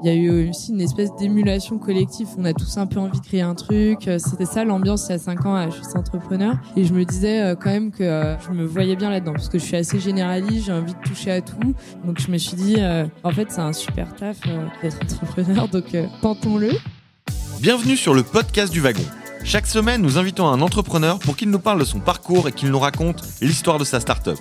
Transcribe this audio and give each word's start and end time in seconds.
Il 0.00 0.06
y 0.06 0.10
a 0.10 0.14
eu 0.14 0.48
aussi 0.48 0.70
une 0.70 0.80
espèce 0.80 1.10
d'émulation 1.18 1.76
collective. 1.76 2.28
On 2.38 2.44
a 2.44 2.52
tous 2.52 2.76
un 2.76 2.86
peu 2.86 3.00
envie 3.00 3.18
de 3.18 3.26
créer 3.26 3.40
un 3.40 3.56
truc. 3.56 4.08
C'était 4.18 4.44
ça 4.44 4.64
l'ambiance 4.64 5.06
il 5.08 5.12
y 5.12 5.14
a 5.16 5.18
cinq 5.18 5.44
ans 5.44 5.56
à 5.56 5.68
suis 5.72 5.82
Entrepreneur. 5.96 6.54
Et 6.76 6.84
je 6.84 6.94
me 6.94 7.04
disais 7.04 7.40
euh, 7.40 7.54
quand 7.56 7.70
même 7.70 7.90
que 7.90 8.04
euh, 8.04 8.38
je 8.38 8.50
me 8.50 8.64
voyais 8.64 8.94
bien 8.94 9.10
là-dedans 9.10 9.32
parce 9.32 9.48
que 9.48 9.58
je 9.58 9.64
suis 9.64 9.76
assez 9.76 9.98
généraliste, 9.98 10.66
j'ai 10.66 10.72
envie 10.72 10.94
de 10.94 11.00
toucher 11.00 11.32
à 11.32 11.40
tout. 11.40 11.74
Donc 12.04 12.20
je 12.20 12.30
me 12.30 12.38
suis 12.38 12.56
dit, 12.56 12.76
euh, 12.78 13.06
en 13.24 13.32
fait, 13.32 13.50
c'est 13.50 13.60
un 13.60 13.72
super 13.72 14.14
taf 14.14 14.38
d'être 14.82 15.02
entrepreneur. 15.02 15.68
Donc 15.72 15.96
tentons-le. 16.22 16.70
Bienvenue 17.60 17.96
sur 17.96 18.14
le 18.14 18.22
podcast 18.22 18.72
du 18.72 18.80
wagon. 18.80 19.02
Chaque 19.42 19.66
semaine, 19.66 20.00
nous 20.00 20.16
invitons 20.16 20.46
un 20.46 20.60
entrepreneur 20.60 21.18
pour 21.18 21.36
qu'il 21.36 21.50
nous 21.50 21.58
parle 21.58 21.80
de 21.80 21.84
son 21.84 21.98
parcours 21.98 22.46
et 22.46 22.52
qu'il 22.52 22.70
nous 22.70 22.78
raconte 22.78 23.24
l'histoire 23.40 23.78
de 23.78 23.84
sa 23.84 23.98
startup. 23.98 24.38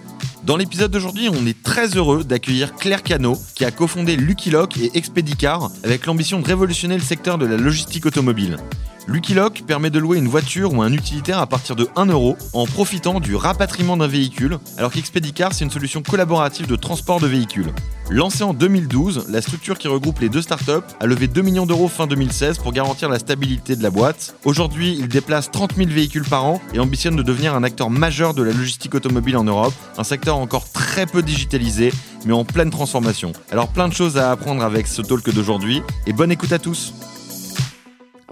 Dans 0.47 0.55
l'épisode 0.55 0.91
d'aujourd'hui, 0.91 1.27
on 1.27 1.45
est 1.45 1.61
très 1.61 1.97
heureux 1.97 2.23
d'accueillir 2.23 2.73
Claire 2.75 3.03
Cano, 3.03 3.37
qui 3.53 3.65
a 3.65 3.71
cofondé 3.71 4.15
Lucky 4.15 4.49
Lock 4.49 4.77
et 4.77 4.91
Expedicar 4.97 5.71
avec 5.83 6.05
l'ambition 6.05 6.39
de 6.39 6.45
révolutionner 6.45 6.95
le 6.95 7.01
secteur 7.01 7.37
de 7.37 7.45
la 7.45 7.57
logistique 7.57 8.05
automobile. 8.05 8.55
Lucky 9.09 9.33
Lock 9.33 9.63
permet 9.65 9.89
de 9.89 9.99
louer 9.99 10.17
une 10.17 10.27
voiture 10.27 10.73
ou 10.73 10.81
un 10.81 10.91
utilitaire 10.91 11.39
à 11.39 11.47
partir 11.47 11.77
de 11.77 11.87
1 11.95 12.07
euro 12.07 12.35
en 12.51 12.65
profitant 12.65 13.21
du 13.21 13.35
rapatriement 13.35 13.95
d'un 13.95 14.07
véhicule, 14.07 14.59
alors 14.77 14.91
qu'Expedicar 14.91 15.53
c'est 15.53 15.63
une 15.63 15.71
solution 15.71 16.03
collaborative 16.03 16.67
de 16.67 16.75
transport 16.75 17.21
de 17.21 17.27
véhicules. 17.27 17.71
Lancée 18.09 18.43
en 18.43 18.53
2012, 18.53 19.27
la 19.29 19.41
structure 19.41 19.77
qui 19.77 19.87
regroupe 19.87 20.19
les 20.19 20.27
deux 20.27 20.41
startups 20.41 20.85
a 20.99 21.05
levé 21.05 21.27
2 21.27 21.41
millions 21.41 21.65
d'euros 21.65 21.87
fin 21.87 22.05
2016 22.05 22.57
pour 22.57 22.73
garantir 22.73 23.07
la 23.07 23.17
stabilité 23.17 23.77
de 23.77 23.83
la 23.83 23.91
boîte. 23.91 24.35
Aujourd'hui, 24.43 24.97
il 24.99 25.07
déplace 25.07 25.51
30 25.51 25.75
000 25.77 25.89
véhicules 25.89 26.27
par 26.27 26.43
an 26.43 26.61
et 26.73 26.79
ambitionne 26.79 27.15
de 27.15 27.23
devenir 27.23 27.55
un 27.55 27.63
acteur 27.63 27.89
majeur 27.89 28.33
de 28.33 28.43
la 28.43 28.51
logistique 28.51 28.93
automobile 28.93 29.37
en 29.37 29.45
Europe, 29.45 29.73
un 29.97 30.03
secteur 30.03 30.37
encore 30.37 30.69
très 30.69 31.05
peu 31.05 31.23
digitalisé, 31.23 31.93
mais 32.25 32.33
en 32.33 32.43
pleine 32.43 32.71
transformation. 32.71 33.31
Alors 33.51 33.69
plein 33.69 33.87
de 33.87 33.93
choses 33.93 34.17
à 34.17 34.31
apprendre 34.31 34.63
avec 34.63 34.85
ce 34.85 35.01
talk 35.01 35.29
d'aujourd'hui, 35.33 35.81
et 36.07 36.13
bonne 36.13 36.31
écoute 36.31 36.51
à 36.51 36.59
tous. 36.59 36.93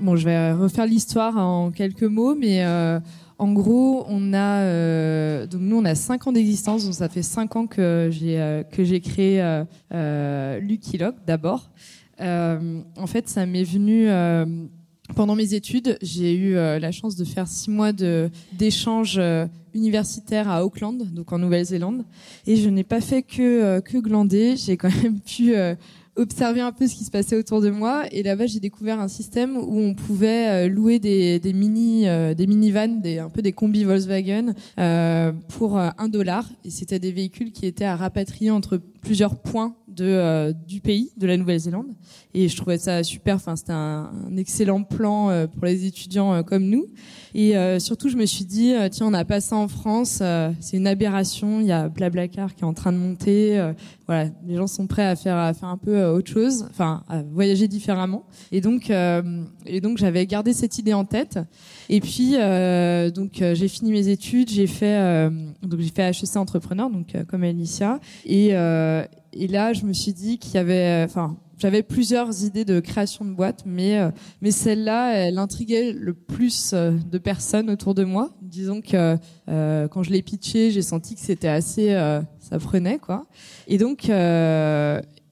Bon, 0.01 0.15
je 0.15 0.25
vais 0.25 0.51
refaire 0.51 0.85
l'histoire 0.85 1.37
en 1.37 1.71
quelques 1.71 2.03
mots, 2.03 2.35
mais... 2.35 2.63
Euh, 2.63 2.99
en 3.37 3.51
gros, 3.51 4.05
on 4.07 4.33
a 4.33 4.61
euh, 4.61 5.45
donc 5.45 5.61
nous 5.61 5.77
on 5.77 5.85
a 5.85 5.95
cinq 5.95 6.25
ans 6.27 6.31
d'existence, 6.31 6.85
donc 6.85 6.93
ça 6.93 7.09
fait 7.09 7.21
cinq 7.21 7.55
ans 7.57 7.67
que 7.67 8.07
j'ai 8.09 8.39
euh, 8.39 8.63
que 8.63 8.83
j'ai 8.83 9.01
créé 9.01 9.41
euh, 9.41 9.65
euh 9.93 10.59
Lucky 10.59 10.97
Lock 10.97 11.15
d'abord. 11.27 11.69
en 12.19 13.07
fait, 13.07 13.27
ça 13.27 13.45
m'est 13.45 13.65
venu 13.65 14.07
pendant 15.15 15.35
mes 15.35 15.53
études. 15.53 15.97
J'ai 16.01 16.33
eu 16.33 16.53
la 16.53 16.91
chance 16.93 17.17
de 17.17 17.25
faire 17.25 17.47
six 17.47 17.69
mois 17.69 17.91
de 17.91 18.29
d'échange 18.53 19.19
universitaire 19.73 20.49
à 20.49 20.63
Auckland, 20.65 21.03
donc 21.13 21.33
en 21.33 21.37
Nouvelle-Zélande, 21.37 22.05
et 22.47 22.55
je 22.55 22.69
n'ai 22.69 22.85
pas 22.85 23.01
fait 23.01 23.21
que 23.21 23.81
que 23.81 23.97
glander. 23.97 24.55
J'ai 24.55 24.77
quand 24.77 24.95
même 25.03 25.19
pu 25.19 25.53
observer 26.15 26.61
un 26.61 26.71
peu 26.71 26.87
ce 26.87 26.95
qui 26.95 27.03
se 27.03 27.11
passait 27.11 27.35
autour 27.35 27.61
de 27.61 27.69
moi. 27.69 28.03
Et 28.11 28.23
là-bas, 28.23 28.45
j'ai 28.45 28.59
découvert 28.59 28.99
un 28.99 29.07
système 29.07 29.57
où 29.57 29.79
on 29.79 29.93
pouvait 29.93 30.65
euh, 30.65 30.69
louer 30.69 30.99
des, 30.99 31.39
mini, 31.53 32.07
euh, 32.07 32.33
des 32.33 32.47
minivans, 32.47 33.01
des, 33.01 33.19
un 33.19 33.29
peu 33.29 33.41
des 33.41 33.53
combis 33.53 33.83
Volkswagen 33.83 34.53
euh, 34.79 35.31
pour 35.49 35.77
un 35.77 36.07
dollar. 36.07 36.47
Et 36.63 36.69
c'était 36.69 36.99
des 36.99 37.11
véhicules 37.11 37.51
qui 37.51 37.65
étaient 37.65 37.85
à 37.85 37.95
rapatrier 37.95 38.51
entre 38.51 38.79
plusieurs 39.01 39.35
points 39.35 39.75
de, 39.95 40.05
euh, 40.05 40.53
du 40.67 40.81
pays, 40.81 41.11
de 41.17 41.25
la 41.25 41.37
Nouvelle-Zélande. 41.37 41.93
Et 42.33 42.49
je 42.49 42.55
trouvais 42.55 42.77
ça 42.77 43.01
super. 43.03 43.35
Enfin, 43.35 43.55
c'était 43.55 43.71
un, 43.71 44.11
excellent 44.37 44.83
plan 44.83 45.29
euh, 45.29 45.47
pour 45.47 45.65
les 45.65 45.85
étudiants 45.85 46.33
euh, 46.33 46.43
comme 46.43 46.65
nous. 46.65 46.85
Et 47.33 47.53
surtout, 47.79 48.07
je 48.07 48.15
me 48.15 48.25
suis 48.25 48.45
dit, 48.45 48.73
tiens, 48.91 49.07
on 49.07 49.11
n'a 49.11 49.25
pas 49.25 49.41
ça 49.41 49.57
en 49.57 49.67
France. 49.67 50.23
c'est 50.61 50.77
une 50.77 50.87
aberration. 50.87 51.59
Il 51.59 51.67
y 51.67 51.71
a 51.73 51.89
Blablacar 51.89 52.55
qui 52.55 52.61
est 52.61 52.65
en 52.65 52.73
train 52.73 52.93
de 52.93 52.97
monter. 52.97 53.61
voilà, 54.07 54.29
les 54.47 54.55
gens 54.55 54.67
sont 54.67 54.87
prêts 54.87 55.05
à 55.05 55.17
faire, 55.17 55.35
à 55.35 55.53
faire 55.53 55.67
un 55.67 55.77
peu 55.77 56.05
autre 56.05 56.31
chose, 56.31 56.65
enfin, 56.69 57.03
à 57.09 57.23
voyager 57.23 57.67
différemment. 57.67 58.23
Et 58.53 58.61
donc, 58.61 58.89
et 58.89 59.81
donc, 59.81 59.97
j'avais 59.97 60.25
gardé 60.27 60.53
cette 60.53 60.77
idée 60.77 60.93
en 60.93 61.03
tête. 61.03 61.37
Et 61.89 61.99
puis, 61.99 62.35
donc, 63.13 63.31
j'ai 63.33 63.67
fini 63.67 63.91
mes 63.91 64.07
études. 64.07 64.49
J'ai 64.49 64.67
fait, 64.67 65.29
donc, 65.61 65.81
j'ai 65.81 65.91
fait 65.93 66.11
HEC 66.11 66.37
entrepreneur, 66.37 66.89
donc 66.89 67.17
comme 67.27 67.43
Alicia. 67.43 67.99
Et 68.25 68.53
et 69.35 69.47
là, 69.47 69.73
je 69.73 69.85
me 69.85 69.93
suis 69.93 70.13
dit 70.13 70.37
qu'il 70.39 70.55
y 70.55 70.57
avait, 70.57 71.03
euh, 71.03 71.05
enfin, 71.05 71.37
j'avais 71.57 71.83
plusieurs 71.83 72.43
idées 72.43 72.65
de 72.65 72.79
création 72.79 73.25
de 73.25 73.31
boîte, 73.31 73.63
mais 73.65 73.99
euh, 73.99 74.11
mais 74.41 74.51
celle-là, 74.51 75.13
elle 75.13 75.37
intriguait 75.37 75.91
le 75.93 76.13
plus 76.13 76.71
euh, 76.73 76.91
de 77.11 77.17
personnes 77.17 77.69
autour 77.69 77.93
de 77.95 78.03
moi. 78.05 78.31
Disons 78.41 78.81
que 78.81 79.17
quand 79.47 80.03
je 80.03 80.11
l'ai 80.11 80.21
pitché, 80.21 80.71
j'ai 80.71 80.81
senti 80.81 81.15
que 81.15 81.21
c'était 81.21 81.47
assez, 81.47 81.89
ça 82.39 82.59
prenait 82.59 82.97
quoi. 82.97 83.25
Et 83.67 83.77
donc 83.77 84.09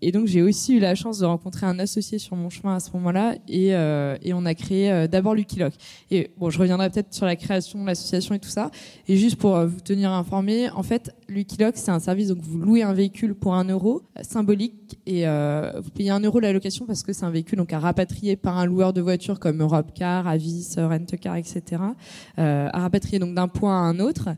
et 0.03 0.12
donc 0.12 0.28
j'ai 0.28 0.41
aussi 0.41 0.75
eu 0.75 0.80
la 0.80 0.96
chance 0.96 1.19
de 1.19 1.25
rencontrer 1.25 1.66
un 1.66 1.80
associé 1.80 2.19
sur 2.19 2.36
mon 2.36 2.50
chemin 2.50 2.75
à 2.75 2.80
ce 2.81 2.91
moment-là 2.91 3.36
et, 3.47 3.74
euh, 3.74 4.18
et 4.22 4.34
on 4.34 4.46
a 4.46 4.53
créé 4.53 4.91
euh, 4.91 5.08
d'abord 5.08 5.34
Lucky 5.34 5.59
Lock. 5.59 5.74
Et 6.12 6.31
bon, 6.38 6.50
je 6.50 6.59
reviendrai 6.59 6.90
peut-être 6.90 7.14
sur 7.14 7.25
la 7.25 7.38
création 7.38 7.86
l'association 7.86 8.36
et 8.36 8.40
tout 8.40 8.50
ça. 8.50 8.69
Et 9.08 9.16
juste 9.16 9.38
pour 9.38 9.56
euh, 9.56 9.66
vous 9.66 9.80
tenir 9.80 10.12
informé, 10.12 10.69
en 10.72 10.84
fait, 10.84 11.16
Lucky 11.30 11.58
Lock 11.58 11.75
c'est 11.78 11.92
un 11.92 12.00
service 12.00 12.28
donc 12.28 12.40
vous 12.42 12.58
louez 12.58 12.84
un 12.84 12.94
véhicule 12.94 13.34
pour 13.34 13.56
un 13.56 13.63
euro 13.63 14.02
symbolique 14.22 15.00
et 15.06 15.25
vous 15.25 15.90
payez 15.92 16.12
un 16.12 16.19
euro 16.19 16.40
la 16.40 16.53
location 16.53 16.86
parce 16.86 17.02
que 17.02 17.13
c'est 17.13 17.25
un 17.25 17.31
véhicule 17.31 17.58
donc 17.58 17.74
à 17.74 17.80
rapatrier 17.80 18.36
par 18.36 18.58
un 18.58 18.66
loueur 18.66 18.94
de 18.94 19.02
voiture 19.02 19.40
comme 19.40 19.62
Europcar, 19.62 20.28
Avis, 20.28 20.75
Rent-A-Car, 20.78 21.38
etc. 21.38 21.81
à 22.38 22.80
rapatrier 22.80 23.19
donc 23.19 23.34
d'un 23.34 23.47
point 23.47 23.74
à 23.74 23.81
un 23.81 24.00
autre. 24.00 24.30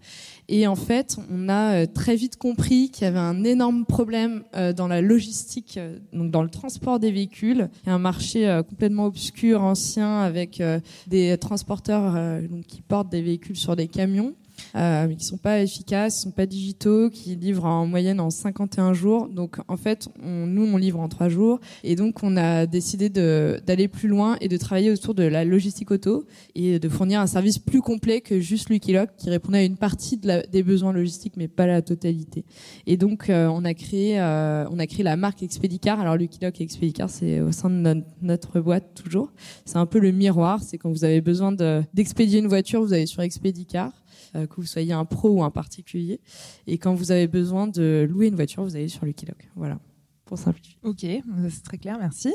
Et 0.48 0.68
en 0.68 0.76
fait, 0.76 1.18
on 1.32 1.50
a 1.50 1.82
euh, 1.82 1.86
très 1.92 2.16
vite 2.16 2.38
compris 2.38 2.90
qu'il 2.90 3.06
y 3.06 3.08
avait 3.08 3.18
un 3.18 3.44
énorme 3.44 3.86
problème 3.86 4.44
euh, 4.56 4.74
dans 4.74 4.88
la 4.88 5.02
logistique, 5.02 5.78
euh, 5.78 5.98
donc 6.14 6.30
dans 6.30 6.44
le 6.44 6.50
transport 6.50 7.00
des 7.00 7.12
véhicules. 7.12 7.70
Il 7.84 7.88
y 7.88 7.90
a 7.90 7.96
un 7.96 8.00
marché 8.00 8.62
complètement 8.70 9.06
obscur, 9.06 9.64
ancien, 9.64 10.20
avec 10.20 10.62
des 11.08 11.38
transporteurs 11.38 12.42
qui 12.68 12.82
portent 12.82 13.10
des 13.10 13.22
véhicules 13.22 13.56
sur 13.56 13.76
des 13.76 13.88
camions 13.88 14.34
euh, 14.76 15.08
mais 15.08 15.16
qui 15.16 15.26
sont 15.26 15.38
pas 15.38 15.62
efficaces, 15.62 16.22
sont 16.22 16.32
pas 16.32 16.46
digitaux, 16.46 17.10
qui 17.10 17.36
livrent 17.36 17.66
en 17.66 17.86
moyenne 17.86 18.20
en 18.20 18.30
51 18.30 18.94
jours. 18.94 19.28
Donc 19.28 19.58
en 19.68 19.78
fait, 19.78 20.08
on, 20.24 20.46
nous 20.46 20.64
on 20.66 20.78
livre 20.78 21.00
en 21.00 21.10
3 21.10 21.30
jours 21.30 21.60
et 21.84 21.96
donc 21.96 22.24
on 22.24 22.38
a 22.38 22.66
décidé 22.66 23.10
d'aller 23.10 23.88
plus 23.88 24.08
loin 24.08 24.38
et 24.42 24.48
de 24.48 24.58
travailler 24.58 24.92
autour 24.92 25.14
de 25.14 25.24
la 25.24 25.46
logistique 25.46 25.92
auto 25.92 26.26
et 26.56 26.80
de 26.80 26.90
fournir 26.90 27.20
un 27.20 27.28
service 27.28 27.60
plus 27.60 27.82
complet 27.82 28.22
que 28.22 28.40
juste 28.40 28.70
Lucky 28.70 28.96
qui 29.18 29.30
répondait 29.30 29.60
à 29.60 29.64
une 29.64 29.78
partie 29.78 30.18
de 30.18 30.28
la, 30.28 30.42
des 30.44 30.64
besoins 30.64 30.94
logistiques 30.94 31.34
mais 31.38 31.48
pas 31.48 31.66
la 31.68 31.82
totalité. 31.82 32.46
Et 32.88 32.98
donc 32.98 33.30
euh, 33.30 33.48
on 33.48 33.66
a 33.66 33.74
créé 33.74 34.20
euh, 34.20 34.66
on 34.72 34.80
a 34.80 34.88
créé 34.88 35.04
la 35.04 35.18
marque 35.18 35.44
Expedicar. 35.44 36.00
Alors 36.00 36.18
Lucky 36.18 36.40
et 36.42 36.64
Expedicar 36.64 37.10
c'est 37.10 37.42
au 37.42 37.52
sein 37.52 37.70
de 37.70 37.76
notre, 37.76 38.08
notre 38.22 38.60
boîte 38.60 38.94
toujours. 38.96 39.32
C'est 39.66 39.78
un 39.78 39.86
peu 39.86 40.00
le 40.00 40.12
miroir, 40.12 40.62
c'est 40.64 40.78
quand 40.78 40.90
vous 40.90 41.04
avez 41.04 41.22
besoin 41.22 41.52
d'expédier 41.94 42.40
une 42.40 42.48
voiture, 42.48 42.82
vous 42.82 42.94
allez 42.94 43.06
sur 43.06 43.22
Expedicar. 43.22 43.92
Euh, 44.36 44.48
que 44.48 44.56
vous 44.56 44.66
soyez 44.66 44.92
un 44.92 45.06
pro 45.06 45.30
ou 45.30 45.44
un 45.44 45.52
particulier. 45.52 46.20
Et 46.68 46.78
quand 46.78 46.94
vous 46.94 47.12
avez 47.12 47.28
besoin 47.28 47.68
de 47.68 48.06
louer 48.10 48.28
une 48.28 48.36
voiture, 48.36 48.64
vous 48.64 48.76
allez 48.76 48.90
sur 48.90 49.06
Lucky 49.06 49.26
Lock. 49.26 49.50
Voilà, 49.56 49.80
pour 50.26 50.38
simplifier. 50.38 50.78
Ok, 50.84 51.06
c'est 51.50 51.64
très 51.64 51.78
clair, 51.78 51.98
merci. 52.00 52.34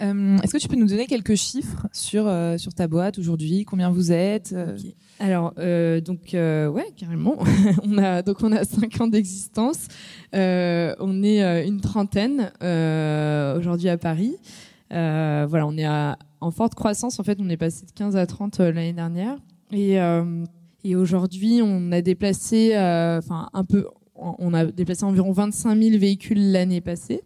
Euh, 0.00 0.38
est-ce 0.38 0.52
que 0.52 0.58
tu 0.58 0.68
peux 0.68 0.76
nous 0.76 0.86
donner 0.86 1.06
quelques 1.06 1.34
chiffres 1.34 1.88
sur, 1.92 2.28
euh, 2.28 2.56
sur 2.56 2.72
ta 2.72 2.86
boîte 2.86 3.18
aujourd'hui? 3.18 3.64
Combien 3.64 3.90
vous 3.90 4.12
êtes 4.12 4.54
Alors, 5.18 5.54
donc, 5.54 6.30
ouais, 6.34 6.92
carrément. 6.96 7.36
on 7.82 7.98
a, 7.98 8.22
donc, 8.22 8.36
on 8.42 8.52
a 8.52 8.62
5 8.64 9.00
ans 9.00 9.08
d'existence. 9.08 9.88
on 10.32 11.22
est 11.24 11.66
une 11.66 11.80
trentaine 11.80 12.52
aujourd'hui 13.58 13.88
à 13.88 13.98
Paris. 13.98 14.36
voilà, 14.90 15.66
on 15.66 15.76
est 15.76 15.88
en 15.88 16.50
forte 16.52 16.76
croissance. 16.76 17.18
En 17.18 17.24
fait, 17.24 17.38
on 17.40 17.48
est 17.48 17.56
passé 17.56 17.86
de 17.86 17.90
15 17.90 18.14
à 18.16 18.24
30 18.24 18.60
l'année 18.60 18.92
dernière. 18.92 19.36
Et 19.72 19.98
et 20.84 20.96
aujourd'hui, 20.96 21.60
on 21.62 21.92
a 21.92 22.00
déplacé, 22.00 22.76
euh, 22.76 23.18
enfin 23.18 23.48
un 23.52 23.64
peu, 23.64 23.86
on 24.14 24.54
a 24.54 24.66
déplacé 24.66 25.04
environ 25.04 25.32
25 25.32 25.80
000 25.80 25.98
véhicules 25.98 26.52
l'année 26.52 26.80
passée. 26.80 27.22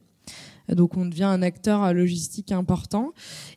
Donc 0.69 0.97
on 0.97 1.07
devient 1.07 1.25
un 1.25 1.43
acteur 1.43 1.93
logistique 1.93 2.53
important 2.53 3.13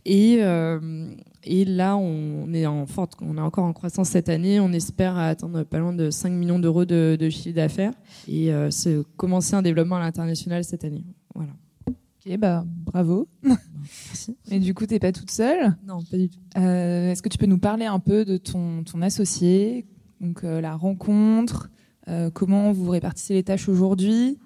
et 0.06 0.38
euh, 0.42 1.08
et 1.44 1.64
là 1.64 1.98
on 1.98 2.52
est 2.54 2.66
en 2.66 2.86
forte, 2.88 3.14
on 3.22 3.38
est 3.38 3.42
encore 3.42 3.66
en 3.66 3.74
croissance 3.74 4.10
cette 4.10 4.30
année. 4.30 4.60
On 4.60 4.72
espère 4.72 5.18
atteindre 5.18 5.64
pas 5.64 5.80
loin 5.80 5.94
de 5.94 6.10
5 6.10 6.32
millions 6.32 6.60
d'euros 6.60 6.86
de, 6.86 7.16
de, 7.20 7.30
chiffre 7.30 7.56
d'affaires 7.56 7.94
et 8.28 8.52
euh, 8.52 8.70
commencer 9.18 9.54
un 9.54 9.62
développement 9.62 9.98
à 9.98 10.00
l'international 10.00 10.64
cette 10.64 10.84
année. 10.84 11.06
Voilà. 11.34 11.52
Ok, 11.88 12.38
bah 12.38 12.66
bravo. 12.68 13.28
Merci. 13.44 14.36
Et 14.50 14.60
du 14.60 14.74
coup, 14.74 14.88
t'es 14.88 15.00
pas 15.00 15.12
toute 15.12 15.30
seule? 15.30 15.76
Non, 15.86 16.02
pas 16.02 16.18
du 16.18 16.30
tout. 16.30 16.40
Euh, 16.58 17.12
Est-ce 17.12 17.22
que 17.22 17.30
tu 17.30 17.38
peux 17.38 17.46
nous 17.46 17.60
parler 17.60 17.86
un 17.86 18.00
peu 18.00 18.26
de 18.26 18.38
ton, 18.38 18.84
ton 18.84 19.02
associé, 19.04 19.86
donc 20.22 20.44
euh, 20.44 20.62
la 20.62 20.76
rencontre, 20.76 21.70
euh, 22.08 22.30
comment 22.30 22.72
vous 22.72 22.90
répartissez 22.90 23.34
les 23.34 23.44
tâches 23.44 23.68
aujourd'hui, 23.70 24.38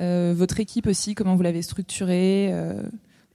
euh, 0.00 0.34
votre 0.36 0.60
équipe 0.60 0.86
aussi, 0.86 1.14
comment 1.14 1.36
vous 1.36 1.42
l'avez 1.42 1.62
structurée, 1.62 2.52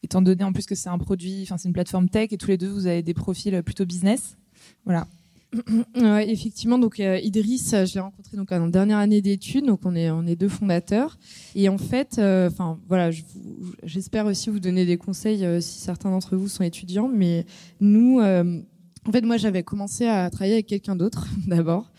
étant 0.04 0.22
donné 0.22 0.44
en 0.44 0.54
plus 0.54 0.66
que 0.66 0.75
c'est 0.75 0.89
un 0.89 0.98
produit, 0.98 1.42
enfin 1.44 1.57
c'est 1.57 1.68
une 1.68 1.74
plateforme 1.74 2.10
tech 2.10 2.30
et 2.31 2.38
tous 2.38 2.50
les 2.50 2.57
deux 2.57 2.69
vous 2.69 2.88
avez 2.88 3.04
des 3.04 3.13
profils 3.13 3.62
plutôt 3.63 3.86
business. 3.86 4.38
Voilà. 4.86 5.07
Ouais, 5.95 6.30
effectivement, 6.30 6.78
donc 6.78 7.00
Idriss, 7.00 7.72
je 7.72 7.94
l'ai 7.94 8.01
rencontré 8.01 8.36
donc 8.36 8.51
en 8.51 8.68
dernière 8.68 8.98
année 8.98 9.22
d'études, 9.22 9.66
donc 9.66 9.80
on 9.86 9.95
est 9.95 10.12
on 10.12 10.28
est 10.28 10.36
deux 10.36 10.50
fondateurs. 10.50 11.18
Et 11.56 11.69
en 11.69 11.78
fait, 11.78 12.19
enfin 12.19 12.78
voilà, 12.89 13.12
j'espère 13.84 14.25
aussi 14.25 14.50
vous 14.50 14.60
donner 14.60 14.86
des 14.86 14.98
conseils 14.98 15.62
si 15.62 15.80
certains 15.80 16.12
d'entre 16.12 16.36
vous 16.36 16.50
sont 16.50 16.63
étudiants, 16.63 17.07
mais 17.07 17.45
nous, 17.80 18.19
en 19.07 19.12
fait, 19.12 19.21
moi 19.21 19.38
j'avais 19.38 19.63
commencé 19.63 20.06
à 20.06 20.30
travailler 20.30 20.56
avec 20.56 20.68
quelqu'un 20.68 20.95
d'autre 20.95 21.27
d'abord. 21.48 21.89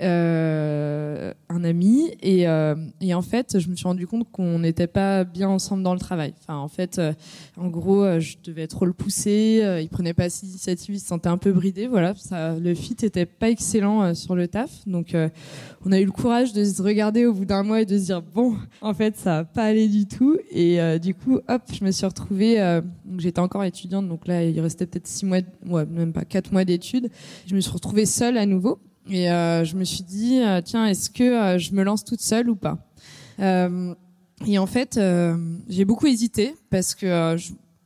Euh, 0.00 1.32
un 1.48 1.64
ami. 1.64 2.10
Et, 2.22 2.48
euh, 2.48 2.74
et 3.00 3.12
en 3.14 3.22
fait 3.22 3.58
je 3.58 3.68
me 3.68 3.76
suis 3.76 3.86
rendu 3.86 4.06
compte 4.06 4.30
qu'on 4.30 4.60
n'était 4.60 4.86
pas 4.86 5.24
bien 5.24 5.48
ensemble 5.48 5.82
dans 5.82 5.94
le 5.94 6.00
travail. 6.00 6.34
Enfin 6.40 6.56
en 6.56 6.68
fait 6.68 6.98
euh, 6.98 7.12
en 7.56 7.68
gros 7.68 8.18
je 8.18 8.36
devais 8.42 8.66
trop 8.66 8.86
le 8.86 8.92
pousser 8.92 9.80
il 9.82 9.88
prenait 9.88 10.14
pas 10.14 10.24
assez 10.24 10.46
d'initiative 10.46 10.94
il 10.94 11.00
se 11.00 11.06
sentait 11.06 11.28
un 11.28 11.38
peu 11.38 11.52
bridé 11.52 11.86
voilà. 11.86 12.14
Le 12.32 12.74
fit 12.74 12.96
était 13.02 13.26
pas 13.26 13.50
excellent 13.50 14.14
sur 14.14 14.34
le 14.34 14.48
taf. 14.48 14.86
Donc 14.86 15.14
on 15.84 15.92
a 15.92 16.00
eu 16.00 16.04
le 16.04 16.12
courage 16.12 16.52
de 16.52 16.64
se 16.64 16.82
regarder 16.82 17.26
au 17.26 17.32
bout 17.32 17.44
d'un 17.44 17.62
mois 17.62 17.82
et 17.82 17.86
de 17.86 17.98
se 17.98 18.04
dire 18.04 18.22
bon 18.22 18.56
en 18.80 18.94
fait 18.94 19.16
ça 19.16 19.38
va 19.38 19.44
pas 19.44 19.64
aller 19.64 19.88
du 19.88 20.06
tout. 20.06 20.38
Et 20.50 20.78
du 20.98 21.14
coup 21.14 21.40
hop 21.48 21.62
je 21.72 21.84
me 21.84 21.90
suis 21.90 22.06
retrouvée 22.06 22.80
j'étais 23.18 23.40
encore 23.40 23.64
étudiante. 23.64 24.08
Donc 24.08 24.26
là 24.26 24.44
il 24.44 24.58
restait 24.60 24.86
peut-être 24.86 25.06
six 25.06 25.26
mois 25.26 25.38
ouais 25.66 25.86
même 25.86 26.12
pas 26.12 26.24
quatre 26.24 26.52
mois 26.52 26.64
d'études. 26.64 27.10
Je 27.46 27.54
me 27.54 27.60
suis 27.60 27.72
retrouvée 27.72 28.06
seule 28.06 28.38
à 28.38 28.46
nouveau 28.46 28.78
et 29.08 29.30
euh, 29.30 29.64
je 29.64 29.76
me 29.76 29.84
suis 29.84 30.02
dit, 30.02 30.40
euh, 30.42 30.60
tiens, 30.62 30.86
est-ce 30.86 31.10
que 31.10 31.24
euh, 31.24 31.58
je 31.58 31.72
me 31.74 31.82
lance 31.82 32.04
toute 32.04 32.20
seule 32.20 32.50
ou 32.50 32.56
pas? 32.56 32.78
Et 34.46 34.58
en 34.58 34.66
fait, 34.66 35.00
j'ai 35.68 35.84
beaucoup 35.86 36.06
hésité 36.06 36.54
parce 36.68 36.94
que 36.94 37.36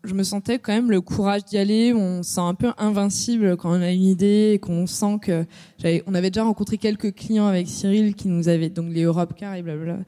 je 0.04 0.14
me 0.14 0.22
sentais 0.22 0.58
quand 0.58 0.72
même 0.72 0.90
le 0.90 1.00
courage 1.00 1.44
d'y 1.44 1.58
aller. 1.58 1.92
On 1.92 2.22
se 2.22 2.34
sent 2.34 2.40
un 2.40 2.54
peu 2.54 2.72
invincible 2.78 3.56
quand 3.56 3.70
on 3.70 3.80
a 3.82 3.90
une 3.90 4.04
idée 4.04 4.52
et 4.54 4.58
qu'on 4.58 4.86
sent 4.86 5.18
que 5.22 5.44
j'avais, 5.78 6.02
on 6.06 6.14
avait 6.14 6.30
déjà 6.30 6.44
rencontré 6.44 6.78
quelques 6.78 7.14
clients 7.14 7.46
avec 7.46 7.68
Cyril 7.68 8.14
qui 8.14 8.28
nous 8.28 8.48
avaient 8.48 8.68
donc 8.68 8.92
les 8.92 9.02
Europe 9.02 9.34
Car 9.36 9.54
et 9.54 9.62
blablabla 9.62 10.00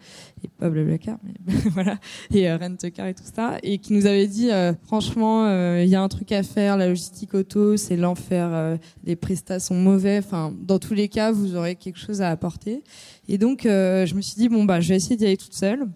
et 0.45 0.49
pas 0.49 0.69
Blablacar, 0.69 1.19
mais 1.25 1.55
voilà 1.73 1.99
et 2.33 2.49
euh, 2.51 2.57
Rent 2.57 2.77
Car 2.95 3.07
et 3.07 3.15
tout 3.15 3.23
ça 3.25 3.59
et 3.63 3.79
qui 3.79 3.93
nous 3.93 4.07
avaient 4.07 4.27
dit 4.27 4.51
euh, 4.51 4.73
franchement 4.85 5.47
euh, 5.47 5.83
il 5.83 5.89
y 5.89 5.95
a 5.95 6.03
un 6.03 6.09
truc 6.09 6.33
à 6.33 6.43
faire 6.43 6.77
la 6.77 6.89
logistique 6.89 7.35
auto 7.35 7.77
c'est 7.77 7.97
l'enfer 7.97 8.51
euh, 8.53 8.77
les 9.05 9.17
prestats 9.17 9.61
sont 9.61 9.75
mauvais 9.75 10.19
enfin 10.19 10.53
dans 10.61 10.79
tous 10.79 10.95
les 10.95 11.09
cas 11.09 11.33
vous 11.33 11.57
aurez 11.57 11.75
quelque 11.75 11.99
chose 11.99 12.21
à 12.21 12.31
apporter 12.31 12.83
et 13.29 13.39
donc 13.39 13.63
je 13.65 14.15
me 14.15 14.21
suis 14.21 14.37
dit 14.37 14.49
bon 14.49 14.65
bah 14.65 14.81
je 14.81 14.91
vais 14.91 14.97
essayer 14.97 15.17
d'y 15.17 15.27
aller 15.27 15.37
toute 15.37 15.55
seule 15.55 15.87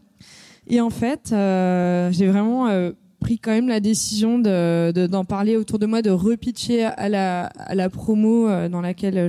et 0.66 0.80
en 0.80 0.90
fait 0.90 1.28
j'ai 1.30 2.26
vraiment 2.26 2.92
quand 3.38 3.50
même 3.52 3.68
la 3.68 3.80
décision 3.80 4.38
de 4.38 4.92
de- 4.92 5.06
d'en 5.06 5.24
parler 5.24 5.56
autour 5.56 5.78
de 5.78 5.86
moi 5.86 6.02
de 6.02 6.10
repitcher 6.10 6.84
à 6.84 7.08
la 7.08 7.90
promo 7.90 8.48
euh, 8.48 8.68
dans 8.68 8.80
laquelle 8.80 9.28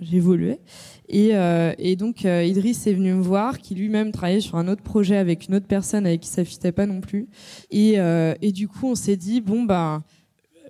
j'évoluais 0.00 0.60
et, 1.08 1.30
euh, 1.34 1.72
et 1.78 1.94
donc 1.96 2.24
euh, 2.24 2.42
Idriss 2.44 2.86
est 2.86 2.92
venu 2.92 3.12
me 3.14 3.22
voir, 3.22 3.58
qui 3.58 3.74
lui-même 3.76 4.10
travaillait 4.10 4.40
sur 4.40 4.56
un 4.56 4.66
autre 4.68 4.82
projet 4.82 5.16
avec 5.16 5.46
une 5.48 5.54
autre 5.54 5.66
personne 5.66 6.04
avec 6.06 6.20
qui 6.22 6.28
ça 6.28 6.44
fitait 6.44 6.72
pas 6.72 6.86
non 6.86 7.00
plus. 7.00 7.28
Et, 7.70 7.94
euh, 7.98 8.34
du 8.42 8.66
coup, 8.66 8.88
on 8.88 8.94
s'est 8.96 9.16
dit 9.16 9.40
bon 9.40 9.62
bah, 9.62 10.02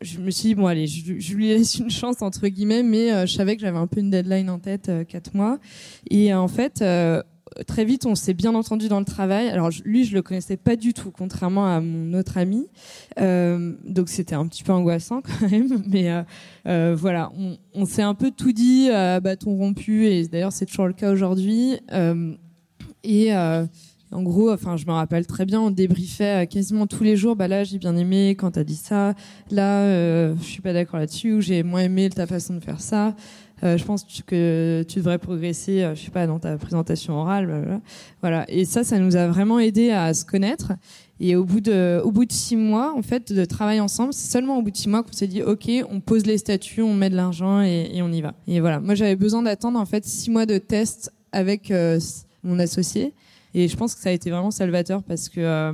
je 0.02 0.18
me 0.18 0.30
suis 0.30 0.48
dit 0.50 0.54
bon 0.54 0.66
allez, 0.66 0.86
je, 0.86 1.18
je 1.18 1.34
lui 1.34 1.48
laisse 1.48 1.76
une 1.76 1.90
chance 1.90 2.20
entre 2.20 2.48
guillemets, 2.48 2.82
mais 2.82 3.26
je 3.26 3.32
savais 3.32 3.56
que 3.56 3.62
j'avais 3.62 3.78
un 3.78 3.86
peu 3.86 4.00
une 4.00 4.10
deadline 4.10 4.50
en 4.50 4.58
tête, 4.58 4.90
quatre 5.08 5.34
mois. 5.34 5.58
Et 6.10 6.34
en 6.34 6.48
fait. 6.48 6.84
Très 7.64 7.84
vite, 7.84 8.06
on 8.06 8.14
s'est 8.14 8.34
bien 8.34 8.54
entendu 8.54 8.88
dans 8.88 8.98
le 8.98 9.04
travail. 9.04 9.48
Alors 9.48 9.70
lui, 9.84 10.04
je 10.04 10.14
le 10.14 10.22
connaissais 10.22 10.56
pas 10.56 10.76
du 10.76 10.92
tout, 10.92 11.10
contrairement 11.10 11.66
à 11.66 11.80
mon 11.80 12.12
autre 12.18 12.38
ami. 12.38 12.66
Euh, 13.18 13.74
donc 13.84 14.08
c'était 14.08 14.34
un 14.34 14.46
petit 14.46 14.62
peu 14.62 14.72
angoissant 14.72 15.22
quand 15.40 15.50
même, 15.50 15.82
mais 15.86 16.10
euh, 16.10 16.22
euh, 16.66 16.96
voilà, 16.98 17.30
on, 17.38 17.56
on 17.74 17.86
s'est 17.86 18.02
un 18.02 18.14
peu 18.14 18.30
tout 18.30 18.52
dit 18.52 18.90
à 18.90 19.20
bâton 19.20 19.56
rompu, 19.56 20.06
et 20.06 20.26
d'ailleurs 20.26 20.52
c'est 20.52 20.66
toujours 20.66 20.86
le 20.86 20.92
cas 20.92 21.12
aujourd'hui. 21.12 21.78
Et 23.04 23.32
en 24.12 24.22
gros, 24.22 24.52
enfin, 24.52 24.76
je 24.76 24.86
me 24.86 24.92
rappelle 24.92 25.26
très 25.26 25.46
bien, 25.46 25.60
on 25.60 25.70
débriefait 25.70 26.46
quasiment 26.48 26.86
tous 26.86 27.04
les 27.04 27.16
jours. 27.16 27.36
Bah 27.36 27.48
là, 27.48 27.64
j'ai 27.64 27.78
bien 27.78 27.96
aimé 27.96 28.30
quand 28.30 28.52
t'as 28.52 28.64
dit 28.64 28.76
ça. 28.76 29.14
Là, 29.50 30.34
je 30.34 30.42
suis 30.42 30.62
pas 30.62 30.72
d'accord 30.72 31.00
là-dessus. 31.00 31.34
Ou 31.34 31.40
j'ai 31.40 31.62
moins 31.62 31.82
aimé 31.82 32.08
ta 32.10 32.26
façon 32.26 32.54
de 32.54 32.60
faire 32.60 32.80
ça. 32.80 33.14
Euh, 33.62 33.78
je 33.78 33.84
pense 33.84 34.04
que 34.26 34.82
tu- 34.82 34.98
devrais 34.98 35.18
progresser, 35.18 35.82
euh, 35.82 35.94
je 35.94 36.04
sais 36.04 36.10
pas, 36.10 36.26
dans 36.26 36.38
ta 36.38 36.58
présentation 36.58 37.14
orale. 37.14 37.46
blablabla. 37.46 37.80
Voilà. 38.20 38.44
Et 38.48 38.64
ça, 38.64 38.84
ça 38.84 38.98
nous 38.98 39.16
a 39.16 39.28
vraiment 39.28 39.58
aidé 39.58 39.90
à 39.90 40.12
se 40.12 40.24
connaître. 40.24 40.72
Et 41.20 41.36
au 41.36 41.44
bout 41.44 41.60
de, 41.60 42.00
au 42.04 42.10
bout 42.10 42.26
de 42.26 42.32
six 42.32 42.56
mois, 42.56 42.94
en 42.94 43.00
fait, 43.02 43.32
de 43.32 43.44
travail 43.46 43.80
ensemble, 43.80 44.12
c'est 44.12 44.30
seulement 44.30 44.58
au 44.58 44.62
bout 44.62 44.70
de 44.70 44.76
six 44.76 44.88
mois 44.88 45.02
qu'on 45.02 45.12
s'est 45.12 45.26
dit, 45.26 45.42
ok, 45.42 45.70
on 45.90 46.00
pose 46.00 46.26
les 46.26 46.36
statuts, 46.36 46.82
on 46.82 46.92
met 46.92 47.08
de 47.08 47.16
l'argent 47.16 47.62
et, 47.62 48.02
on 48.02 48.12
y 48.12 48.20
va. 48.20 48.34
Et 48.46 48.60
voilà. 48.60 48.80
Moi, 48.80 48.94
j'avais 48.94 49.16
besoin 49.16 49.42
d'attendre 49.42 49.78
en 49.80 49.86
fait 49.86 50.04
six 50.04 50.30
mois 50.30 50.44
de 50.44 50.58
test 50.58 51.10
avec 51.32 51.70
euh, 51.70 51.98
mon 52.42 52.58
associé. 52.58 53.14
Et 53.54 53.68
je 53.68 53.76
pense 53.76 53.94
que 53.94 54.02
ça 54.02 54.10
a 54.10 54.12
été 54.12 54.30
vraiment 54.30 54.50
salvateur 54.50 55.02
parce 55.02 55.30
que 55.30 55.40
euh, 55.40 55.72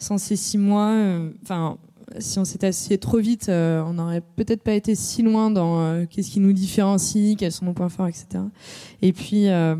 sans 0.00 0.18
ces 0.18 0.34
six 0.34 0.58
mois, 0.58 0.90
euh, 0.90 1.30
enfin, 1.44 1.78
si 2.18 2.38
on 2.38 2.44
s'était 2.44 2.68
associé 2.68 2.98
trop 2.98 3.18
vite, 3.18 3.48
euh, 3.48 3.82
on 3.84 3.94
n'aurait 3.94 4.22
peut-être 4.36 4.62
pas 4.62 4.74
été 4.74 4.94
si 4.94 5.22
loin 5.22 5.50
dans 5.50 5.80
euh, 5.80 6.04
qu'est-ce 6.08 6.30
qui 6.30 6.40
nous 6.40 6.52
différencie, 6.52 7.36
quels 7.36 7.52
sont 7.52 7.64
nos 7.64 7.72
points 7.72 7.88
forts, 7.88 8.08
etc. 8.08 8.44
Et 9.00 9.12
puis. 9.12 9.48
euh, 9.48 9.76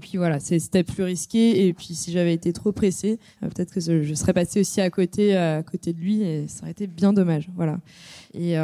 puis 0.00 0.18
voilà, 0.18 0.38
c'était 0.38 0.84
plus 0.84 1.02
risqué. 1.02 1.66
Et 1.66 1.72
puis 1.72 1.94
si 1.96 2.12
j'avais 2.12 2.32
été 2.32 2.52
trop 2.52 2.70
pressée, 2.70 3.18
peut-être 3.40 3.72
que 3.72 3.80
je 3.80 4.14
serais 4.14 4.32
passée 4.32 4.60
aussi 4.60 4.80
à 4.80 4.88
côté, 4.88 5.36
à 5.36 5.64
côté 5.64 5.92
de 5.92 5.98
lui, 5.98 6.22
et 6.22 6.46
ça 6.46 6.62
aurait 6.62 6.70
été 6.70 6.86
bien 6.86 7.12
dommage. 7.12 7.50
Voilà. 7.56 7.80
Et, 8.32 8.54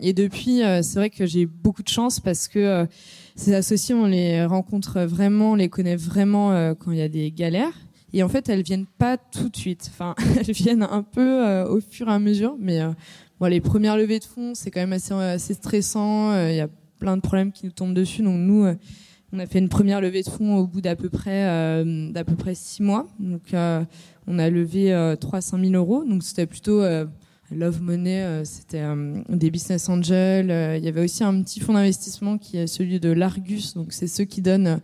et 0.00 0.12
depuis, 0.12 0.60
c'est 0.82 0.94
vrai 0.94 1.10
que 1.10 1.26
j'ai 1.26 1.44
beaucoup 1.44 1.82
de 1.82 1.88
chance 1.88 2.20
parce 2.20 2.46
que 2.46 2.86
ces 3.34 3.52
associés, 3.52 3.96
on 3.96 4.06
les 4.06 4.44
rencontre 4.44 5.00
vraiment, 5.00 5.52
on 5.52 5.54
les 5.56 5.68
connaît 5.68 5.96
vraiment 5.96 6.72
quand 6.76 6.92
il 6.92 6.98
y 6.98 7.02
a 7.02 7.08
des 7.08 7.32
galères. 7.32 7.74
Et 8.16 8.22
en 8.22 8.30
fait, 8.30 8.48
elles 8.48 8.62
viennent 8.62 8.86
pas 8.86 9.18
tout 9.18 9.50
de 9.50 9.56
suite. 9.56 9.90
Enfin, 9.92 10.14
elles 10.38 10.54
viennent 10.54 10.82
un 10.82 11.02
peu 11.02 11.46
euh, 11.46 11.68
au 11.68 11.80
fur 11.82 12.08
et 12.08 12.12
à 12.12 12.18
mesure. 12.18 12.56
Mais 12.58 12.80
euh, 12.80 12.88
bon, 13.38 13.46
les 13.46 13.60
premières 13.60 13.98
levées 13.98 14.20
de 14.20 14.24
fonds, 14.24 14.54
c'est 14.54 14.70
quand 14.70 14.80
même 14.80 14.94
assez, 14.94 15.12
assez 15.12 15.52
stressant. 15.52 16.32
Euh, 16.32 16.50
Il 16.50 16.56
y 16.56 16.60
a 16.60 16.68
plein 16.98 17.18
de 17.18 17.20
problèmes 17.20 17.52
qui 17.52 17.66
nous 17.66 17.72
tombent 17.72 17.92
dessus. 17.92 18.22
Donc 18.22 18.40
nous, 18.40 18.64
euh, 18.64 18.74
on 19.34 19.38
a 19.38 19.44
fait 19.44 19.58
une 19.58 19.68
première 19.68 20.00
levée 20.00 20.22
de 20.22 20.30
fonds 20.30 20.56
au 20.56 20.66
bout 20.66 20.80
d'à 20.80 20.96
peu 20.96 21.10
près 21.10 21.44
euh, 21.46 22.10
d'à 22.10 22.24
peu 22.24 22.36
près 22.36 22.54
six 22.54 22.82
mois. 22.82 23.06
Donc 23.20 23.52
euh, 23.52 23.84
on 24.26 24.38
a 24.38 24.48
levé 24.48 24.94
euh, 24.94 25.14
3 25.14 25.42
5 25.42 25.60
000 25.62 25.74
euros. 25.74 26.02
Donc 26.06 26.22
c'était 26.22 26.46
plutôt 26.46 26.80
euh, 26.80 27.04
Love 27.50 27.82
Money, 27.82 28.22
euh, 28.22 28.44
c'était 28.44 28.80
euh, 28.80 29.20
des 29.28 29.50
business 29.50 29.90
angels. 29.90 30.50
Euh, 30.50 30.78
Il 30.78 30.84
y 30.84 30.88
avait 30.88 31.04
aussi 31.04 31.22
un 31.22 31.42
petit 31.42 31.60
fonds 31.60 31.74
d'investissement 31.74 32.38
qui 32.38 32.56
est 32.56 32.66
celui 32.66 32.98
de 32.98 33.10
l'Argus. 33.10 33.74
Donc 33.74 33.92
c'est 33.92 34.08
ceux 34.08 34.24
qui 34.24 34.40
donnent 34.40 34.66
euh, 34.66 34.76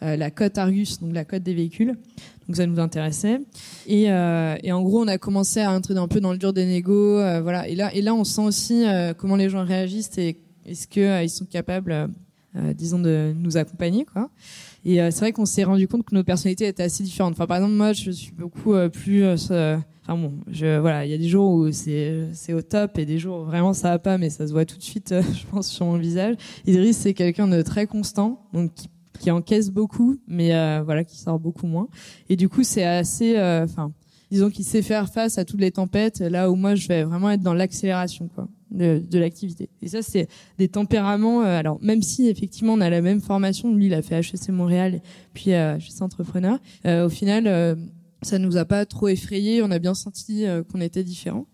la 0.00 0.30
cote 0.30 0.58
Argus, 0.58 1.00
donc 1.00 1.12
la 1.14 1.24
cote 1.24 1.42
des 1.42 1.54
véhicules. 1.54 1.94
Donc 2.46 2.56
ça 2.56 2.66
nous 2.66 2.80
intéressait. 2.80 3.40
Et, 3.86 4.10
euh, 4.10 4.56
et 4.62 4.72
en 4.72 4.82
gros, 4.82 5.02
on 5.02 5.08
a 5.08 5.18
commencé 5.18 5.60
à 5.60 5.70
entrer 5.72 5.96
un 5.96 6.08
peu 6.08 6.20
dans 6.20 6.32
le 6.32 6.38
dur 6.38 6.52
des 6.52 6.66
négos. 6.66 7.18
euh, 7.18 7.40
voilà. 7.40 7.68
Et 7.68 7.74
là, 7.76 7.94
et 7.94 8.02
là, 8.02 8.14
on 8.14 8.24
sent 8.24 8.40
aussi 8.42 8.84
euh, 8.86 9.12
comment 9.14 9.36
les 9.36 9.48
gens 9.48 9.64
réagissent 9.64 10.16
et 10.18 10.38
est-ce 10.66 10.86
que 10.88 11.00
euh, 11.00 11.22
ils 11.22 11.30
sont 11.30 11.44
capables, 11.44 11.92
euh, 11.92 12.06
euh, 12.56 12.72
disons, 12.72 12.98
de 12.98 13.32
nous 13.36 13.56
accompagner, 13.56 14.04
quoi. 14.04 14.30
Et 14.84 15.00
euh, 15.00 15.10
c'est 15.10 15.20
vrai 15.20 15.32
qu'on 15.32 15.46
s'est 15.46 15.62
rendu 15.64 15.86
compte 15.86 16.04
que 16.04 16.14
nos 16.14 16.24
personnalités 16.24 16.66
étaient 16.66 16.82
assez 16.82 17.02
différentes. 17.04 17.34
Enfin, 17.34 17.46
par 17.46 17.58
exemple, 17.58 17.74
moi, 17.74 17.92
je 17.92 18.10
suis 18.10 18.32
beaucoup 18.32 18.74
euh, 18.74 18.88
plus. 18.88 19.22
euh, 19.50 19.76
Enfin 20.02 20.16
bon, 20.20 20.32
je, 20.50 20.78
voilà, 20.78 21.04
il 21.04 21.10
y 21.10 21.14
a 21.14 21.18
des 21.18 21.28
jours 21.28 21.52
où 21.52 21.70
c'est 21.70 22.24
c'est 22.32 22.52
au 22.54 22.62
top 22.62 22.98
et 22.98 23.04
des 23.04 23.18
jours 23.18 23.42
où 23.42 23.44
vraiment 23.44 23.74
ça 23.74 23.90
va 23.90 23.98
pas, 24.00 24.16
mais 24.18 24.28
ça 24.30 24.46
se 24.48 24.52
voit 24.52 24.64
tout 24.64 24.78
de 24.78 24.82
suite, 24.82 25.12
euh, 25.12 25.22
je 25.34 25.46
pense, 25.48 25.68
sur 25.68 25.84
mon 25.86 25.98
visage. 25.98 26.34
Idriss, 26.66 26.96
c'est 26.96 27.14
quelqu'un 27.14 27.46
de 27.46 27.60
très 27.62 27.86
constant, 27.86 28.40
donc 28.52 28.72
qui 29.20 29.30
encaisse 29.30 29.70
beaucoup, 29.70 30.16
mais 30.26 30.54
euh, 30.54 30.82
voilà, 30.84 31.04
qui 31.04 31.16
sort 31.18 31.38
beaucoup 31.38 31.66
moins. 31.66 31.86
Et 32.28 32.36
du 32.36 32.48
coup, 32.48 32.64
c'est 32.64 32.84
assez. 32.84 33.36
euh, 33.36 33.64
Enfin, 33.64 33.92
disons 34.30 34.48
qu'il 34.50 34.64
sait 34.64 34.82
faire 34.82 35.08
face 35.12 35.38
à 35.38 35.44
toutes 35.44 35.60
les 35.60 35.70
tempêtes, 35.72 36.20
là 36.20 36.50
où 36.50 36.54
moi, 36.56 36.74
je 36.74 36.88
vais 36.88 37.04
vraiment 37.04 37.30
être 37.30 37.42
dans 37.42 37.52
l'accélération, 37.54 38.28
quoi, 38.34 38.48
de, 38.70 39.02
de 39.10 39.18
l'activité. 39.18 39.68
Et 39.82 39.88
ça, 39.88 40.02
c'est 40.02 40.28
des 40.58 40.68
tempéraments. 40.68 41.42
euh, 41.42 41.58
alors, 41.58 41.78
même 41.82 42.00
si 42.02 42.28
effectivement 42.28 42.72
on 42.74 42.80
a 42.80 42.88
la 42.90 43.02
même 43.02 43.20
formation, 43.20 43.74
lui, 43.74 43.86
il 43.86 43.94
a 43.94 44.02
fait 44.02 44.20
HEC 44.20 44.48
Montréal, 44.50 45.00
puis 45.34 45.52
euh, 45.52 45.76
HEC 45.76 46.00
Entrepreneur. 46.02 46.58
euh, 46.86 47.06
au 47.06 47.08
final. 47.10 47.76
Ça 48.22 48.38
nous 48.38 48.56
a 48.56 48.64
pas 48.64 48.84
trop 48.86 49.08
effrayé, 49.08 49.62
on 49.62 49.70
a 49.70 49.78
bien 49.78 49.94
senti 49.94 50.46
euh, 50.46 50.62
qu'on 50.62 50.80
était 50.80 51.04
différents. 51.04 51.46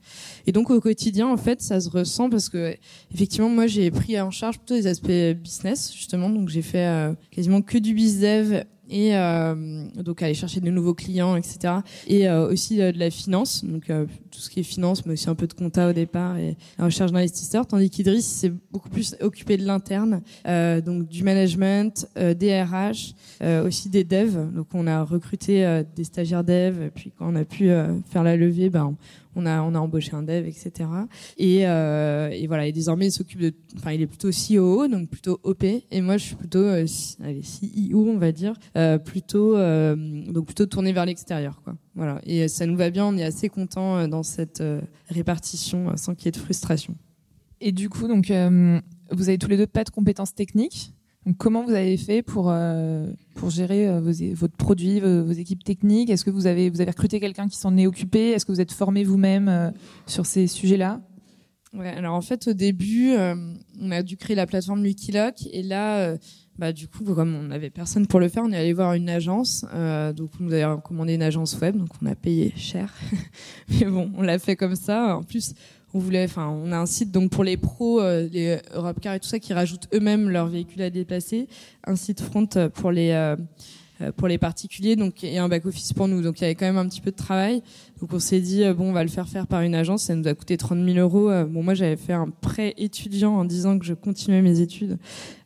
Et 0.46 0.52
donc 0.52 0.70
au 0.70 0.80
quotidien, 0.80 1.28
en 1.28 1.36
fait, 1.36 1.62
ça 1.62 1.80
se 1.80 1.88
ressent 1.88 2.28
parce 2.28 2.48
que 2.48 2.76
effectivement, 3.14 3.48
moi, 3.48 3.66
j'ai 3.66 3.90
pris 3.90 4.20
en 4.20 4.30
charge 4.30 4.58
plutôt 4.58 4.74
les 4.74 4.86
aspects 4.86 5.36
business 5.42 5.92
justement, 5.94 6.30
donc 6.30 6.48
j'ai 6.48 6.62
fait 6.62 6.86
euh, 6.86 7.12
quasiment 7.30 7.62
que 7.62 7.78
du 7.78 7.94
biz 7.94 8.20
dev 8.20 8.64
et 8.90 9.16
euh, 9.16 9.54
donc 9.96 10.22
aller 10.22 10.34
chercher 10.34 10.60
de 10.60 10.70
nouveaux 10.70 10.94
clients, 10.94 11.36
etc. 11.36 11.74
Et 12.06 12.28
euh, 12.28 12.48
aussi 12.48 12.80
euh, 12.80 12.92
de 12.92 12.98
la 12.98 13.10
finance, 13.10 13.64
donc 13.64 13.86
tout 13.86 14.38
ce 14.38 14.50
qui 14.50 14.60
est 14.60 14.64
finance, 14.64 15.04
mais 15.06 15.14
aussi 15.14 15.28
un 15.28 15.34
peu 15.34 15.46
de 15.46 15.52
compta 15.52 15.88
au 15.88 15.92
départ 15.92 16.36
et 16.36 16.56
la 16.78 16.86
recherche 16.86 17.12
d'investisseurs. 17.12 17.66
Tandis 17.66 17.90
qu'Idriss 17.90 18.26
s'est 18.26 18.52
beaucoup 18.70 18.88
plus 18.88 19.16
occupé 19.20 19.56
de 19.56 19.64
l'interne, 19.64 20.22
donc 20.44 21.08
du 21.08 21.22
management, 21.22 22.08
des 22.16 22.62
RH, 22.62 23.14
aussi 23.64 23.88
des 23.88 24.04
devs. 24.04 24.52
Donc 24.54 24.68
on 24.74 24.86
a 24.86 25.02
recruté 25.02 25.82
des 25.94 26.04
stagiaires 26.04 26.44
devs, 26.44 26.82
et 26.82 26.90
puis 26.90 27.12
quand 27.16 27.32
on 27.32 27.36
a 27.36 27.44
pu 27.44 27.70
faire 28.10 28.22
la 28.22 28.36
levée, 28.36 28.68
ben 28.68 28.94
on 29.36 29.46
a 29.46 29.62
on 29.62 29.74
a 29.74 29.78
embauché 29.78 30.14
un 30.14 30.22
dev, 30.22 30.46
etc. 30.46 30.88
Et, 31.36 31.60
et 31.60 32.46
voilà, 32.46 32.66
et 32.66 32.72
désormais 32.72 33.06
il 33.06 33.12
s'occupe 33.12 33.40
de, 33.40 33.52
enfin 33.76 33.92
il 33.92 34.02
est 34.02 34.06
plutôt 34.06 34.30
COO, 34.30 34.88
donc 34.88 35.08
plutôt 35.08 35.38
OP, 35.44 35.62
et 35.62 36.00
moi 36.00 36.16
je 36.16 36.24
suis 36.24 36.36
plutôt 36.36 36.66
allez, 36.66 37.42
CEO, 37.42 38.08
on 38.08 38.18
va 38.18 38.32
dire, 38.32 38.54
plutôt 39.04 39.54
donc 39.56 40.46
plutôt 40.46 40.66
tourné 40.66 40.92
vers 40.92 41.06
l'extérieur, 41.06 41.60
quoi. 41.62 41.76
Voilà, 41.94 42.20
et 42.24 42.48
ça 42.48 42.66
nous 42.66 42.76
va 42.76 42.90
bien, 42.90 43.06
on 43.06 43.16
est 43.16 43.24
assez 43.24 43.48
content 43.48 44.08
dans 44.08 44.22
cette 44.22 44.62
répartition 45.08 45.96
sans 45.96 46.14
qu'il 46.14 46.26
y 46.26 46.28
ait 46.28 46.32
de 46.32 46.36
frustration. 46.38 46.96
Et 47.60 47.72
du 47.72 47.88
coup, 47.88 48.08
donc 48.08 48.32
vous 49.10 49.28
avez 49.28 49.38
tous 49.38 49.48
les 49.48 49.56
deux 49.56 49.66
pas 49.66 49.84
de 49.84 49.90
compétences 49.90 50.34
techniques 50.34 50.92
comment 51.34 51.64
vous 51.64 51.72
avez 51.72 51.96
fait 51.96 52.22
pour, 52.22 52.50
euh, 52.50 53.10
pour 53.34 53.50
gérer 53.50 53.88
euh, 53.88 54.00
votre 54.34 54.56
produit, 54.56 55.00
vos, 55.00 55.32
équipes 55.32 55.64
techniques? 55.64 56.10
Est-ce 56.10 56.24
que 56.24 56.30
vous 56.30 56.46
avez, 56.46 56.70
vous 56.70 56.80
avez 56.80 56.90
recruté 56.90 57.20
quelqu'un 57.20 57.48
qui 57.48 57.56
s'en 57.56 57.76
est 57.76 57.86
occupé? 57.86 58.30
Est-ce 58.30 58.46
que 58.46 58.52
vous 58.52 58.60
êtes 58.60 58.72
formé 58.72 59.04
vous-même 59.04 59.48
euh, 59.48 59.70
sur 60.06 60.26
ces 60.26 60.46
sujets-là? 60.46 61.00
Alors 61.78 62.14
en 62.14 62.22
fait, 62.22 62.48
au 62.48 62.52
début, 62.54 63.12
on 63.82 63.90
a 63.90 64.02
dû 64.02 64.16
créer 64.16 64.34
la 64.34 64.46
plateforme 64.46 64.80
Wikiloc 64.80 65.46
et 65.52 65.62
là, 65.62 66.16
bah, 66.56 66.72
du 66.72 66.88
coup, 66.88 67.04
comme 67.04 67.34
on 67.34 67.42
n'avait 67.42 67.68
personne 67.68 68.06
pour 68.06 68.18
le 68.18 68.28
faire, 68.28 68.44
on 68.44 68.52
est 68.52 68.56
allé 68.56 68.72
voir 68.72 68.94
une 68.94 69.10
agence. 69.10 69.62
donc, 70.16 70.30
on 70.40 70.44
nous 70.44 70.54
avait 70.54 70.64
recommandé 70.64 71.16
une 71.16 71.22
agence 71.22 71.58
web, 71.60 71.76
donc 71.76 71.90
on 72.00 72.06
a 72.06 72.14
payé 72.14 72.54
cher. 72.56 72.94
Mais 73.68 73.84
bon, 73.84 74.10
on 74.16 74.22
l'a 74.22 74.38
fait 74.38 74.56
comme 74.56 74.74
ça. 74.74 75.18
En 75.18 75.22
plus, 75.22 75.52
on 75.94 75.98
voulait, 75.98 76.24
enfin, 76.24 76.48
on 76.48 76.72
a 76.72 76.78
un 76.78 76.86
site 76.86 77.10
donc 77.10 77.30
pour 77.30 77.44
les 77.44 77.56
pros, 77.56 78.00
euh, 78.00 78.28
les 78.30 78.58
Europcar 78.74 79.14
et 79.14 79.20
tout 79.20 79.28
ça 79.28 79.38
qui 79.38 79.52
rajoutent 79.52 79.88
eux-mêmes 79.94 80.28
leurs 80.28 80.48
véhicules 80.48 80.82
à 80.82 80.90
déplacer, 80.90 81.48
un 81.84 81.96
site 81.96 82.20
front 82.20 82.48
pour 82.74 82.90
les 82.90 83.10
euh, 83.10 83.36
euh, 84.02 84.12
pour 84.12 84.28
les 84.28 84.36
particuliers, 84.36 84.94
donc 84.94 85.24
et 85.24 85.38
un 85.38 85.48
back 85.48 85.64
office 85.64 85.94
pour 85.94 86.06
nous. 86.06 86.20
Donc 86.20 86.38
il 86.38 86.42
y 86.42 86.44
avait 86.44 86.54
quand 86.54 86.66
même 86.66 86.76
un 86.76 86.86
petit 86.86 87.00
peu 87.00 87.12
de 87.12 87.16
travail. 87.16 87.62
Donc 88.00 88.12
on 88.12 88.18
s'est 88.18 88.40
dit 88.40 88.62
bon, 88.74 88.90
on 88.90 88.92
va 88.92 89.02
le 89.04 89.08
faire 89.08 89.26
faire 89.26 89.46
par 89.46 89.62
une 89.62 89.74
agence. 89.74 90.02
Ça 90.02 90.14
nous 90.14 90.28
a 90.28 90.34
coûté 90.34 90.58
30 90.58 90.84
000 90.84 90.98
euros. 90.98 91.30
Bon, 91.46 91.62
moi 91.62 91.72
j'avais 91.72 91.96
fait 91.96 92.12
un 92.12 92.28
prêt 92.28 92.74
étudiant 92.76 93.32
en 93.34 93.46
disant 93.46 93.78
que 93.78 93.86
je 93.86 93.94
continuais 93.94 94.42
mes 94.42 94.60
études 94.60 94.98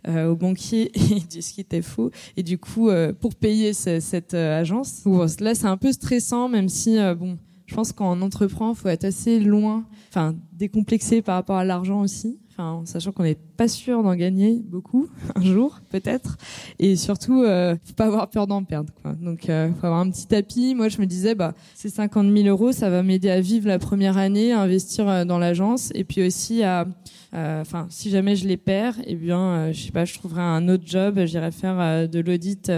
au 0.09 0.35
banquier 0.35 0.90
et 0.94 1.40
ce 1.40 1.52
qui 1.52 1.61
était 1.61 1.82
faux. 1.82 2.11
Et 2.37 2.42
du 2.42 2.59
coup, 2.59 2.90
pour 3.20 3.37
payer 3.37 3.73
cette 3.73 4.35
agence, 4.35 5.04
là 5.38 5.54
c'est 5.54 5.68
un 5.68 5.76
peu 5.76 5.92
stressant, 5.92 6.49
même 6.49 6.68
si 6.68 6.97
bon 7.16 7.38
je 7.70 7.74
pense 7.76 7.92
qu'en 7.92 8.20
entreprend, 8.20 8.70
il 8.70 8.76
faut 8.76 8.88
être 8.88 9.04
assez 9.04 9.38
loin, 9.38 9.84
enfin 10.08 10.34
décomplexé 10.52 11.22
par 11.22 11.36
rapport 11.36 11.56
à 11.56 11.64
l'argent 11.64 12.00
aussi, 12.00 12.40
enfin, 12.61 12.83
sachant 12.85 13.12
qu'on 13.12 13.23
n'est 13.23 13.38
pas 13.57 13.69
sûr 13.69 14.02
d'en 14.02 14.14
gagner 14.14 14.61
beaucoup 14.64 15.09
un 15.35 15.43
jour 15.43 15.81
peut-être, 15.90 16.37
et 16.79 16.97
surtout 16.97 17.43
euh, 17.43 17.76
faut 17.85 17.95
pas 17.95 18.07
avoir 18.07 18.29
peur 18.29 18.47
d'en 18.47 18.64
perdre. 18.64 18.93
Donc 19.21 19.49
euh, 19.49 19.71
faut 19.81 19.87
avoir 19.87 20.00
un 20.00 20.11
petit 20.11 20.26
tapis. 20.26 20.75
Moi 20.75 20.88
je 20.88 21.00
me 21.00 21.07
disais 21.07 21.35
bah 21.35 21.55
ces 21.75 21.88
50 21.88 22.35
000 22.37 22.49
euros, 22.49 22.73
ça 22.73 22.90
va 22.90 23.02
m'aider 23.02 23.31
à 23.31 23.40
vivre 23.40 23.69
la 23.69 23.79
première 23.79 24.19
année, 24.19 24.52
à 24.52 24.61
investir 24.61 25.09
euh, 25.09 25.25
dans 25.25 25.38
l'agence, 25.38 25.90
et 25.95 26.05
puis 26.05 26.26
aussi 26.26 26.62
à 26.62 26.87
euh, 27.33 27.61
enfin, 27.61 27.87
si 27.90 28.11
jamais 28.11 28.35
je 28.35 28.49
les 28.49 28.57
perds, 28.57 28.97
eh 29.07 29.14
bien, 29.14 29.71
je 29.71 29.81
sais 29.81 29.93
pas, 29.93 30.05
je 30.05 30.14
trouverai 30.14 30.43
un 30.43 30.69
autre 30.69 30.83
job. 30.85 31.21
J'irai 31.26 31.52
faire 31.52 32.09
de 32.09 32.19
l'audit 32.19 32.69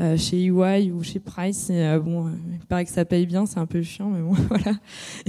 euh, 0.00 0.16
chez 0.16 0.46
EY 0.46 0.90
ou 0.90 1.02
chez 1.02 1.20
Price. 1.20 1.68
Et 1.68 1.84
euh, 1.84 2.00
bon, 2.00 2.30
il 2.50 2.66
paraît 2.66 2.86
que 2.86 2.90
ça 2.90 3.04
paye 3.04 3.26
bien, 3.26 3.44
c'est 3.44 3.58
un 3.58 3.66
peu 3.66 3.82
chiant, 3.82 4.08
mais 4.08 4.22
bon, 4.22 4.32
voilà. 4.48 4.78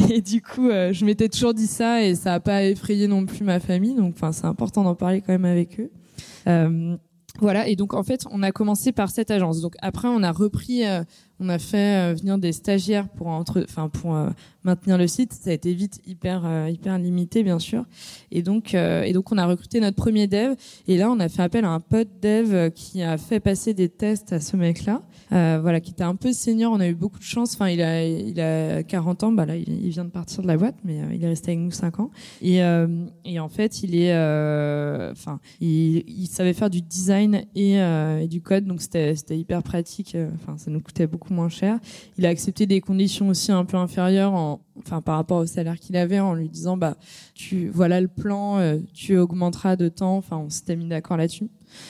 Et 0.10 0.22
du 0.22 0.42
coup, 0.42 0.70
euh, 0.70 0.94
je 0.94 1.06
m'étais 1.06 1.28
toujours 1.28 1.54
dit 1.54 1.68
ça 1.68 2.02
et 2.02 2.16
ça 2.16 2.32
n'a 2.32 2.40
pas 2.40 2.64
effrayé 2.64 3.08
non 3.08 3.26
plus 3.26 3.44
ma 3.44 3.60
famille. 3.60 3.83
Donc, 3.84 4.14
enfin, 4.16 4.32
c'est 4.32 4.46
important 4.46 4.84
d'en 4.84 4.96
parler 4.96 5.22
quand 5.22 5.34
même 5.34 5.46
avec 5.46 5.80
eux. 5.80 5.92
Voilà, 7.40 7.68
et 7.68 7.76
donc 7.76 7.96
en 7.96 8.04
fait, 8.04 8.26
on 8.30 8.44
a 8.44 8.52
commencé 8.52 8.92
par 8.92 9.10
cette 9.10 9.32
agence. 9.32 9.60
Donc 9.60 9.74
après, 9.82 10.08
on 10.08 10.22
a 10.22 10.32
repris, 10.32 10.84
on 11.40 11.50
a 11.50 11.60
fait 11.60 12.14
venir 12.14 12.38
des 12.38 12.52
stagiaires 12.52 13.10
pour 13.10 13.28
entre, 13.28 13.64
enfin 13.68 13.90
pour 13.90 14.16
maintenir 14.64 14.98
le 14.98 15.08
site. 15.08 15.34
Ça 15.34 15.50
a 15.50 15.54
été 15.54 15.74
vite 15.74 16.00
hyper 16.06 16.70
hyper 16.70 16.98
limité, 16.98 17.44
bien 17.44 17.60
sûr. 17.60 17.86
Et 18.32 18.42
donc 18.42 18.74
et 18.74 19.12
donc 19.14 19.32
on 19.32 19.38
a 19.38 19.46
recruté 19.46 19.80
notre 19.80 19.98
premier 19.98 20.28
dev. 20.28 20.56
Et 20.88 20.98
là, 20.98 21.10
on 21.12 21.20
a 21.20 21.30
fait 21.30 21.42
appel 21.42 21.66
à 21.66 21.70
un 21.70 21.80
pote 21.80 22.10
dev 22.22 22.72
qui 22.72 23.02
a 23.02 23.18
fait 23.18 23.40
passer 23.40 23.74
des 23.74 23.90
tests 23.90 24.32
à 24.32 24.40
ce 24.40 24.56
mec-là. 24.56 25.02
Euh, 25.32 25.60
voilà, 25.62 25.80
qui 25.80 25.92
était 25.92 26.04
un 26.04 26.16
peu 26.16 26.32
senior. 26.32 26.72
On 26.72 26.80
a 26.80 26.88
eu 26.88 26.94
beaucoup 26.94 27.18
de 27.18 27.24
chance. 27.24 27.56
Enfin, 27.56 27.70
il 27.70 27.82
a, 27.82 28.06
il 28.06 28.40
a 28.40 28.84
40 28.84 29.24
ans. 29.24 29.32
Bah 29.32 29.46
là, 29.46 29.56
il, 29.56 29.90
vient 29.90 30.06
de 30.06 30.10
partir 30.10 30.44
de 30.44 30.48
la 30.48 30.58
boîte, 30.58 30.76
mais 30.84 31.02
euh, 31.02 31.14
il 31.14 31.24
est 31.24 31.28
resté 31.28 31.52
avec 31.52 31.64
nous 31.64 31.72
5 31.72 32.00
ans. 32.00 32.12
Et, 32.42 32.64
euh, 32.64 33.06
et 33.26 33.40
en 33.40 33.50
fait, 33.50 33.84
il 33.84 33.96
est, 33.96 34.12
enfin, 35.12 35.40
il, 35.60 36.28
savait 36.28 36.54
faire 36.54 36.70
du 36.70 36.82
design 36.82 37.44
et, 37.56 37.76
et 37.76 38.28
du 38.28 38.42
code, 38.42 38.66
donc 38.66 38.82
c'était 38.82 39.16
hyper 39.32 39.62
pratique. 39.64 40.18
Enfin, 40.36 40.58
ça 40.58 40.72
nous 40.72 40.80
coûtait 40.80 41.08
beaucoup 41.08 41.23
moins 41.30 41.50
cher. 41.50 41.80
Il 42.18 42.26
a 42.26 42.30
accepté 42.30 42.66
des 42.66 42.82
conditions 42.82 43.30
aussi 43.30 43.52
un 43.52 43.66
peu 43.66 43.78
inférieures, 43.78 44.34
en, 44.34 44.62
enfin, 44.80 45.02
par 45.02 45.18
rapport 45.18 45.40
au 45.40 45.46
salaire 45.46 45.80
qu'il 45.80 45.96
avait, 45.96 46.20
en 46.20 46.34
lui 46.34 46.50
disant, 46.50 46.78
bah, 46.78 46.98
tu, 47.34 47.70
voilà 47.70 48.02
le 48.02 48.08
plan, 48.08 48.60
tu 48.94 49.18
augmenteras 49.18 49.76
de 49.76 49.90
temps. 49.90 50.18
Enfin, 50.18 50.38
on 50.38 50.50
s'était 50.50 50.76
mis 50.76 50.88
d'accord 50.88 51.18
là-dessus. 51.18 51.50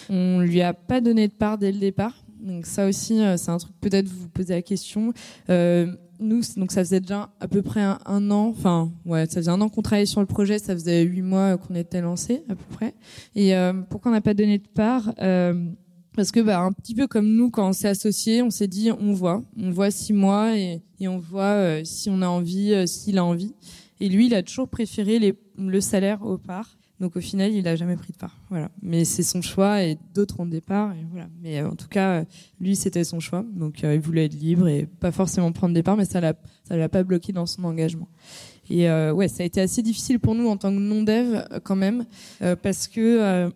On 0.10 0.40
lui 0.40 0.62
a 0.62 0.74
pas 0.74 1.02
donné 1.02 1.28
de 1.28 1.34
part 1.34 1.58
dès 1.58 1.72
le 1.72 1.80
départ 1.80 2.14
donc 2.44 2.66
ça 2.66 2.88
aussi, 2.88 3.22
euh, 3.22 3.38
c'est 3.38 3.52
un 3.52 3.58
truc 3.58 3.74
peut-être 3.80 4.08
vous 4.08 4.24
vous 4.24 4.30
posez 4.30 4.54
la 4.54 4.62
question. 4.62 5.14
Euh, 5.50 5.88
nous, 6.20 6.42
donc 6.58 6.72
ça 6.72 6.84
faisait 6.84 7.00
déjà 7.00 7.30
à 7.40 7.48
peu 7.48 7.62
près 7.62 7.82
un, 7.82 8.32
an, 8.32 8.48
enfin 8.50 8.92
ouais, 9.06 9.26
ça 9.26 9.36
faisait 9.36 9.52
un 9.52 9.60
an 9.62 9.70
qu'on 9.70 9.82
travaillait 9.82 10.06
sur 10.06 10.20
le 10.20 10.28
projet, 10.28 10.60
ça 10.60 10.74
faisait 10.74 11.04
huit 11.04 11.22
mois 11.22 11.58
qu'on 11.58 11.76
était 11.76 12.02
lancé 12.02 12.44
à 12.50 12.56
peu 12.56 12.64
près. 12.76 12.94
Et 13.36 13.56
euh, 13.56 13.74
pourquoi 13.90 14.12
on 14.12 14.14
n'a 14.14 14.22
pas 14.22 14.34
donné 14.34 14.58
de 14.58 14.68
part 14.68 15.14
euh, 15.22 15.70
Parce 16.16 16.32
que 16.32 16.40
bah 16.40 16.60
un 16.62 16.72
petit 16.72 16.94
peu 16.94 17.08
comme 17.08 17.28
nous, 17.28 17.50
quand 17.50 17.70
on 17.70 17.74
s'est 17.74 17.88
associé, 17.88 18.42
on 18.42 18.50
s'est 18.50 18.68
dit 18.68 18.92
on 18.92 19.14
voit, 19.14 19.44
on 19.58 19.72
voit 19.72 19.92
six 19.92 20.14
mois 20.14 20.58
et, 20.58 20.82
et 21.00 21.08
on 21.08 21.18
voit 21.18 21.44
euh, 21.44 21.82
si 21.84 22.10
on 22.10 22.22
a 22.22 22.28
envie, 22.28 22.88
s'il 22.88 23.18
a 23.18 23.26
envie. 23.26 23.54
Et 24.00 24.10
lui, 24.10 24.28
il 24.28 24.36
a 24.36 24.44
toujours 24.44 24.68
préféré 24.68 25.18
les, 25.20 25.34
le 25.58 25.82
salaire 25.82 26.24
au 26.24 26.38
part. 26.38 26.78
Donc 27.00 27.18
au 27.18 27.22
final, 27.22 27.52
il 27.52 27.68
a 27.68 27.76
jamais 27.76 27.96
pris 27.96 28.14
de 28.14 28.18
part. 28.18 28.38
Voilà. 28.50 28.70
Mais 28.82 29.04
c'est 29.04 29.24
son 29.24 29.42
choix 29.42 29.84
et 29.84 29.98
d'autres 30.14 30.40
ont 30.40 30.46
des 30.46 30.62
parts. 30.62 30.94
Et 30.94 31.06
voilà. 31.12 31.28
Mais 31.42 31.60
euh, 31.60 31.70
en 31.70 31.76
tout 31.76 31.88
cas, 31.90 32.20
euh, 32.20 32.24
lui, 32.62 32.76
c'était 32.76 33.04
son 33.04 33.20
choix. 33.20 33.44
Donc 33.54 33.84
euh, 33.84 33.96
il 33.96 34.00
voulait 34.00 34.26
être 34.26 34.36
libre 34.36 34.68
et 34.68 34.88
pas 35.00 35.12
forcément 35.12 35.52
prendre 35.52 35.74
des 35.74 35.84
parts, 35.84 35.98
mais 35.98 36.06
ça 36.06 36.22
ça 36.64 36.78
l'a 36.78 36.90
pas 36.90 37.04
bloqué 37.04 37.34
dans 37.34 37.46
son 37.46 37.66
engagement. 37.66 38.08
Et 38.70 38.90
ouais, 38.90 39.28
ça 39.28 39.44
a 39.44 39.46
été 39.46 39.60
assez 39.60 39.82
difficile 39.82 40.20
pour 40.20 40.36
nous 40.36 40.48
en 40.48 40.56
tant 40.56 40.70
que 40.70 40.80
non 40.80 41.04
dev 41.04 41.44
quand 41.64 41.76
même, 41.76 42.06
parce 42.62 42.88
que 42.88 43.52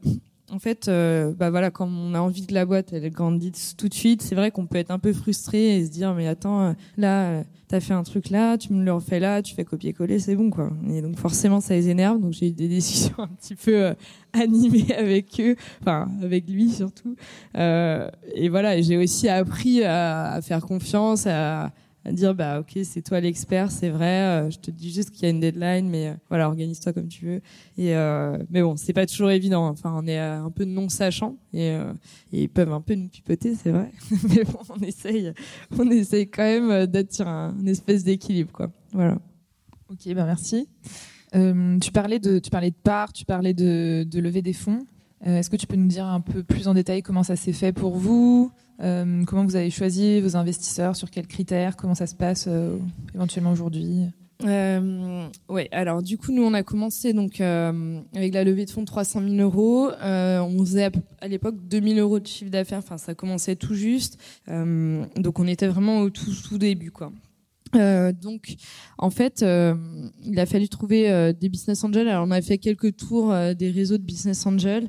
en 0.52 0.60
fait, 0.60 0.90
bah 1.38 1.50
voilà, 1.50 1.72
quand 1.72 1.88
on 1.88 2.14
a 2.14 2.20
envie 2.20 2.46
que 2.46 2.54
la 2.54 2.66
boîte 2.66 2.94
elle 2.94 3.10
grandit 3.12 3.52
tout 3.78 3.90
de 3.90 3.94
suite, 3.94 4.22
c'est 4.22 4.36
vrai 4.36 4.52
qu'on 4.52 4.66
peut 4.66 4.78
être 4.78 4.92
un 4.92 5.00
peu 5.00 5.14
frustré 5.14 5.78
et 5.78 5.86
se 5.86 5.92
dire 5.92 6.14
mais 6.14 6.28
attends, 6.28 6.76
là 6.98 7.44
t'as 7.68 7.80
fait 7.80 7.94
un 7.94 8.04
truc 8.04 8.30
là, 8.30 8.58
tu 8.58 8.74
me 8.74 8.84
le 8.84 8.94
refais 8.94 9.20
là, 9.20 9.42
tu 9.42 9.54
fais 9.54 9.66
copier-coller, 9.66 10.20
c'est 10.20 10.36
bon 10.36 10.50
quoi. 10.50 10.72
Et 10.90 11.02
donc 11.02 11.18
forcément 11.18 11.60
ça 11.60 11.74
les 11.74 11.90
énerve, 11.90 12.20
donc 12.20 12.34
j'ai 12.34 12.48
eu 12.48 12.52
des 12.52 12.68
décisions 12.78 13.16
un 13.18 13.28
petit 13.28 13.56
peu 13.56 13.76
euh, 13.76 13.94
animées 14.34 14.94
avec 14.98 15.40
eux, 15.40 15.56
enfin 15.82 16.08
avec 16.22 16.50
lui 16.50 16.70
surtout. 16.70 17.16
Euh, 17.58 18.10
et 18.34 18.50
voilà, 18.50 18.82
j'ai 18.82 18.98
aussi 18.98 19.28
appris 19.28 19.84
à, 19.84 20.32
à, 20.34 20.42
faire 20.42 20.62
confiance, 20.62 21.28
à 21.28 21.72
dire 22.12 22.36
bah 22.36 22.60
ok 22.60 22.80
c'est 22.84 23.02
toi 23.02 23.20
l'expert 23.20 23.72
c'est 23.72 23.90
vrai 23.90 24.22
euh, 24.22 24.50
je 24.50 24.60
te 24.60 24.72
dis 24.72 24.92
juste 24.92 25.12
qu'il 25.12 25.24
y 25.24 25.26
a 25.26 25.30
une 25.30 25.40
deadline 25.40 25.90
mais 25.90 26.08
euh, 26.08 26.14
voilà 26.30 26.48
organise-toi 26.48 26.94
comme 26.94 27.08
tu 27.08 27.26
veux. 27.26 27.42
Et 27.78 27.96
euh, 27.96 28.38
mais 28.50 28.62
bon 28.62 28.76
c'est 28.76 28.94
pas 28.94 29.06
toujours 29.06 29.32
évident 29.32 29.68
enfin 29.68 29.94
on 29.96 30.08
est 30.08 30.18
un 30.18 30.52
peu 30.52 30.66
non 30.66 30.90
sachant 30.90 31.38
et, 31.54 31.78
ils 32.32 32.50
peuvent 32.50 32.72
un 32.72 32.82
peu 32.82 32.96
nous 32.96 33.08
pipoter 33.08 33.56
c'est 33.56 33.72
vrai. 33.72 33.92
Mais 34.30 34.44
bon 34.44 34.60
on 34.70 34.80
essaye 34.84 35.34
on 35.78 35.90
essaye 35.90 36.30
quand 36.30 36.44
même 36.44 36.86
d'être 36.88 37.14
sur 37.14 37.28
un, 37.28 37.56
une 37.60 37.68
espèce 37.68 38.04
d'équilibre 38.04 38.52
quoi. 38.52 38.72
Voilà. 38.94 39.18
Ok 39.90 40.14
bah 40.14 40.26
merci. 40.26 40.68
Tu 41.34 41.92
parlais 41.92 42.20
de 42.20 42.40
tu 42.40 42.50
parlais 42.50 42.72
de 42.72 42.76
parts 42.76 43.14
tu 43.14 43.26
parlais 43.26 43.54
de, 43.54 44.06
de 44.10 44.20
lever 44.20 44.42
des 44.42 44.54
fonds. 44.54 44.86
Est-ce 45.24 45.50
que 45.50 45.56
tu 45.56 45.66
peux 45.66 45.76
nous 45.76 45.88
dire 45.88 46.06
un 46.06 46.22
peu 46.22 46.44
plus 46.44 46.68
en 46.68 46.74
détail 46.74 47.02
comment 47.02 47.24
ça 47.24 47.36
s'est 47.36 47.54
fait 47.54 47.74
pour 47.74 47.98
vous? 47.98 48.52
Euh, 48.82 49.24
comment 49.26 49.46
vous 49.46 49.56
avez 49.56 49.70
choisi 49.70 50.22
vos 50.22 50.36
investisseurs 50.36 50.96
Sur 50.96 51.10
quels 51.10 51.28
critères 51.28 51.76
Comment 51.76 51.96
ça 51.96 52.08
se 52.08 52.16
passe 52.16 52.46
euh, 52.48 52.78
éventuellement 53.16 53.52
aujourd'hui? 53.52 54.06
Euh, 54.44 55.28
ouais, 55.50 55.68
alors 55.72 56.04
du 56.04 56.20
coup 56.20 56.32
nous 56.32 56.44
on 56.44 56.54
a 56.54 56.62
commencé 56.62 57.12
donc 57.12 57.42
euh, 57.42 58.00
avec 58.16 58.36
la 58.36 58.44
levée 58.44 58.66
de 58.66 58.70
fonds 58.70 58.82
de 58.82 58.86
300 58.86 59.22
000 59.28 59.36
euros. 59.38 59.90
On 60.00 60.60
faisait 60.60 60.92
à, 61.22 61.28
l'époque 61.28 61.56
2000 61.68 61.98
euros 61.98 62.20
de 62.20 62.28
chiffre 62.28 62.52
d'affaires. 62.52 62.78
Enfin 62.80 63.00
ça 63.00 63.16
commençait 63.16 63.56
tout 63.56 63.74
juste. 63.74 64.20
donc 64.48 65.40
on 65.40 65.48
était 65.48 65.68
vraiment 65.68 66.02
au 66.02 66.12
tout, 66.12 66.32
tout 66.48 66.60
début 66.60 66.92
quoi. 66.92 67.12
donc, 67.74 68.56
en 69.00 69.10
fait, 69.10 69.44
il 69.44 70.40
a 70.40 70.46
fallu 70.46 70.70
trouver 70.70 71.34
des 71.34 71.50
business 71.50 71.84
angels. 71.84 72.08
Alors, 72.08 72.26
on 72.28 72.32
a 72.32 72.42
fait 72.42 72.60
quelques 72.60 72.96
tours 72.96 73.34
des 73.56 73.72
réseaux 73.72 73.98
de 73.98 74.04
business 74.04 74.46
angels. 74.46 74.88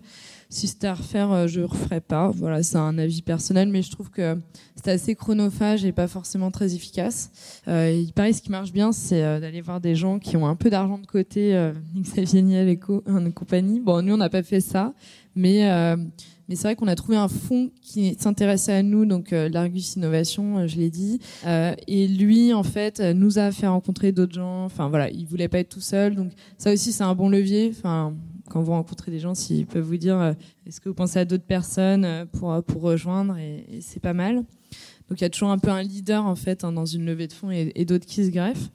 Si 0.48 0.66
c'était 0.66 0.86
à 0.86 0.94
refaire, 0.94 1.48
je 1.48 1.60
referais 1.60 2.00
pas. 2.00 2.30
Voilà, 2.30 2.62
c'est 2.62 2.78
un 2.78 2.98
avis 2.98 3.22
personnel, 3.22 3.68
mais 3.68 3.82
je 3.82 3.90
trouve 3.90 4.10
que 4.10 4.38
c'était 4.76 4.92
assez 4.92 5.14
chronophage 5.14 5.84
et 5.84 5.92
pas 5.92 6.08
forcément 6.08 6.50
très 6.50 6.74
efficace. 6.74 7.30
il 7.66 8.12
paraît 8.14 8.32
ce 8.32 8.42
qui 8.42 8.50
marche 8.50 8.72
bien, 8.72 8.92
c'est 8.92 9.20
d'aller 9.40 9.60
voir 9.60 9.80
des 9.80 9.94
gens 9.94 10.18
qui 10.18 10.36
ont 10.36 10.46
un 10.46 10.56
peu 10.56 10.70
d'argent 10.70 10.98
de 10.98 11.06
côté, 11.06 11.70
Xavier 11.96 12.42
Niel 12.42 12.68
et, 12.68 12.78
co 12.78 13.02
compagnie. 13.34 13.80
Bon, 13.80 14.02
nous 14.02 14.14
on 14.14 14.18
n'a 14.18 14.30
pas 14.30 14.42
fait 14.42 14.60
ça, 14.60 14.94
mais 15.36 15.68
mais 16.48 16.56
c'est 16.56 16.62
vrai 16.62 16.76
qu'on 16.76 16.88
a 16.88 16.94
trouvé 16.94 17.18
un 17.18 17.28
fonds 17.28 17.70
qui 17.82 18.16
s'intéressait 18.18 18.72
à 18.72 18.82
nous, 18.82 19.04
donc 19.04 19.32
euh, 19.32 19.50
l'Argus 19.50 19.96
Innovation, 19.96 20.58
euh, 20.58 20.66
je 20.66 20.76
l'ai 20.76 20.88
dit. 20.88 21.20
Euh, 21.46 21.74
et 21.86 22.08
lui, 22.08 22.54
en 22.54 22.62
fait, 22.62 23.00
nous 23.00 23.38
a 23.38 23.52
fait 23.52 23.66
rencontrer 23.66 24.12
d'autres 24.12 24.34
gens. 24.34 24.64
Enfin 24.64 24.88
voilà, 24.88 25.10
il 25.10 25.26
voulait 25.26 25.48
pas 25.48 25.58
être 25.58 25.68
tout 25.68 25.82
seul. 25.82 26.14
Donc 26.14 26.32
ça 26.56 26.72
aussi, 26.72 26.92
c'est 26.92 27.04
un 27.04 27.14
bon 27.14 27.28
levier. 27.28 27.70
Enfin, 27.76 28.14
quand 28.48 28.62
vous 28.62 28.72
rencontrez 28.72 29.10
des 29.10 29.18
gens, 29.18 29.34
s'ils 29.34 29.66
peuvent 29.66 29.84
vous 29.84 29.96
dire, 29.96 30.34
est-ce 30.66 30.80
que 30.80 30.88
vous 30.88 30.94
pensez 30.94 31.18
à 31.18 31.24
d'autres 31.24 31.44
personnes 31.44 32.26
pour 32.32 32.62
pour 32.64 32.82
rejoindre, 32.82 33.36
et, 33.36 33.80
c'est 33.80 34.00
pas 34.00 34.14
mal. 34.14 34.44
Donc 35.08 35.20
il 35.20 35.22
y 35.22 35.24
a 35.24 35.30
toujours 35.30 35.50
un 35.50 35.58
peu 35.58 35.70
un 35.70 35.82
leader 35.82 36.26
en 36.26 36.34
fait 36.34 36.64
hein, 36.64 36.72
dans 36.72 36.84
une 36.84 37.06
levée 37.06 37.26
de 37.26 37.32
fonds 37.32 37.50
et, 37.50 37.84
d'autres 37.84 38.06
qui 38.06 38.24
se 38.24 38.30
greffent. 38.30 38.70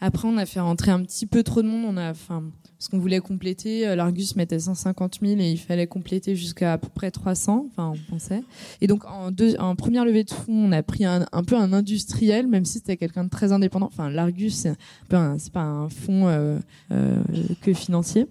Après, 0.00 0.28
on 0.28 0.36
a 0.36 0.46
fait 0.46 0.60
rentrer 0.60 0.92
un 0.92 1.02
petit 1.02 1.26
peu 1.26 1.42
trop 1.42 1.60
de 1.60 1.66
monde. 1.66 1.84
On 1.84 1.96
a, 1.96 2.10
enfin, 2.10 2.44
parce 2.78 2.88
qu'on 2.88 2.98
voulait 2.98 3.18
compléter. 3.18 3.86
Euh, 3.86 3.96
L'Argus 3.96 4.36
mettait 4.36 4.60
150 4.60 5.18
000 5.20 5.40
et 5.40 5.50
il 5.50 5.58
fallait 5.58 5.88
compléter 5.88 6.36
jusqu'à 6.36 6.74
à 6.74 6.78
peu 6.78 6.88
près 6.88 7.10
300. 7.10 7.66
Enfin, 7.70 7.94
on 7.94 8.12
pensait. 8.12 8.44
Et 8.80 8.86
donc, 8.86 9.02
en, 9.06 9.74
première 9.74 10.04
levée 10.04 10.22
de 10.22 10.30
fonds, 10.30 10.68
on 10.68 10.72
a 10.72 10.84
pris 10.84 11.04
un, 11.04 11.26
peu 11.46 11.56
un 11.56 11.72
industriel, 11.72 12.46
même 12.46 12.64
si 12.64 12.74
c'était 12.74 12.96
quelqu'un 12.96 13.24
de 13.24 13.28
très 13.28 13.50
indépendant. 13.50 13.86
Enfin, 13.86 14.08
l'Argus, 14.08 14.54
c'est 14.54 14.76
pas 15.08 15.60
un 15.60 15.88
fonds 15.88 16.28
euh, 16.28 16.58
euh, 16.92 17.20
que 17.60 17.74
financier. 17.74 18.26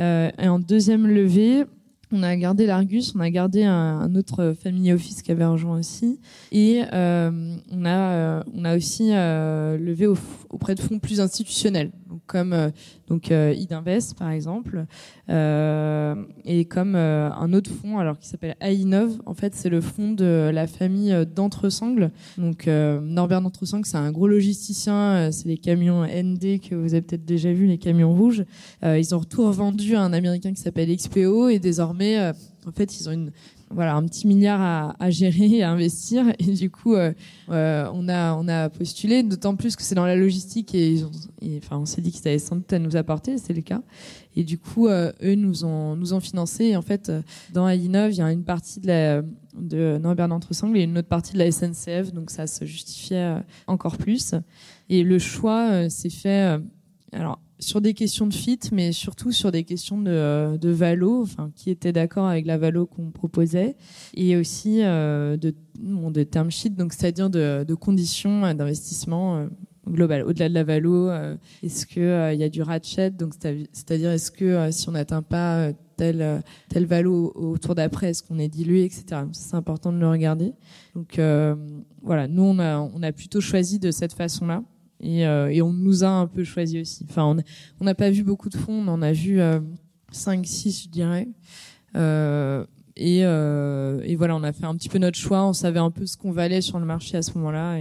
Euh, 0.00 0.30
et 0.38 0.48
en 0.48 0.58
deuxième 0.58 1.06
levée, 1.06 1.64
on 2.12 2.22
a 2.22 2.36
gardé 2.36 2.66
l'Argus, 2.66 3.14
on 3.14 3.20
a 3.20 3.30
gardé 3.30 3.64
un, 3.64 4.14
autre 4.14 4.54
family 4.60 4.92
office 4.92 5.22
qui 5.22 5.30
avait 5.30 5.44
rejoint 5.44 5.78
aussi, 5.78 6.18
et 6.50 6.82
euh, 6.92 7.56
on 7.70 7.84
a 7.84 7.88
euh, 7.90 8.42
on 8.54 8.64
a 8.64 8.76
aussi 8.76 9.10
euh, 9.12 9.78
levé 9.78 10.06
auprès 10.48 10.74
de 10.74 10.80
fonds 10.80 10.98
plus 10.98 11.20
institutionnels, 11.20 11.92
comme 12.26 12.72
donc 13.10 13.30
Idinvest 13.30 14.16
par 14.16 14.30
exemple, 14.30 14.86
et 15.28 16.64
comme 16.66 16.94
un 16.94 17.52
autre 17.52 17.70
fonds 17.70 17.98
alors 17.98 18.18
qui 18.18 18.28
s'appelle 18.28 18.56
Ainov. 18.60 19.20
En 19.26 19.34
fait, 19.34 19.54
c'est 19.54 19.68
le 19.68 19.80
fonds 19.80 20.12
de 20.12 20.50
la 20.52 20.66
famille 20.66 21.14
d'Entresangles. 21.34 22.10
Donc 22.38 22.66
Norbert 22.66 23.42
d'Entresangles, 23.42 23.84
c'est 23.86 23.96
un 23.96 24.12
gros 24.12 24.28
logisticien, 24.28 25.30
c'est 25.32 25.48
les 25.48 25.58
camions 25.58 26.04
ND 26.04 26.60
que 26.60 26.74
vous 26.74 26.94
avez 26.94 27.02
peut-être 27.02 27.24
déjà 27.24 27.52
vu, 27.52 27.66
les 27.66 27.78
camions 27.78 28.14
rouges. 28.14 28.44
ils 28.82 29.14
ont 29.14 29.24
tout 29.24 29.46
revendu 29.46 29.96
à 29.96 30.02
un 30.02 30.12
Américain 30.12 30.52
qui 30.52 30.62
s'appelle 30.62 30.94
XPO 30.94 31.48
et 31.48 31.58
désormais 31.58 32.18
euh, 32.18 32.32
en 32.66 32.72
fait, 32.72 33.00
ils 33.00 33.08
ont 33.08 33.12
une, 33.12 33.32
voilà, 33.72 33.94
un 33.94 34.04
petit 34.04 34.26
milliard 34.26 34.94
à, 34.98 35.10
gérer 35.10 35.46
et 35.46 35.62
à 35.62 35.70
investir. 35.70 36.24
Et 36.38 36.52
du 36.52 36.70
coup, 36.70 36.94
euh, 36.94 37.12
euh, 37.50 37.88
on, 37.94 38.08
a, 38.08 38.34
on 38.34 38.48
a 38.48 38.68
postulé, 38.68 39.22
d'autant 39.22 39.54
plus 39.54 39.76
que 39.76 39.82
c'est 39.82 39.94
dans 39.94 40.06
la 40.06 40.16
logistique 40.16 40.74
et, 40.74 40.92
ils 40.92 41.04
ont, 41.04 41.10
enfin, 41.58 41.78
on 41.78 41.86
s'est 41.86 42.00
dit 42.00 42.10
qu'ils 42.10 42.26
avaient 42.26 42.38
sans 42.38 42.56
doute 42.56 42.72
à 42.72 42.78
nous 42.78 42.96
apporter, 42.96 43.38
c'est 43.38 43.52
le 43.52 43.62
cas. 43.62 43.82
Et 44.34 44.42
du 44.42 44.58
coup, 44.58 44.88
eux 44.88 45.34
nous 45.36 45.64
ont, 45.64 45.96
nous 45.96 46.14
ont 46.14 46.20
financé. 46.20 46.66
Et 46.66 46.76
en 46.76 46.82
fait, 46.82 47.12
dans 47.52 47.68
Innov, 47.68 48.12
il 48.12 48.18
y 48.18 48.22
a 48.22 48.30
une 48.30 48.44
partie 48.44 48.80
de 48.80 48.88
la, 48.88 49.22
de 49.56 49.98
Norbert 49.98 50.28
d'Entresangles 50.28 50.76
et 50.76 50.82
une 50.82 50.98
autre 50.98 51.08
partie 51.08 51.32
de 51.32 51.38
la 51.38 51.50
SNCF, 51.50 52.12
donc 52.12 52.30
ça 52.30 52.46
se 52.46 52.64
justifiait 52.64 53.36
encore 53.66 53.96
plus. 53.96 54.34
Et 54.88 55.02
le 55.02 55.18
choix 55.18 55.88
s'est 55.90 56.10
fait, 56.10 56.60
alors, 57.12 57.40
sur 57.60 57.80
des 57.80 57.94
questions 57.94 58.26
de 58.26 58.34
fit, 58.34 58.58
mais 58.72 58.92
surtout 58.92 59.32
sur 59.32 59.52
des 59.52 59.64
questions 59.64 60.00
de, 60.00 60.10
euh, 60.10 60.56
de 60.56 60.70
valo, 60.70 61.22
enfin, 61.22 61.52
qui 61.54 61.70
étaient 61.70 61.92
d'accord 61.92 62.26
avec 62.26 62.46
la 62.46 62.58
valo 62.58 62.86
qu'on 62.86 63.10
proposait, 63.10 63.76
et 64.14 64.36
aussi 64.36 64.82
euh, 64.82 65.36
de, 65.36 65.54
de 65.78 66.22
term 66.22 66.50
sheet, 66.50 66.70
donc 66.70 66.92
c'est-à-dire 66.92 67.30
de, 67.30 67.64
de 67.64 67.74
conditions 67.74 68.52
d'investissement 68.54 69.36
euh, 69.36 69.46
global. 69.88 70.22
Au-delà 70.22 70.48
de 70.48 70.54
la 70.54 70.64
valo, 70.64 71.10
est-ce 71.62 71.86
que 71.86 72.32
il 72.32 72.40
y 72.40 72.44
a 72.44 72.48
du 72.48 72.62
ratchet, 72.62 73.10
donc 73.10 73.34
c'est-à-dire 73.72 74.10
est-ce 74.10 74.30
que 74.30 74.70
si 74.70 74.88
on 74.88 74.92
n'atteint 74.92 75.22
pas 75.22 75.72
tel 75.96 76.42
tel 76.68 76.86
valo 76.86 77.32
autour 77.34 77.74
d'après, 77.74 78.10
est-ce 78.10 78.22
qu'on 78.22 78.38
est 78.38 78.48
dilué, 78.48 78.84
etc. 78.84 79.22
C'est 79.32 79.56
important 79.56 79.92
de 79.92 79.98
le 79.98 80.08
regarder. 80.08 80.52
Donc 80.94 81.18
voilà, 82.02 82.28
nous 82.28 82.42
on 82.42 82.58
a 82.60 82.78
on 82.78 83.02
a 83.02 83.10
plutôt 83.10 83.40
choisi 83.40 83.80
de 83.80 83.90
cette 83.90 84.12
façon-là. 84.12 84.62
Et, 85.00 85.26
euh, 85.26 85.48
et, 85.48 85.62
on 85.62 85.72
nous 85.72 86.04
a 86.04 86.08
un 86.08 86.26
peu 86.26 86.44
choisi 86.44 86.80
aussi. 86.80 87.06
Enfin, 87.08 87.36
on 87.80 87.84
n'a 87.84 87.94
pas 87.94 88.10
vu 88.10 88.22
beaucoup 88.22 88.48
de 88.48 88.56
fonds, 88.56 88.84
on 88.86 88.88
en 88.88 89.02
a 89.02 89.12
vu 89.12 89.40
euh, 89.40 89.60
5, 90.12 90.46
6, 90.46 90.84
je 90.84 90.88
dirais. 90.88 91.28
Euh, 91.96 92.64
et, 92.96 93.20
euh, 93.24 94.14
voilà, 94.18 94.36
on 94.36 94.42
a 94.42 94.52
fait 94.52 94.66
un 94.66 94.74
petit 94.76 94.90
peu 94.90 94.98
notre 94.98 95.18
choix. 95.18 95.46
On 95.46 95.54
savait 95.54 95.78
un 95.78 95.90
peu 95.90 96.04
ce 96.04 96.18
qu'on 96.18 96.32
valait 96.32 96.60
sur 96.60 96.78
le 96.78 96.84
marché 96.84 97.16
à 97.16 97.22
ce 97.22 97.32
moment-là, 97.38 97.78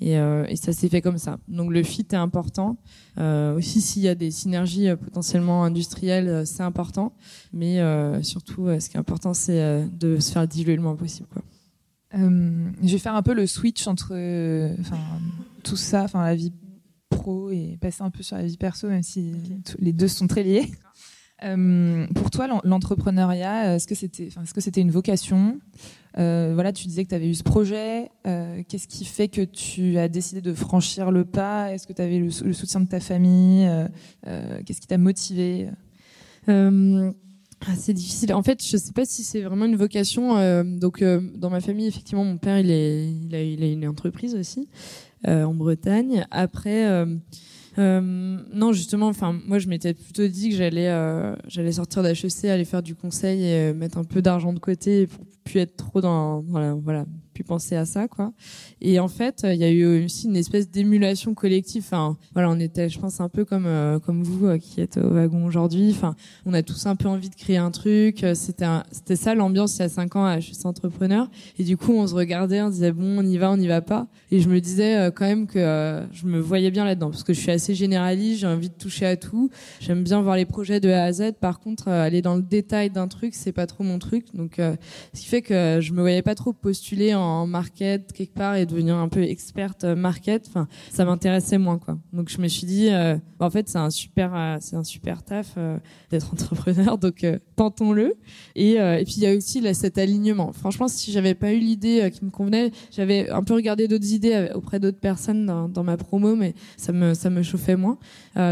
et, 0.00 0.18
euh, 0.18 0.44
ça 0.56 0.72
s'est 0.72 0.88
fait 0.88 1.00
comme 1.00 1.18
ça. 1.18 1.38
Donc 1.48 1.72
le 1.72 1.82
fit 1.82 2.06
est 2.10 2.14
important. 2.14 2.76
Euh, 3.18 3.56
aussi, 3.56 3.80
s'il 3.80 4.02
y 4.02 4.08
a 4.08 4.14
des 4.14 4.30
synergies 4.30 4.88
potentiellement 5.02 5.64
industrielles, 5.64 6.46
c'est 6.46 6.62
important. 6.62 7.14
Mais 7.52 7.80
surtout, 8.22 8.66
ce 8.78 8.90
qui 8.90 8.96
est 8.96 9.00
important, 9.00 9.32
c'est 9.32 9.88
de 9.90 10.18
se 10.20 10.32
faire 10.32 10.46
diluer 10.46 10.76
le 10.76 10.82
moins 10.82 10.96
possible. 10.96 11.28
Euh, 12.14 12.70
je 12.82 12.92
vais 12.92 12.98
faire 12.98 13.14
un 13.14 13.22
peu 13.22 13.34
le 13.34 13.46
switch 13.46 13.86
entre 13.86 14.14
tout 15.62 15.76
ça, 15.76 16.04
enfin 16.04 16.24
la 16.24 16.34
vie 16.34 16.52
pro 17.08 17.50
et 17.50 17.78
passer 17.80 18.02
un 18.02 18.10
peu 18.10 18.22
sur 18.22 18.36
la 18.36 18.44
vie 18.44 18.56
perso, 18.56 18.88
même 18.88 19.02
si 19.02 19.32
les 19.78 19.92
deux 19.92 20.08
sont 20.08 20.26
très 20.26 20.42
liés. 20.42 20.70
Euh, 21.44 22.06
pour 22.16 22.30
toi, 22.30 22.48
l'entrepreneuriat, 22.64 23.76
est-ce 23.76 23.86
que 23.86 23.94
c'était, 23.94 24.24
est-ce 24.24 24.52
que 24.52 24.60
c'était 24.60 24.80
une 24.80 24.90
vocation? 24.90 25.60
Euh, 26.18 26.50
Voilà, 26.54 26.72
tu 26.72 26.88
disais 26.88 27.04
que 27.04 27.10
tu 27.10 27.14
avais 27.14 27.28
eu 27.28 27.34
ce 27.34 27.44
projet. 27.44 28.10
Qu'est-ce 28.24 28.88
qui 28.88 29.04
fait 29.04 29.28
que 29.28 29.42
tu 29.42 29.98
as 29.98 30.08
décidé 30.08 30.40
de 30.40 30.52
franchir 30.52 31.12
le 31.12 31.24
pas? 31.24 31.72
Est-ce 31.72 31.86
que 31.86 31.92
tu 31.92 32.02
avais 32.02 32.18
le, 32.18 32.30
le, 32.44 32.52
soutien 32.52 32.80
de 32.80 32.88
ta 32.88 33.00
famille? 33.00 33.68
Qu'est-ce 34.24 34.80
qui 34.80 34.88
t'a 34.88 34.98
motivé? 34.98 35.70
Ah, 37.66 37.74
c'est 37.76 37.92
difficile. 37.92 38.32
En 38.34 38.42
fait, 38.42 38.64
je 38.64 38.76
sais 38.76 38.92
pas 38.92 39.04
si 39.04 39.24
c'est 39.24 39.42
vraiment 39.42 39.64
une 39.64 39.76
vocation. 39.76 40.38
Euh, 40.38 40.62
donc, 40.62 41.02
euh, 41.02 41.20
dans 41.34 41.50
ma 41.50 41.60
famille, 41.60 41.88
effectivement, 41.88 42.24
mon 42.24 42.38
père, 42.38 42.58
il 42.58 42.70
est, 42.70 43.10
il 43.10 43.34
a, 43.34 43.42
il 43.42 43.62
a 43.62 43.66
une 43.66 43.86
entreprise 43.88 44.34
aussi 44.36 44.60
euh, 44.60 45.07
en 45.26 45.54
Bretagne. 45.54 46.26
Après, 46.30 47.04
non, 47.76 48.72
justement, 48.72 49.08
enfin, 49.08 49.38
moi, 49.46 49.58
je 49.58 49.68
m'étais 49.68 49.94
plutôt 49.94 50.26
dit 50.26 50.50
que 50.50 50.56
j'allais, 50.56 50.90
j'allais 51.46 51.72
sortir 51.72 52.02
d'HEC, 52.02 52.44
aller 52.46 52.64
faire 52.64 52.82
du 52.82 52.94
conseil 52.94 53.44
et 53.44 53.72
mettre 53.72 53.98
un 53.98 54.04
peu 54.04 54.22
d'argent 54.22 54.52
de 54.52 54.58
côté 54.58 55.06
pour 55.06 55.24
plus 55.44 55.60
être 55.60 55.76
trop 55.76 56.00
dans, 56.00 56.40
voilà, 56.40 57.06
penser 57.44 57.76
à 57.76 57.84
ça, 57.84 58.08
quoi. 58.08 58.32
Et 58.80 59.00
en 59.00 59.08
fait, 59.08 59.44
il 59.44 59.56
y 59.56 59.64
a 59.64 59.70
eu 59.70 60.04
aussi 60.04 60.26
une 60.26 60.36
espèce 60.36 60.70
d'émulation 60.70 61.34
collective. 61.34 61.82
Enfin, 61.84 62.16
voilà, 62.32 62.50
on 62.50 62.60
était, 62.60 62.88
je 62.88 62.98
pense, 62.98 63.20
un 63.20 63.28
peu 63.28 63.44
comme 63.44 63.66
euh, 63.66 63.98
comme 63.98 64.22
vous 64.22 64.46
euh, 64.46 64.58
qui 64.58 64.80
êtes 64.80 64.98
au 64.98 65.10
wagon 65.10 65.44
aujourd'hui. 65.44 65.90
Enfin, 65.90 66.14
on 66.46 66.54
a 66.54 66.62
tous 66.62 66.86
un 66.86 66.96
peu 66.96 67.08
envie 67.08 67.28
de 67.28 67.34
créer 67.34 67.56
un 67.56 67.70
truc. 67.70 68.24
C'était 68.34 68.66
c'était 68.92 69.16
ça 69.16 69.34
l'ambiance 69.34 69.76
il 69.76 69.80
y 69.80 69.84
a 69.84 69.88
cinq 69.88 70.16
ans 70.16 70.24
à 70.24 70.40
suis 70.40 70.56
entrepreneur. 70.64 71.28
Et 71.58 71.64
du 71.64 71.76
coup, 71.76 71.92
on 71.92 72.06
se 72.06 72.14
regardait, 72.14 72.62
on 72.62 72.70
disait 72.70 72.92
bon, 72.92 73.18
on 73.18 73.26
y 73.26 73.36
va, 73.38 73.50
on 73.50 73.56
y 73.58 73.66
va 73.66 73.80
pas. 73.80 74.06
Et 74.30 74.40
je 74.40 74.48
me 74.48 74.60
disais 74.60 74.96
euh, 74.96 75.10
quand 75.10 75.26
même 75.26 75.46
que 75.46 76.02
je 76.12 76.26
me 76.26 76.38
voyais 76.38 76.70
bien 76.70 76.84
là-dedans 76.84 77.10
parce 77.10 77.24
que 77.24 77.32
je 77.32 77.40
suis 77.40 77.50
assez 77.50 77.74
généraliste, 77.74 78.40
j'ai 78.40 78.46
envie 78.46 78.68
de 78.68 78.74
toucher 78.74 79.06
à 79.06 79.16
tout. 79.16 79.50
J'aime 79.80 80.02
bien 80.02 80.20
voir 80.22 80.36
les 80.36 80.44
projets 80.46 80.80
de 80.80 80.90
A 80.90 81.04
à 81.04 81.12
Z. 81.12 81.32
Par 81.40 81.60
contre, 81.60 81.88
aller 81.88 82.22
dans 82.22 82.36
le 82.36 82.42
détail 82.42 82.90
d'un 82.90 83.08
truc, 83.08 83.34
c'est 83.34 83.52
pas 83.52 83.66
trop 83.66 83.84
mon 83.84 83.98
truc. 83.98 84.26
Donc, 84.34 84.56
ce 84.56 85.20
qui 85.20 85.26
fait 85.26 85.42
que 85.42 85.78
je 85.80 85.92
me 85.92 86.00
voyais 86.00 86.22
pas 86.22 86.34
trop 86.34 86.52
postuler 86.52 87.14
en 87.14 87.27
en 87.28 87.46
market 87.46 88.12
quelque 88.12 88.34
part 88.34 88.56
et 88.56 88.66
devenir 88.66 88.96
un 88.96 89.08
peu 89.08 89.22
experte 89.22 89.84
euh, 89.84 89.94
market, 89.94 90.46
enfin, 90.48 90.68
ça 90.90 91.04
m'intéressait 91.04 91.58
moins 91.58 91.78
quoi. 91.78 91.98
Donc 92.12 92.28
je 92.28 92.40
me 92.40 92.48
suis 92.48 92.66
dit, 92.66 92.88
euh, 92.90 93.16
bah, 93.38 93.46
en 93.46 93.50
fait 93.50 93.68
c'est 93.68 93.78
un 93.78 93.90
super, 93.90 94.34
euh, 94.34 94.56
c'est 94.60 94.76
un 94.76 94.84
super 94.84 95.22
taf 95.22 95.56
d'être 96.10 96.32
entrepreneur, 96.32 96.98
donc 96.98 97.26
tentons-le. 97.56 98.14
Et, 98.56 98.78
puis 99.04 99.14
il 99.18 99.22
y 99.22 99.26
a 99.26 99.34
aussi 99.34 99.62
cet 99.74 99.98
alignement. 99.98 100.52
Franchement, 100.52 100.88
si 100.88 101.12
j'avais 101.12 101.34
pas 101.34 101.52
eu 101.52 101.58
l'idée 101.58 102.10
qui 102.12 102.24
me 102.24 102.30
convenait, 102.30 102.70
j'avais 102.90 103.28
un 103.30 103.42
peu 103.42 103.54
regardé 103.54 103.88
d'autres 103.88 104.12
idées 104.12 104.48
auprès 104.54 104.80
d'autres 104.80 105.00
personnes 105.00 105.46
dans, 105.46 105.84
ma 105.84 105.96
promo, 105.96 106.34
mais 106.34 106.54
ça 106.76 106.92
me 106.92 107.14
ça 107.14 107.30
me 107.30 107.42
chauffait 107.42 107.76
moins. 107.76 107.98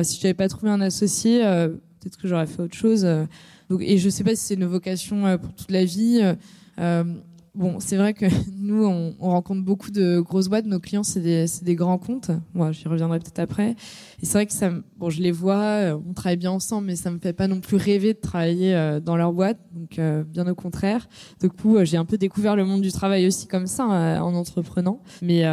si 0.03 0.21
j'avais 0.21 0.35
pas 0.35 0.49
trouvé 0.49 0.71
un 0.71 0.81
associé, 0.81 1.41
peut-être 1.41 2.19
que 2.19 2.29
j'aurais 2.29 2.47
fait 2.47 2.62
autre 2.62 2.77
chose. 2.77 3.07
et 3.81 3.99
je 3.99 4.09
sais 4.09 4.25
pas 4.25 4.35
si 4.35 4.45
c'est 4.45 4.55
une 4.55 4.67
vocation 4.67 5.39
pour 5.39 5.53
toute 5.55 5.71
la 5.71 5.85
vie. 5.85 6.21
Bon, 7.57 7.81
c'est 7.81 7.97
vrai 7.97 8.12
que 8.12 8.27
nous, 8.59 8.85
on, 8.85 9.14
on, 9.19 9.31
rencontre 9.31 9.64
beaucoup 9.64 9.90
de 9.90 10.21
grosses 10.21 10.49
boîtes. 10.49 10.66
Nos 10.66 10.79
clients, 10.79 11.03
c'est 11.03 11.21
des, 11.21 11.47
des, 11.62 11.75
grands 11.75 11.97
comptes. 11.97 12.31
Moi, 12.53 12.71
j'y 12.73 12.87
reviendrai 12.87 13.19
peut-être 13.19 13.38
après. 13.38 13.71
Et 13.71 14.27
c'est 14.27 14.35
vrai 14.35 14.47
que 14.47 14.53
ça, 14.53 14.71
bon, 14.99 15.09
je 15.09 15.23
les 15.23 15.33
vois, 15.33 15.99
on 16.07 16.12
travaille 16.12 16.37
bien 16.37 16.51
ensemble, 16.51 16.88
mais 16.88 16.97
ça 16.97 17.11
me 17.11 17.19
fait 17.19 17.33
pas 17.33 17.49
non 17.49 17.61
plus 17.61 17.79
rêver 17.79 18.12
de 18.12 18.21
travailler 18.21 18.75
euh, 18.75 19.01
dans 19.01 19.16
leur 19.16 19.33
boîte. 19.33 19.59
Donc, 19.73 19.99
euh, 19.99 20.23
bien 20.23 20.47
au 20.47 20.55
contraire. 20.55 21.09
Du 21.40 21.49
coup, 21.49 21.77
euh, 21.77 21.87
j'ai 21.87 21.97
un 21.97 22.05
peu 22.05 22.19
découvert 22.19 22.57
le 22.57 22.66
monde 22.66 22.83
du 22.83 22.92
travail 22.92 23.27
aussi 23.27 23.47
comme 23.47 23.66
ça 23.66 23.85
en 23.87 24.35
entreprenant. 24.35 25.01
Mais 25.23 25.45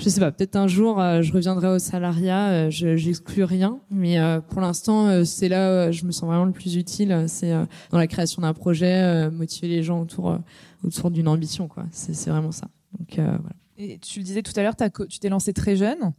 je 0.00 0.08
sais 0.08 0.20
pas, 0.20 0.32
peut-être 0.32 0.56
un 0.56 0.66
jour 0.66 0.98
je 1.20 1.32
reviendrai 1.32 1.68
au 1.68 1.78
salariat, 1.78 2.70
je 2.70 2.96
j'exclus 2.96 3.44
rien, 3.44 3.78
mais 3.90 4.18
pour 4.48 4.60
l'instant 4.60 5.24
c'est 5.24 5.48
là 5.48 5.88
où 5.88 5.92
je 5.92 6.04
me 6.04 6.12
sens 6.12 6.28
vraiment 6.28 6.44
le 6.44 6.52
plus 6.52 6.76
utile, 6.76 7.24
c'est 7.28 7.52
dans 7.90 7.98
la 7.98 8.06
création 8.06 8.42
d'un 8.42 8.54
projet, 8.54 9.30
motiver 9.30 9.68
les 9.68 9.82
gens 9.82 10.00
autour 10.00 10.38
autour 10.84 11.10
d'une 11.10 11.28
ambition 11.28 11.68
quoi. 11.68 11.84
C'est 11.92 12.30
vraiment 12.30 12.52
ça. 12.52 12.68
Donc 12.98 13.14
voilà. 13.16 13.54
Et 13.82 13.98
tu 13.98 14.18
le 14.18 14.24
disais 14.26 14.42
tout 14.42 14.52
à 14.56 14.62
l'heure, 14.62 14.74
tu 15.08 15.18
t'es 15.20 15.30
lancé 15.30 15.54
très 15.54 15.74
jeune. 15.74 16.12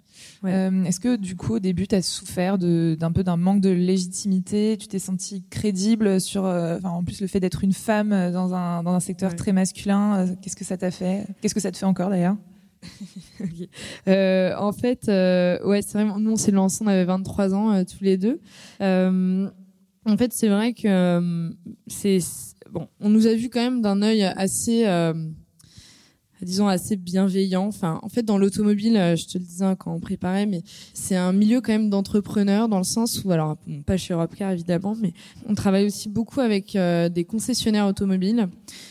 Euh, 0.45 0.83
est-ce 0.83 0.99
que 0.99 1.15
du 1.15 1.35
coup, 1.35 1.55
au 1.55 1.59
début, 1.59 1.85
tu 1.85 1.93
as 1.93 2.01
souffert 2.01 2.57
d'un 2.57 3.11
peu 3.11 3.23
d'un 3.23 3.37
manque 3.37 3.61
de 3.61 3.69
légitimité? 3.69 4.77
Tu 4.79 4.87
t'es 4.87 4.97
senti 4.97 5.43
crédible 5.47 6.19
sur, 6.19 6.45
euh, 6.45 6.79
en 6.83 7.03
plus, 7.03 7.21
le 7.21 7.27
fait 7.27 7.39
d'être 7.39 7.63
une 7.63 7.73
femme 7.73 8.31
dans 8.31 8.55
un, 8.55 8.81
dans 8.81 8.93
un 8.93 8.99
secteur 8.99 9.35
très 9.35 9.53
masculin 9.53 10.25
euh, 10.25 10.35
Qu'est-ce 10.41 10.55
que 10.55 10.65
ça 10.65 10.75
t'a 10.75 10.89
fait? 10.89 11.27
Qu'est-ce 11.41 11.53
que 11.53 11.59
ça 11.59 11.71
te 11.71 11.77
fait 11.77 11.85
encore 11.85 12.09
d'ailleurs? 12.09 12.35
en 14.07 14.71
fait, 14.71 15.07
ouais, 15.07 15.81
c'est 15.81 15.93
vrai. 15.93 16.05
Nous, 16.19 16.31
on 16.31 16.35
s'est 16.35 16.51
lancé, 16.51 16.83
on 16.83 16.87
avait 16.87 17.05
23 17.05 17.53
ans 17.53 17.83
tous 17.85 18.03
les 18.03 18.17
deux. 18.17 18.39
en 18.79 20.17
fait, 20.17 20.33
c'est 20.33 20.49
vrai 20.49 20.73
que 20.73 21.51
c'est 21.87 22.19
bon. 22.69 22.87
On 22.99 23.09
nous 23.09 23.27
a 23.27 23.33
vu 23.33 23.49
quand 23.49 23.61
même 23.61 23.81
d'un 23.81 24.01
œil 24.01 24.23
assez 24.23 24.85
disons 26.45 26.67
assez 26.67 26.95
bienveillant. 26.95 27.67
Enfin, 27.67 27.99
en 28.03 28.09
fait, 28.09 28.23
dans 28.23 28.37
l'automobile, 28.37 28.97
euh, 28.97 29.15
je 29.15 29.25
te 29.25 29.37
le 29.37 29.43
disais 29.43 29.65
quand 29.77 29.93
on 29.93 29.99
préparait, 29.99 30.45
mais 30.45 30.63
c'est 30.93 31.15
un 31.15 31.33
milieu 31.33 31.61
quand 31.61 31.71
même 31.71 31.89
d'entrepreneurs 31.89 32.67
dans 32.67 32.77
le 32.77 32.83
sens 32.83 33.23
où, 33.23 33.31
alors 33.31 33.57
pas 33.85 33.97
chez 33.97 34.13
Europcar 34.13 34.51
évidemment, 34.51 34.95
mais 34.99 35.13
on 35.47 35.53
travaille 35.53 35.85
aussi 35.85 36.09
beaucoup 36.09 36.39
avec 36.39 36.75
euh, 36.75 37.09
des 37.09 37.23
concessionnaires 37.23 37.87
automobiles. 37.87 38.47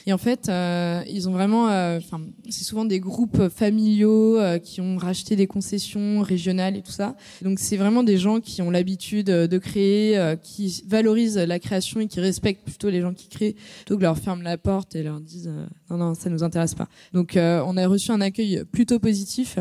Et 0.06 0.12
en 0.12 0.18
fait, 0.18 0.48
euh, 0.48 1.02
ils 1.08 1.28
ont 1.28 1.32
vraiment, 1.32 1.64
enfin, 1.64 2.20
c'est 2.48 2.64
souvent 2.64 2.84
des 2.84 3.00
groupes 3.00 3.48
familiaux 3.48 4.38
qui 4.62 4.80
ont 4.80 4.96
racheté 4.96 5.36
des 5.36 5.46
concessions 5.46 6.20
régionales 6.20 6.76
et 6.76 6.82
tout 6.82 6.92
ça. 6.92 7.16
Donc 7.42 7.58
c'est 7.58 7.76
vraiment 7.76 8.02
des 8.02 8.16
gens 8.16 8.40
qui 8.40 8.62
ont 8.62 8.70
l'habitude 8.70 9.26
de 9.26 9.58
créer, 9.58 10.36
qui 10.42 10.84
valorisent 10.86 11.38
la 11.38 11.58
création 11.58 12.00
et 12.00 12.06
qui 12.06 12.20
respectent 12.20 12.64
plutôt 12.64 12.90
les 12.90 13.00
gens 13.00 13.14
qui 13.14 13.28
créent, 13.28 13.56
plutôt 13.76 13.96
que 13.96 14.02
leur 14.02 14.18
ferment 14.18 14.42
la 14.42 14.58
porte 14.58 14.94
et 14.94 15.02
leur 15.02 15.20
disent 15.20 15.50
non 15.90 15.96
non 15.96 16.14
ça 16.14 16.30
nous 16.30 16.42
intéresse 16.42 16.74
pas. 16.74 16.88
Donc 17.12 17.36
on 17.40 17.76
a 17.76 17.86
reçu 17.86 18.10
un 18.10 18.20
accueil 18.20 18.64
plutôt 18.70 18.98
positif. 18.98 19.58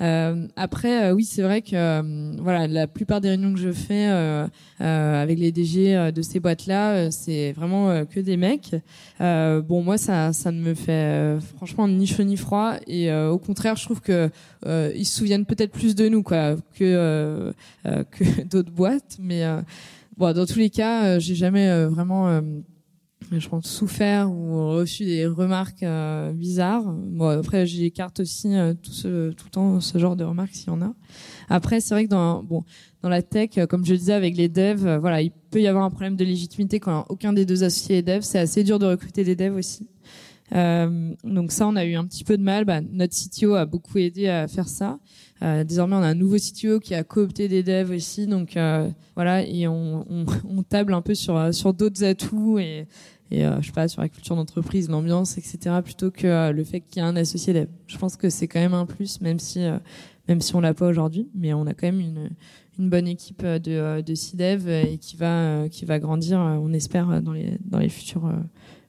Euh, 0.00 0.46
après, 0.56 1.04
euh, 1.04 1.12
oui, 1.12 1.24
c'est 1.24 1.42
vrai 1.42 1.60
que 1.60 2.40
voilà, 2.40 2.66
la 2.66 2.86
plupart 2.86 3.20
des 3.20 3.28
réunions 3.28 3.52
que 3.52 3.60
je 3.60 3.72
fais 3.72 4.06
avec 4.78 5.38
les 5.38 5.52
DG 5.52 6.12
de 6.12 6.22
ces 6.22 6.40
boîtes-là, 6.40 7.10
c'est 7.10 7.52
vraiment 7.52 8.04
que 8.06 8.20
des 8.20 8.36
mecs. 8.36 8.74
bon, 9.18 9.82
moi, 9.82 9.98
ça, 9.98 10.32
ça 10.32 10.50
ne 10.52 10.60
me 10.60 10.74
fait 10.74 11.38
franchement 11.56 11.86
ni 11.88 12.06
chaud 12.06 12.24
ni 12.24 12.36
froid, 12.36 12.74
et 12.86 13.12
au 13.12 13.38
contraire, 13.38 13.76
je 13.76 13.84
trouve 13.84 14.00
que 14.00 14.30
ils 14.66 15.04
se 15.04 15.18
souviennent 15.18 15.46
peut-être 15.46 15.72
plus 15.72 15.94
de 15.94 16.08
nous, 16.08 16.22
quoi, 16.22 16.56
que 16.78 17.52
que 17.84 18.42
d'autres 18.44 18.72
boîtes. 18.72 19.18
Mais 19.20 19.42
bon, 20.16 20.32
dans 20.32 20.46
tous 20.46 20.58
les 20.58 20.70
cas, 20.70 21.18
j'ai 21.18 21.34
jamais 21.34 21.84
vraiment 21.86 22.40
je 23.38 23.48
pense 23.48 23.66
souffert 23.66 24.30
ou 24.30 24.70
reçu 24.70 25.04
des 25.04 25.26
remarques 25.26 25.82
euh, 25.82 26.32
bizarres. 26.32 26.84
Bon, 26.84 27.28
après 27.28 27.66
j'écarte 27.66 28.20
aussi 28.20 28.54
euh, 28.56 28.74
tout 28.74 28.90
ce 28.90 29.30
tout 29.30 29.46
le 29.46 29.50
temps 29.50 29.80
ce 29.80 29.98
genre 29.98 30.16
de 30.16 30.24
remarques 30.24 30.54
s'il 30.54 30.68
y 30.68 30.70
en 30.70 30.82
a. 30.82 30.92
Après 31.48 31.80
c'est 31.80 31.94
vrai 31.94 32.04
que 32.04 32.10
dans 32.10 32.42
bon 32.42 32.64
dans 33.02 33.08
la 33.08 33.22
tech 33.22 33.50
euh, 33.58 33.66
comme 33.66 33.84
je 33.84 33.92
le 33.92 33.98
disais 33.98 34.14
avec 34.14 34.36
les 34.36 34.48
devs, 34.48 34.98
voilà, 35.00 35.22
il 35.22 35.30
peut 35.50 35.60
y 35.60 35.68
avoir 35.68 35.84
un 35.84 35.90
problème 35.90 36.16
de 36.16 36.24
légitimité 36.24 36.80
quand 36.80 37.06
aucun 37.08 37.32
des 37.32 37.46
deux 37.46 37.62
associés 37.62 37.98
est 37.98 38.02
dev, 38.02 38.22
c'est 38.22 38.38
assez 38.38 38.64
dur 38.64 38.78
de 38.78 38.86
recruter 38.86 39.22
des 39.22 39.36
devs 39.36 39.54
aussi. 39.54 39.86
donc 40.52 41.52
ça 41.52 41.68
on 41.68 41.76
a 41.76 41.84
eu 41.84 41.94
un 41.94 42.04
petit 42.04 42.24
peu 42.24 42.36
de 42.36 42.42
mal, 42.42 42.64
bah, 42.64 42.80
notre 42.80 43.14
CTO 43.14 43.54
a 43.54 43.66
beaucoup 43.66 43.98
aidé 43.98 44.26
à 44.26 44.48
faire 44.48 44.66
ça. 44.66 44.98
désormais, 45.64 45.94
on 45.94 46.02
a 46.02 46.08
un 46.08 46.14
nouveau 46.14 46.36
CTO 46.36 46.80
qui 46.80 46.94
a 46.94 47.04
coopté 47.04 47.46
des 47.46 47.62
devs 47.62 47.92
aussi, 47.92 48.26
donc 48.26 48.58
voilà, 49.14 49.46
et 49.46 49.68
on, 49.68 50.04
on, 50.10 50.26
on, 50.48 50.62
table 50.64 50.94
un 50.94 51.02
peu 51.02 51.14
sur 51.14 51.54
sur 51.54 51.72
d'autres 51.72 52.02
atouts 52.02 52.58
et, 52.58 52.86
et 53.30 53.46
euh, 53.46 53.60
je 53.60 53.66
sais 53.66 53.72
pas 53.72 53.86
sur 53.86 54.02
la 54.02 54.08
culture 54.08 54.34
d'entreprise, 54.34 54.88
l'ambiance, 54.88 55.38
etc. 55.38 55.76
Plutôt 55.84 56.10
que 56.10 56.26
euh, 56.26 56.52
le 56.52 56.64
fait 56.64 56.80
qu'il 56.80 57.00
y 57.00 57.04
ait 57.04 57.08
un 57.08 57.16
associé 57.16 57.52
dev. 57.52 57.66
Je 57.86 57.96
pense 57.96 58.16
que 58.16 58.28
c'est 58.28 58.48
quand 58.48 58.60
même 58.60 58.74
un 58.74 58.86
plus, 58.86 59.20
même 59.20 59.38
si 59.38 59.64
euh, 59.64 59.78
même 60.28 60.40
si 60.40 60.54
on 60.54 60.60
l'a 60.60 60.74
pas 60.74 60.88
aujourd'hui, 60.88 61.28
mais 61.34 61.52
on 61.52 61.66
a 61.66 61.74
quand 61.74 61.86
même 61.86 62.00
une 62.00 62.30
une 62.78 62.88
bonne 62.88 63.06
équipe 63.06 63.44
de 63.44 64.00
de 64.00 64.14
C-Dev 64.14 64.68
et 64.68 64.98
qui 64.98 65.16
va 65.16 65.68
qui 65.68 65.84
va 65.84 65.98
grandir, 65.98 66.38
on 66.38 66.72
espère 66.72 67.22
dans 67.22 67.32
les 67.32 67.58
dans 67.64 67.78
les 67.78 67.88
futurs 67.88 68.32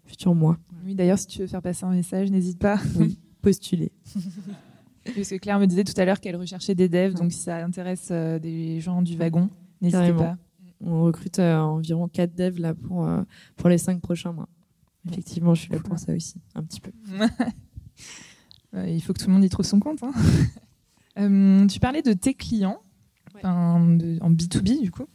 futurs 0.05 0.35
mois. 0.35 0.57
Oui, 0.85 0.95
d'ailleurs, 0.95 1.19
si 1.19 1.27
tu 1.27 1.39
veux 1.39 1.47
faire 1.47 1.61
passer 1.61 1.85
un 1.85 1.91
message, 1.91 2.31
n'hésite 2.31 2.59
pas. 2.59 2.79
Oui, 2.97 3.19
postuler. 3.41 3.91
Parce 5.15 5.29
que 5.29 5.37
Claire 5.37 5.59
me 5.59 5.65
disait 5.65 5.83
tout 5.83 5.93
à 5.97 6.05
l'heure 6.05 6.19
qu'elle 6.19 6.35
recherchait 6.35 6.75
des 6.75 6.87
devs, 6.87 7.15
donc 7.15 7.31
si 7.31 7.39
ça 7.39 7.63
intéresse 7.63 8.11
des 8.11 8.79
gens 8.79 9.01
du 9.01 9.17
wagon, 9.17 9.49
n'hésitez 9.81 10.13
pas. 10.13 10.37
On 10.83 11.03
recrute 11.03 11.39
euh, 11.39 11.57
environ 11.57 12.07
4 12.07 12.35
devs 12.35 12.59
là 12.59 12.73
pour, 12.73 13.05
euh, 13.05 13.21
pour 13.55 13.69
les 13.69 13.77
5 13.77 14.01
prochains 14.01 14.31
mois. 14.31 14.49
Effectivement, 15.09 15.55
je 15.55 15.61
suis 15.61 15.71
là 15.71 15.79
pour 15.79 15.97
ça 15.97 16.13
aussi, 16.13 16.35
un 16.55 16.63
petit 16.63 16.79
peu. 16.79 16.91
Il 18.87 19.01
faut 19.01 19.13
que 19.13 19.19
tout 19.19 19.27
le 19.27 19.33
monde 19.33 19.43
y 19.43 19.49
trouve 19.49 19.65
son 19.65 19.79
compte. 19.79 20.03
Hein. 20.03 20.11
Euh, 21.19 21.67
tu 21.67 21.81
parlais 21.81 22.01
de 22.01 22.13
tes 22.13 22.33
clients 22.33 22.81
en 23.43 23.97
B2B 23.97 24.81
du 24.81 24.91
coup. 24.91 25.07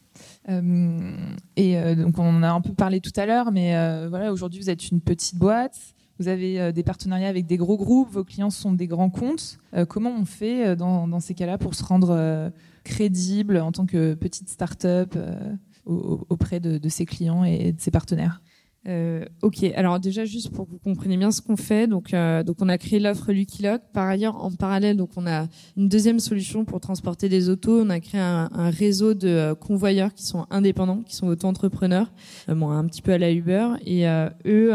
et 0.46 1.94
donc 1.94 2.18
on 2.18 2.36
en 2.36 2.42
a 2.42 2.50
un 2.50 2.60
peu 2.60 2.74
parlé 2.74 3.00
tout 3.00 3.14
à 3.16 3.24
l'heure, 3.24 3.50
mais 3.50 3.70
voilà, 4.08 4.30
aujourd'hui 4.30 4.60
vous 4.60 4.68
êtes 4.68 4.90
une 4.90 5.00
petite 5.00 5.36
boîte, 5.36 5.95
vous 6.18 6.28
avez 6.28 6.72
des 6.72 6.82
partenariats 6.82 7.28
avec 7.28 7.46
des 7.46 7.56
gros 7.56 7.76
groupes, 7.76 8.10
vos 8.10 8.24
clients 8.24 8.50
sont 8.50 8.72
des 8.72 8.86
grands 8.86 9.10
comptes. 9.10 9.58
comment 9.88 10.10
on 10.10 10.24
fait 10.24 10.76
dans, 10.76 11.06
dans 11.06 11.20
ces 11.20 11.34
cas-là 11.34 11.58
pour 11.58 11.74
se 11.74 11.84
rendre 11.84 12.52
crédible 12.86 13.58
en 13.58 13.72
tant 13.72 13.84
que 13.84 14.14
petite 14.14 14.48
start-up 14.48 15.14
euh, 15.16 15.54
auprès 15.86 16.60
de, 16.60 16.88
ses 16.88 17.04
clients 17.04 17.44
et 17.44 17.72
de 17.72 17.80
ses 17.80 17.90
partenaires? 17.90 18.40
Euh, 18.88 19.24
ok, 19.42 19.64
alors 19.74 19.98
déjà 19.98 20.24
juste 20.24 20.50
pour 20.50 20.66
que 20.66 20.70
vous 20.70 20.78
compreniez 20.78 21.16
bien 21.16 21.32
ce 21.32 21.42
qu'on 21.42 21.56
fait, 21.56 21.88
donc 21.88 22.14
euh, 22.14 22.44
donc 22.44 22.58
on 22.60 22.68
a 22.68 22.78
créé 22.78 23.00
l'offre 23.00 23.32
Lucky 23.32 23.64
Lock. 23.64 23.82
Par 23.92 24.06
ailleurs, 24.06 24.36
en 24.44 24.52
parallèle, 24.52 24.96
donc 24.96 25.10
on 25.16 25.26
a 25.26 25.48
une 25.76 25.88
deuxième 25.88 26.20
solution 26.20 26.64
pour 26.64 26.78
transporter 26.78 27.28
des 27.28 27.48
autos. 27.48 27.82
On 27.82 27.90
a 27.90 27.98
créé 27.98 28.20
un, 28.20 28.70
réseau 28.70 29.14
de 29.14 29.54
convoyeurs 29.54 30.14
qui 30.14 30.24
sont 30.24 30.46
indépendants, 30.50 31.02
qui 31.02 31.16
sont 31.16 31.26
auto-entrepreneurs, 31.26 32.12
un 32.46 32.86
petit 32.86 33.02
peu 33.02 33.12
à 33.12 33.18
la 33.18 33.32
Uber, 33.32 33.70
et 33.84 34.06
eux 34.46 34.72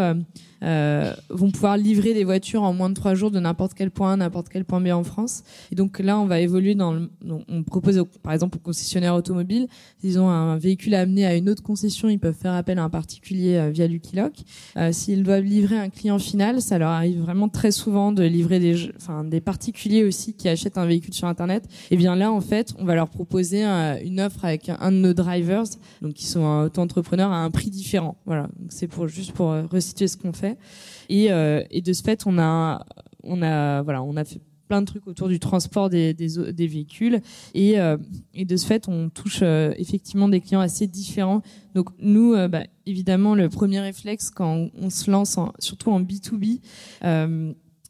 euh, 0.64 1.14
vont 1.30 1.50
pouvoir 1.50 1.78
livrer 1.78 2.14
des 2.14 2.24
voitures 2.24 2.62
en 2.62 2.74
moins 2.74 2.90
de 2.90 2.94
trois 2.94 3.16
jours 3.16 3.32
de 3.32 3.40
n'importe 3.40 3.74
quel 3.74 3.90
point, 3.90 4.18
n'importe 4.18 4.50
quel 4.50 4.64
point 4.64 4.80
B 4.80 4.88
en 4.88 5.04
France. 5.04 5.44
Et 5.72 5.76
donc 5.76 6.00
là, 6.00 6.20
on 6.20 6.26
va 6.26 6.40
évoluer 6.40 6.76
dans 6.76 6.94
le, 6.94 7.10
on 7.48 7.64
propose 7.64 8.04
par 8.22 8.34
exemple 8.34 8.58
aux 8.58 8.62
concessionnaires 8.62 9.16
automobiles, 9.16 9.68
s'ils 10.00 10.20
ont 10.20 10.30
un 10.30 10.58
véhicule 10.58 10.96
à 10.96 11.02
amener 11.02 11.26
à 11.26 11.36
une 11.36 11.50
autre 11.50 11.64
concession, 11.64 12.10
ils 12.10 12.20
peuvent 12.20 12.36
faire 12.36 12.54
appel 12.54 12.78
à 12.80 12.84
un 12.84 12.90
particulier 12.90 13.56
euh, 13.56 13.70
via 13.70 13.88
Lucky 13.88 14.16
Lock. 14.16 14.34
Euh, 14.78 14.92
s'ils 14.92 15.24
doivent 15.24 15.44
livrer 15.44 15.78
un 15.78 15.90
client 15.90 16.20
final, 16.20 16.62
ça 16.62 16.78
leur 16.78 16.90
arrive 16.90 17.20
vraiment 17.22 17.50
très 17.50 17.72
souvent 17.72 18.12
de 18.12 18.24
livrer 18.24 18.60
des, 18.60 18.92
enfin 18.98 19.24
des 19.24 19.42
particuliers 19.42 20.04
aussi 20.04 20.34
qui 20.34 20.48
achètent 20.48 20.78
un 20.78 20.86
véhicule 20.86 21.14
sur 21.14 21.28
internet. 21.28 21.64
Et 21.90 21.98
bien 21.98 22.16
là, 22.16 22.32
en 22.32 22.42
fait, 22.42 22.74
on 22.78 22.86
va 22.86 22.96
leur 22.96 23.10
proposer 23.10 23.64
une 23.64 24.20
offre 24.20 24.46
avec 24.46 24.70
un 24.70 24.92
de 24.92 24.98
nos 24.98 25.14
drivers, 25.14 25.64
donc 26.02 26.14
qui 26.14 26.26
sont 26.26 26.44
auto-entrepreneurs 26.66 27.32
à 27.32 27.44
un 27.44 27.50
prix 27.50 27.70
différent. 27.70 28.18
Voilà, 28.26 28.48
c'est 28.70 28.88
pour 28.88 29.08
juste 29.08 29.32
pour 29.32 29.54
resituer 29.72 30.08
ce 30.08 30.18
qu'on 30.18 30.34
fait. 30.34 30.51
Et, 31.10 31.32
euh, 31.32 31.64
et 31.72 31.82
de 31.82 31.94
ce 31.94 32.04
fait, 32.04 32.24
on 32.26 32.38
a, 32.40 32.86
on 33.24 33.42
a, 33.42 33.82
voilà, 33.82 34.04
on 34.04 34.16
a 34.16 34.24
fait 34.24 34.42
plein 34.68 34.82
de 34.82 34.86
trucs 34.86 35.06
autour 35.08 35.28
du 35.28 35.40
transport 35.40 35.90
des, 35.90 36.14
véhicules. 36.58 37.20
Et, 37.54 37.80
euh, 37.80 37.98
et 38.34 38.46
de 38.46 38.56
ce 38.56 38.66
fait 38.66 38.88
on 38.88 39.10
touche 39.10 39.40
euh, 39.42 39.74
effectivement 39.78 40.30
des 40.30 40.40
clients 40.40 40.62
assez 40.62 40.88
différents. 40.88 41.42
Donc 41.76 41.90
nous 42.00 42.36
bah, 42.48 42.64
évidemment 42.86 43.36
le 43.36 43.50
premier 43.50 43.82
réflexe 43.82 44.30
quand 44.30 44.70
on, 44.80 44.90
se 44.90 45.12
lance 45.12 45.38
surtout 45.60 45.92
en 45.92 46.02
B2B 46.02 46.62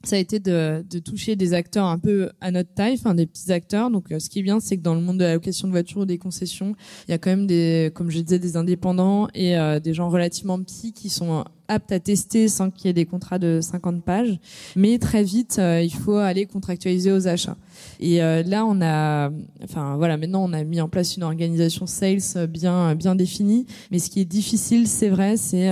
ça 0.04 0.16
a 0.16 0.20
été 0.20 0.40
de, 0.40 0.84
de, 0.90 1.00
toucher 1.00 1.36
des 1.36 1.54
acteurs 1.54 1.86
un 1.86 2.00
peu 2.00 2.30
à 2.42 2.52
notre 2.52 2.74
taille, 2.74 2.94
enfin 2.94 3.14
des 3.14 3.26
petits 3.26 3.52
acteurs. 3.52 3.92
Donc, 3.92 4.12
euh, 4.12 4.20
ce 4.20 4.30
qui 4.30 4.40
est 4.40 4.44
bien, 4.44 4.60
c'est 4.60 4.78
que 4.78 4.82
dans 4.82 4.96
le 4.96 5.02
monde 5.02 5.18
de 5.18 5.24
la 5.24 5.34
location 5.34 5.68
de 5.68 5.72
voitures 5.72 6.02
ou 6.02 6.06
des 6.06 6.18
concessions, 6.18 6.76
il 7.08 7.12
y 7.12 7.14
a 7.14 7.18
quand 7.18 7.30
même 7.30 7.48
des, 7.48 7.92
comme 7.94 8.10
je 8.10 8.20
disais, 8.20 8.40
des 8.40 8.58
indépendants 8.58 9.28
et 9.34 9.58
euh, 9.58 9.80
des 9.80 9.94
gens 9.94 10.10
relativement 10.10 10.60
petits 10.62 10.94
qui 10.94 11.10
sont 11.10 11.44
aptes 11.68 11.92
à 11.92 12.00
tester 12.00 12.48
sans 12.48 12.70
qu'il 12.70 12.88
y 12.88 12.90
ait 12.90 12.94
des 12.94 13.06
contrats 13.06 13.40
de 13.40 13.60
50 13.62 14.04
pages. 14.04 14.40
Mais 14.76 14.98
très 14.98 15.24
vite, 15.24 15.58
euh, 15.60 15.82
il 15.82 15.94
faut 15.94 16.18
aller 16.18 16.46
contractualiser 16.46 17.12
aux 17.12 17.28
achats. 17.28 17.58
Et 18.00 18.18
là, 18.18 18.66
on 18.66 18.82
a, 18.82 19.30
enfin 19.64 19.96
voilà, 19.98 20.18
maintenant 20.18 20.44
on 20.44 20.54
a 20.54 20.64
mis 20.64 20.82
en 20.82 20.90
place 20.90 21.16
une 21.16 21.24
organisation 21.24 21.86
sales 21.86 22.48
bien 22.48 22.96
bien 22.96 23.16
définie. 23.16 23.66
Mais 23.92 24.00
ce 24.00 24.10
qui 24.10 24.22
est 24.22 24.26
difficile, 24.26 24.88
c'est 24.88 25.10
vrai, 25.10 25.38
c'est 25.38 25.70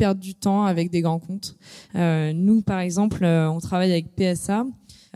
perdre 0.00 0.20
du 0.22 0.34
temps 0.34 0.64
avec 0.64 0.90
des 0.90 1.02
grands 1.02 1.18
comptes. 1.18 1.56
Euh, 1.94 2.32
nous, 2.32 2.62
par 2.62 2.80
exemple, 2.80 3.22
euh, 3.22 3.50
on 3.50 3.60
travaille 3.60 3.92
avec 3.92 4.14
PSA. 4.16 4.64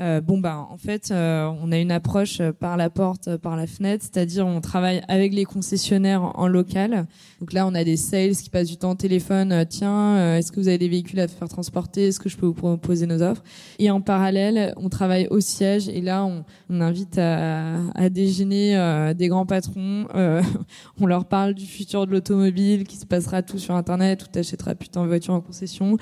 Euh, 0.00 0.20
bon 0.20 0.38
bah 0.38 0.66
en 0.68 0.76
fait 0.76 1.12
euh, 1.12 1.48
on 1.62 1.70
a 1.70 1.78
une 1.78 1.92
approche 1.92 2.40
euh, 2.40 2.50
par 2.50 2.76
la 2.76 2.90
porte, 2.90 3.36
par 3.36 3.56
la 3.56 3.68
fenêtre, 3.68 4.02
c'est-à-dire 4.02 4.44
on 4.44 4.60
travaille 4.60 5.02
avec 5.06 5.32
les 5.32 5.44
concessionnaires 5.44 6.32
en, 6.36 6.48
local. 6.48 7.06
Donc 7.40 7.52
là 7.52 7.64
on 7.64 7.74
a 7.76 7.84
des 7.84 7.96
sales 7.96 8.34
qui 8.34 8.50
passent 8.50 8.68
du 8.68 8.76
temps 8.76 8.90
au 8.90 8.96
téléphone. 8.96 9.64
Tiens, 9.68 10.36
est-ce 10.36 10.50
que 10.50 10.58
vous 10.58 10.66
avez 10.66 10.78
des 10.78 10.88
véhicules 10.88 11.20
à 11.20 11.28
faire 11.28 11.48
transporter 11.48 12.08
Est-ce 12.08 12.18
que 12.18 12.28
je 12.28 12.36
peux 12.36 12.46
vous 12.46 12.54
proposer 12.54 13.06
nos 13.06 13.22
offres? 13.22 13.42
Et 13.78 13.90
en 13.90 14.00
parallèle 14.00 14.74
on 14.76 14.88
travaille 14.88 15.28
au 15.30 15.40
siège 15.40 15.88
et 15.88 16.00
là 16.00 16.24
on, 16.24 16.44
on 16.70 16.80
invite 16.80 17.18
à, 17.18 17.76
à 17.94 18.08
déjeuner 18.08 19.12
des 19.16 19.28
grands 19.28 19.46
patrons. 19.46 20.06
on 21.00 21.06
leur 21.06 21.26
parle 21.26 21.54
du 21.54 21.66
futur 21.66 22.06
de 22.06 22.12
l'automobile, 22.12 22.84
qui 22.84 22.96
se 22.96 23.06
passera 23.06 23.42
tout 23.42 23.58
sur 23.58 23.74
internet, 23.74 24.24
où 24.24 24.26
t'achèteras 24.26 24.74
putain 24.74 25.06
voiture 25.06 25.34
en 25.34 25.40
concession. 25.40 25.96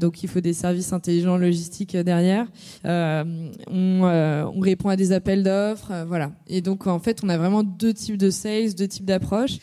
donc 0.00 0.22
il 0.22 0.28
faut 0.28 0.40
des 0.40 0.52
services 0.52 0.92
intelligents 0.92 1.36
logistiques 1.36 1.96
derrière. 1.96 2.46
Euh, 2.84 3.24
euh, 3.72 4.44
on, 4.54 4.60
répond 4.60 4.88
à 4.88 4.96
des 4.96 5.12
appels 5.12 5.42
d'offres, 5.42 5.90
euh, 5.90 6.04
voilà. 6.04 6.32
Et 6.48 6.60
donc 6.60 6.86
en 6.86 6.98
fait, 6.98 7.20
on 7.22 7.28
a 7.28 7.36
vraiment 7.36 7.62
deux 7.62 7.92
types 7.92 8.16
de 8.16 8.30
sales, 8.30 8.74
deux 8.74 8.88
types 8.88 9.04
d'approches. 9.04 9.58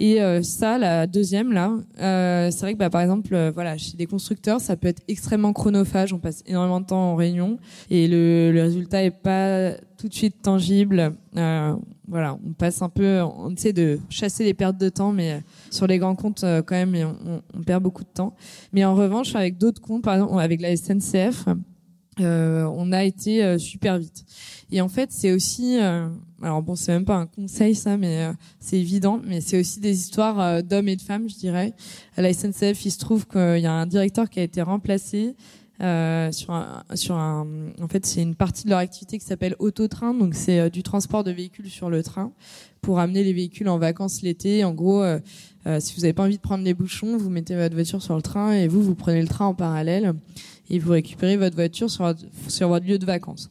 Et 0.00 0.20
ça, 0.44 0.78
la 0.78 1.08
deuxième 1.08 1.52
là, 1.52 1.72
c'est 1.96 2.60
vrai 2.60 2.74
que 2.74 2.78
bah, 2.78 2.88
par 2.88 3.00
exemple, 3.00 3.50
voilà, 3.52 3.76
chez 3.76 3.96
des 3.96 4.06
constructeurs, 4.06 4.60
ça 4.60 4.76
peut 4.76 4.86
être 4.86 5.02
extrêmement 5.08 5.52
chronophage. 5.52 6.12
On 6.12 6.20
passe 6.20 6.44
énormément 6.46 6.80
de 6.80 6.86
temps 6.86 7.10
en 7.10 7.16
réunion 7.16 7.58
et 7.90 8.06
le, 8.06 8.52
résultat 8.62 9.02
est 9.02 9.10
pas 9.10 9.72
tout 9.96 10.06
de 10.06 10.14
suite 10.14 10.40
tangible. 10.40 11.14
voilà, 11.34 12.38
on 12.46 12.52
passe 12.52 12.80
un 12.80 12.90
peu, 12.90 13.22
on 13.22 13.52
essaie 13.52 13.72
de 13.72 13.98
chasser 14.08 14.44
les 14.44 14.54
pertes 14.54 14.78
de 14.78 14.88
temps, 14.88 15.10
mais 15.10 15.42
sur 15.68 15.88
les 15.88 15.98
grands 15.98 16.14
comptes 16.14 16.44
quand 16.44 16.76
même, 16.76 16.94
on, 17.26 17.42
on, 17.58 17.62
perd 17.64 17.82
beaucoup 17.82 18.04
de 18.04 18.08
temps. 18.14 18.36
Mais 18.72 18.84
en 18.84 18.94
revanche, 18.94 19.34
avec 19.34 19.58
d'autres 19.58 19.82
comptes, 19.82 20.04
par 20.04 20.14
exemple 20.14 20.28
avec 20.38 20.60
la 20.60 20.76
SNCF, 20.76 21.48
euh, 21.48 21.54
on 22.26 22.92
a 22.92 23.04
été 23.04 23.44
euh, 23.44 23.58
super 23.58 23.98
vite. 23.98 24.24
Et 24.70 24.80
en 24.80 24.88
fait, 24.88 25.10
c'est 25.12 25.32
aussi, 25.32 25.78
euh, 25.80 26.08
alors 26.42 26.62
bon, 26.62 26.74
c'est 26.74 26.92
même 26.92 27.04
pas 27.04 27.16
un 27.16 27.26
conseil 27.26 27.74
ça, 27.74 27.96
mais 27.96 28.28
c'est 28.60 28.78
évident, 28.78 29.20
mais 29.24 29.40
c'est 29.40 29.58
aussi 29.58 29.80
des 29.80 29.98
histoires 29.98 30.62
d'hommes 30.62 30.88
et 30.88 30.96
de 30.96 31.02
femmes, 31.02 31.28
je 31.28 31.36
dirais. 31.36 31.74
À 32.16 32.22
la 32.22 32.32
SNCF, 32.32 32.84
il 32.84 32.90
se 32.90 32.98
trouve 32.98 33.26
qu'il 33.26 33.60
y 33.60 33.66
a 33.66 33.72
un 33.72 33.86
directeur 33.86 34.28
qui 34.28 34.40
a 34.40 34.42
été 34.42 34.60
remplacé 34.60 35.34
sur 35.80 36.50
un, 36.50 36.82
sur 36.94 37.16
un, 37.16 37.46
en 37.80 37.88
fait, 37.88 38.04
c'est 38.04 38.22
une 38.22 38.34
partie 38.34 38.64
de 38.64 38.70
leur 38.70 38.78
activité 38.78 39.18
qui 39.18 39.24
s'appelle 39.24 39.54
autotrain, 39.58 40.14
donc 40.14 40.34
c'est 40.34 40.70
du 40.70 40.82
transport 40.82 41.24
de 41.24 41.30
véhicules 41.30 41.70
sur 41.70 41.90
le 41.90 42.02
train 42.02 42.32
pour 42.80 42.98
amener 43.00 43.24
les 43.24 43.32
véhicules 43.32 43.68
en 43.68 43.78
vacances 43.78 44.22
l'été. 44.22 44.64
En 44.64 44.74
gros, 44.74 45.04
si 45.78 45.94
vous 45.94 46.00
n'avez 46.02 46.12
pas 46.12 46.24
envie 46.24 46.36
de 46.36 46.42
prendre 46.42 46.64
les 46.64 46.74
bouchons, 46.74 47.16
vous 47.16 47.30
mettez 47.30 47.54
votre 47.54 47.74
voiture 47.74 48.02
sur 48.02 48.16
le 48.16 48.22
train 48.22 48.52
et 48.52 48.68
vous, 48.68 48.82
vous 48.82 48.94
prenez 48.94 49.22
le 49.22 49.28
train 49.28 49.46
en 49.46 49.54
parallèle 49.54 50.14
et 50.70 50.78
vous 50.78 50.92
récupérez 50.92 51.36
votre 51.36 51.56
voiture 51.56 51.90
sur 51.90 52.04
votre, 52.04 52.86
lieu 52.86 52.98
de 52.98 53.06
vacances. 53.06 53.50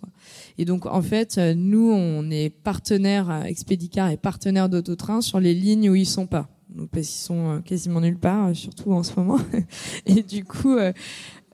Et 0.57 0.65
donc 0.65 0.85
en 0.85 1.01
fait, 1.01 1.37
nous 1.37 1.91
on 1.91 2.29
est 2.29 2.49
partenaire 2.49 3.45
Expedicar 3.45 4.09
et 4.09 4.17
partenaire 4.17 4.69
d'Autotrain 4.69 5.21
sur 5.21 5.39
les 5.39 5.53
lignes 5.53 5.89
où 5.89 5.95
ils 5.95 6.05
sont 6.05 6.27
pas. 6.27 6.49
Donc 6.69 6.89
parce 6.89 7.07
qu'ils 7.07 7.21
sont 7.21 7.49
euh, 7.49 7.59
quasiment 7.59 8.01
nulle 8.01 8.17
part, 8.17 8.47
euh, 8.47 8.53
surtout 8.53 8.91
en 8.91 9.01
ce 9.01 9.17
moment. 9.17 9.39
et 10.05 10.21
du 10.21 10.43
coup, 10.43 10.75
euh, 10.75 10.91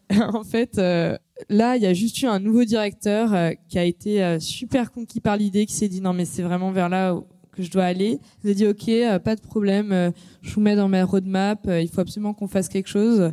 en 0.33 0.43
fait, 0.43 0.77
là, 0.77 1.75
il 1.75 1.81
y 1.81 1.85
a 1.85 1.93
juste 1.93 2.21
eu 2.21 2.25
un 2.25 2.39
nouveau 2.39 2.63
directeur 2.63 3.53
qui 3.69 3.79
a 3.79 3.83
été 3.83 4.39
super 4.39 4.91
conquis 4.91 5.19
par 5.19 5.37
l'idée, 5.37 5.65
qui 5.65 5.73
s'est 5.73 5.87
dit 5.87 6.01
non 6.01 6.13
mais 6.13 6.25
c'est 6.25 6.43
vraiment 6.43 6.71
vers 6.71 6.89
là 6.89 7.19
que 7.51 7.63
je 7.63 7.71
dois 7.71 7.85
aller. 7.85 8.19
Il 8.43 8.49
a 8.49 8.53
dit 8.53 8.67
ok, 8.67 9.21
pas 9.23 9.35
de 9.35 9.41
problème, 9.41 10.11
je 10.41 10.53
vous 10.53 10.61
mets 10.61 10.75
dans 10.75 10.89
ma 10.89 11.03
roadmap, 11.03 11.67
il 11.67 11.89
faut 11.89 12.01
absolument 12.01 12.33
qu'on 12.33 12.47
fasse 12.47 12.69
quelque 12.69 12.89
chose. 12.89 13.31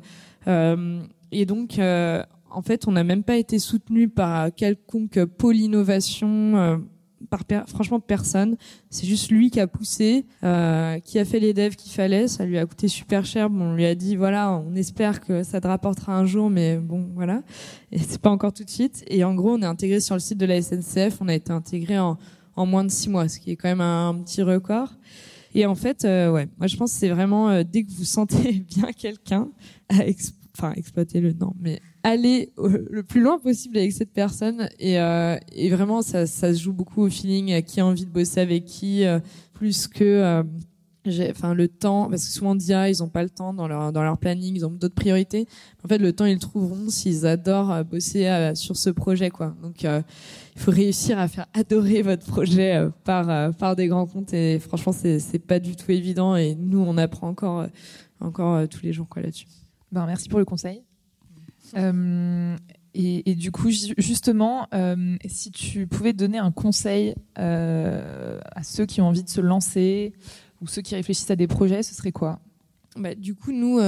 Et 1.33 1.47
donc, 1.47 1.79
euh, 1.79 2.23
en 2.51 2.63
fait, 2.63 2.89
on 2.89 2.93
n'a 2.93 3.05
même 3.05 3.23
pas 3.23 3.37
été 3.37 3.59
soutenu 3.59 4.09
par 4.09 4.53
quelconque 4.55 5.25
pôle 5.25 5.57
innovation, 5.57 6.83
par 7.29 7.43
franchement 7.67 8.01
personne. 8.01 8.57
C'est 8.89 9.07
juste 9.07 9.31
lui 9.31 9.51
qui 9.51 9.61
a 9.61 9.67
poussé, 9.67 10.25
euh, 10.43 10.99
qui 11.01 11.19
a 11.19 11.25
fait 11.25 11.41
les 11.41 11.53
devs 11.53 11.77
qu'il 11.77 11.93
fallait. 11.93 12.29
Ça 12.29 12.45
lui 12.45 12.59
a 12.59 12.67
coûté 12.67 12.89
super 12.89 13.25
cher. 13.25 13.51
Bon, 13.51 13.73
on 13.73 13.75
lui 13.75 13.87
a 13.87 13.95
dit 13.95 14.17
voilà, 14.17 14.53
on 14.53 14.75
espère 14.75 15.21
que 15.21 15.43
ça 15.43 15.61
te 15.61 15.67
rapportera 15.67 16.17
un 16.17 16.25
jour, 16.25 16.51
mais 16.51 16.79
bon, 16.79 17.09
voilà. 17.15 17.43
Et 17.93 17.99
c'est 17.99 18.21
pas 18.21 18.31
encore 18.31 18.53
tout 18.53 18.65
de 18.65 18.71
suite. 18.71 19.05
Et 19.09 19.25
en 19.25 19.35
gros, 19.35 19.55
on 19.55 19.63
est 19.63 19.67
intégré 19.67 20.01
sur 20.01 20.15
le 20.15 20.21
site 20.21 20.39
de 20.39 20.47
la 20.47 20.63
SNCF. 20.63 21.19
On 21.21 21.29
a 21.29 21.35
été 21.35 21.53
intégré 21.53 21.99
en, 21.99 22.17
en 22.57 22.67
moins 22.67 22.85
de 22.85 22.91
six 22.91 23.09
mois, 23.09 23.29
ce 23.29 23.39
qui 23.39 23.51
est 23.51 23.57
quand 23.57 23.69
même 23.69 23.81
un, 23.81 24.15
petit 24.25 24.43
record. 24.43 24.89
Et 25.55 25.67
en 25.67 25.75
fait, 25.75 26.05
euh, 26.05 26.31
ouais, 26.31 26.49
moi 26.59 26.69
je 26.69 26.77
pense 26.77 26.93
que 26.93 26.99
c'est 26.99 27.09
vraiment 27.09 27.51
euh, 27.51 27.65
dès 27.69 27.83
que 27.83 27.91
vous 27.91 28.05
sentez 28.05 28.53
bien 28.77 28.93
quelqu'un 28.93 29.49
enfin 30.57 30.73
exploiter 30.77 31.21
le 31.21 31.33
nom, 31.33 31.55
mais 31.59 31.81
aller 32.03 32.53
le 32.59 33.03
plus 33.03 33.21
loin 33.21 33.39
possible 33.39 33.79
avec 33.79 33.93
cette 33.93 34.13
personne 34.13 34.69
et, 34.79 34.99
euh, 34.99 35.37
et 35.53 35.71
vraiment 35.71 36.03
ça, 36.03 36.27
ça, 36.27 36.55
se 36.55 36.61
joue 36.61 36.73
beaucoup 36.73 37.03
au 37.03 37.11
feeling, 37.11 37.63
qui 37.63 37.81
a 37.81 37.87
envie 37.87 38.07
de 38.07 38.11
bosser 38.11 38.41
avec 38.41 38.65
qui, 38.65 39.05
euh, 39.05 39.21
plus 39.53 39.87
que 39.87 40.05
euh, 40.05 40.43
enfin 41.31 41.55
le 41.55 41.67
temps 41.67 42.11
parce 42.11 42.27
que 42.27 42.31
souvent 42.31 42.55
dia 42.55 42.91
ils 42.91 43.03
ont 43.03 43.09
pas 43.09 43.23
le 43.23 43.31
temps 43.31 43.55
dans 43.55 43.67
leur 43.67 43.91
dans 43.91 44.03
leur 44.03 44.19
planning 44.19 44.55
ils 44.55 44.67
ont 44.67 44.71
d'autres 44.71 44.95
priorités. 44.95 45.47
En 45.83 45.89
fait 45.89 45.97
le 45.97 46.13
temps 46.13 46.27
ils 46.27 46.35
le 46.35 46.39
trouveront 46.39 46.91
s'ils 46.91 47.27
adorent 47.27 47.85
bosser 47.85 48.53
sur 48.55 48.77
ce 48.77 48.91
projet 48.91 49.31
quoi. 49.31 49.55
Donc 49.63 49.83
il 49.83 50.61
faut 50.61 50.71
réussir 50.71 51.19
à 51.19 51.27
faire 51.27 51.47
adorer 51.55 52.03
votre 52.03 52.27
projet 52.27 52.87
par 53.05 53.55
par 53.55 53.77
des 53.77 53.87
grands 53.87 54.07
comptes 54.07 54.35
et 54.35 54.59
franchement 54.59 54.93
c'est 54.93 55.21
c'est 55.21 55.39
pas 55.39 55.59
du 55.59 55.75
tout 55.75 55.91
évident 55.91 56.37
et 56.37 56.55
nous 56.55 56.81
on 56.81 56.99
apprend 56.99 57.29
encore 57.29 57.67
encore 58.21 58.69
tous 58.69 58.83
les 58.83 58.93
jours 58.93 59.09
quoi 59.09 59.23
là-dessus 59.23 59.47
ben, 59.93 60.07
merci 60.07 60.29
pour 60.29 60.39
le 60.39 60.45
conseil. 60.45 60.83
Euh, 61.77 62.57
et, 62.95 63.35
du 63.35 63.53
coup, 63.53 63.71
justement, 63.71 64.67
euh, 64.75 65.17
si 65.27 65.51
tu 65.53 65.87
pouvais 65.87 66.13
donner 66.13 66.39
un 66.39 66.51
conseil 66.51 67.15
euh, 67.39 68.41
à 68.55 68.63
ceux 68.63 68.85
qui 68.87 69.01
ont 69.01 69.07
envie 69.07 69.23
de 69.23 69.29
se 69.29 69.41
lancer 69.41 70.13
ou 70.61 70.67
ceux 70.67 70.83
qui 70.83 70.95
réfléchissent 70.95 71.31
à 71.31 71.37
des 71.37 71.47
projets, 71.47 71.83
ce 71.83 71.95
serait 71.95 72.13
quoi? 72.13 72.41
Bah, 72.97 73.15
Du 73.15 73.37
coup, 73.37 73.53
nous, 73.53 73.79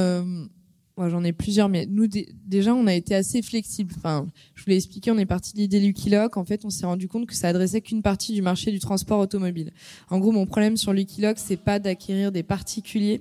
j'en 0.96 1.24
ai 1.24 1.32
plusieurs, 1.32 1.68
mais 1.68 1.86
nous 1.86 2.06
déjà, 2.46 2.74
on 2.74 2.86
a 2.86 2.94
été 2.94 3.14
assez 3.14 3.42
flexible. 3.42 3.92
Enfin, 3.96 4.26
je 4.54 4.62
vous 4.62 4.70
l'ai 4.70 4.76
expliqué, 4.76 5.10
on 5.10 5.18
est 5.18 5.26
parti 5.26 5.52
de 5.54 5.58
l'idée 5.58 5.80
Lucky 5.80 6.14
En 6.16 6.44
fait, 6.44 6.64
on 6.64 6.70
s'est 6.70 6.86
rendu 6.86 7.08
compte 7.08 7.26
que 7.26 7.34
ça 7.34 7.48
adressait 7.48 7.80
qu'une 7.80 8.02
partie 8.02 8.32
du 8.32 8.42
marché 8.42 8.70
du 8.70 8.78
transport 8.78 9.18
automobile. 9.18 9.72
En 10.10 10.20
gros, 10.20 10.30
mon 10.30 10.46
problème 10.46 10.76
sur 10.76 10.92
Lucky 10.92 11.24
c'est 11.36 11.56
pas 11.56 11.80
d'acquérir 11.80 12.30
des 12.30 12.44
particuliers 12.44 13.20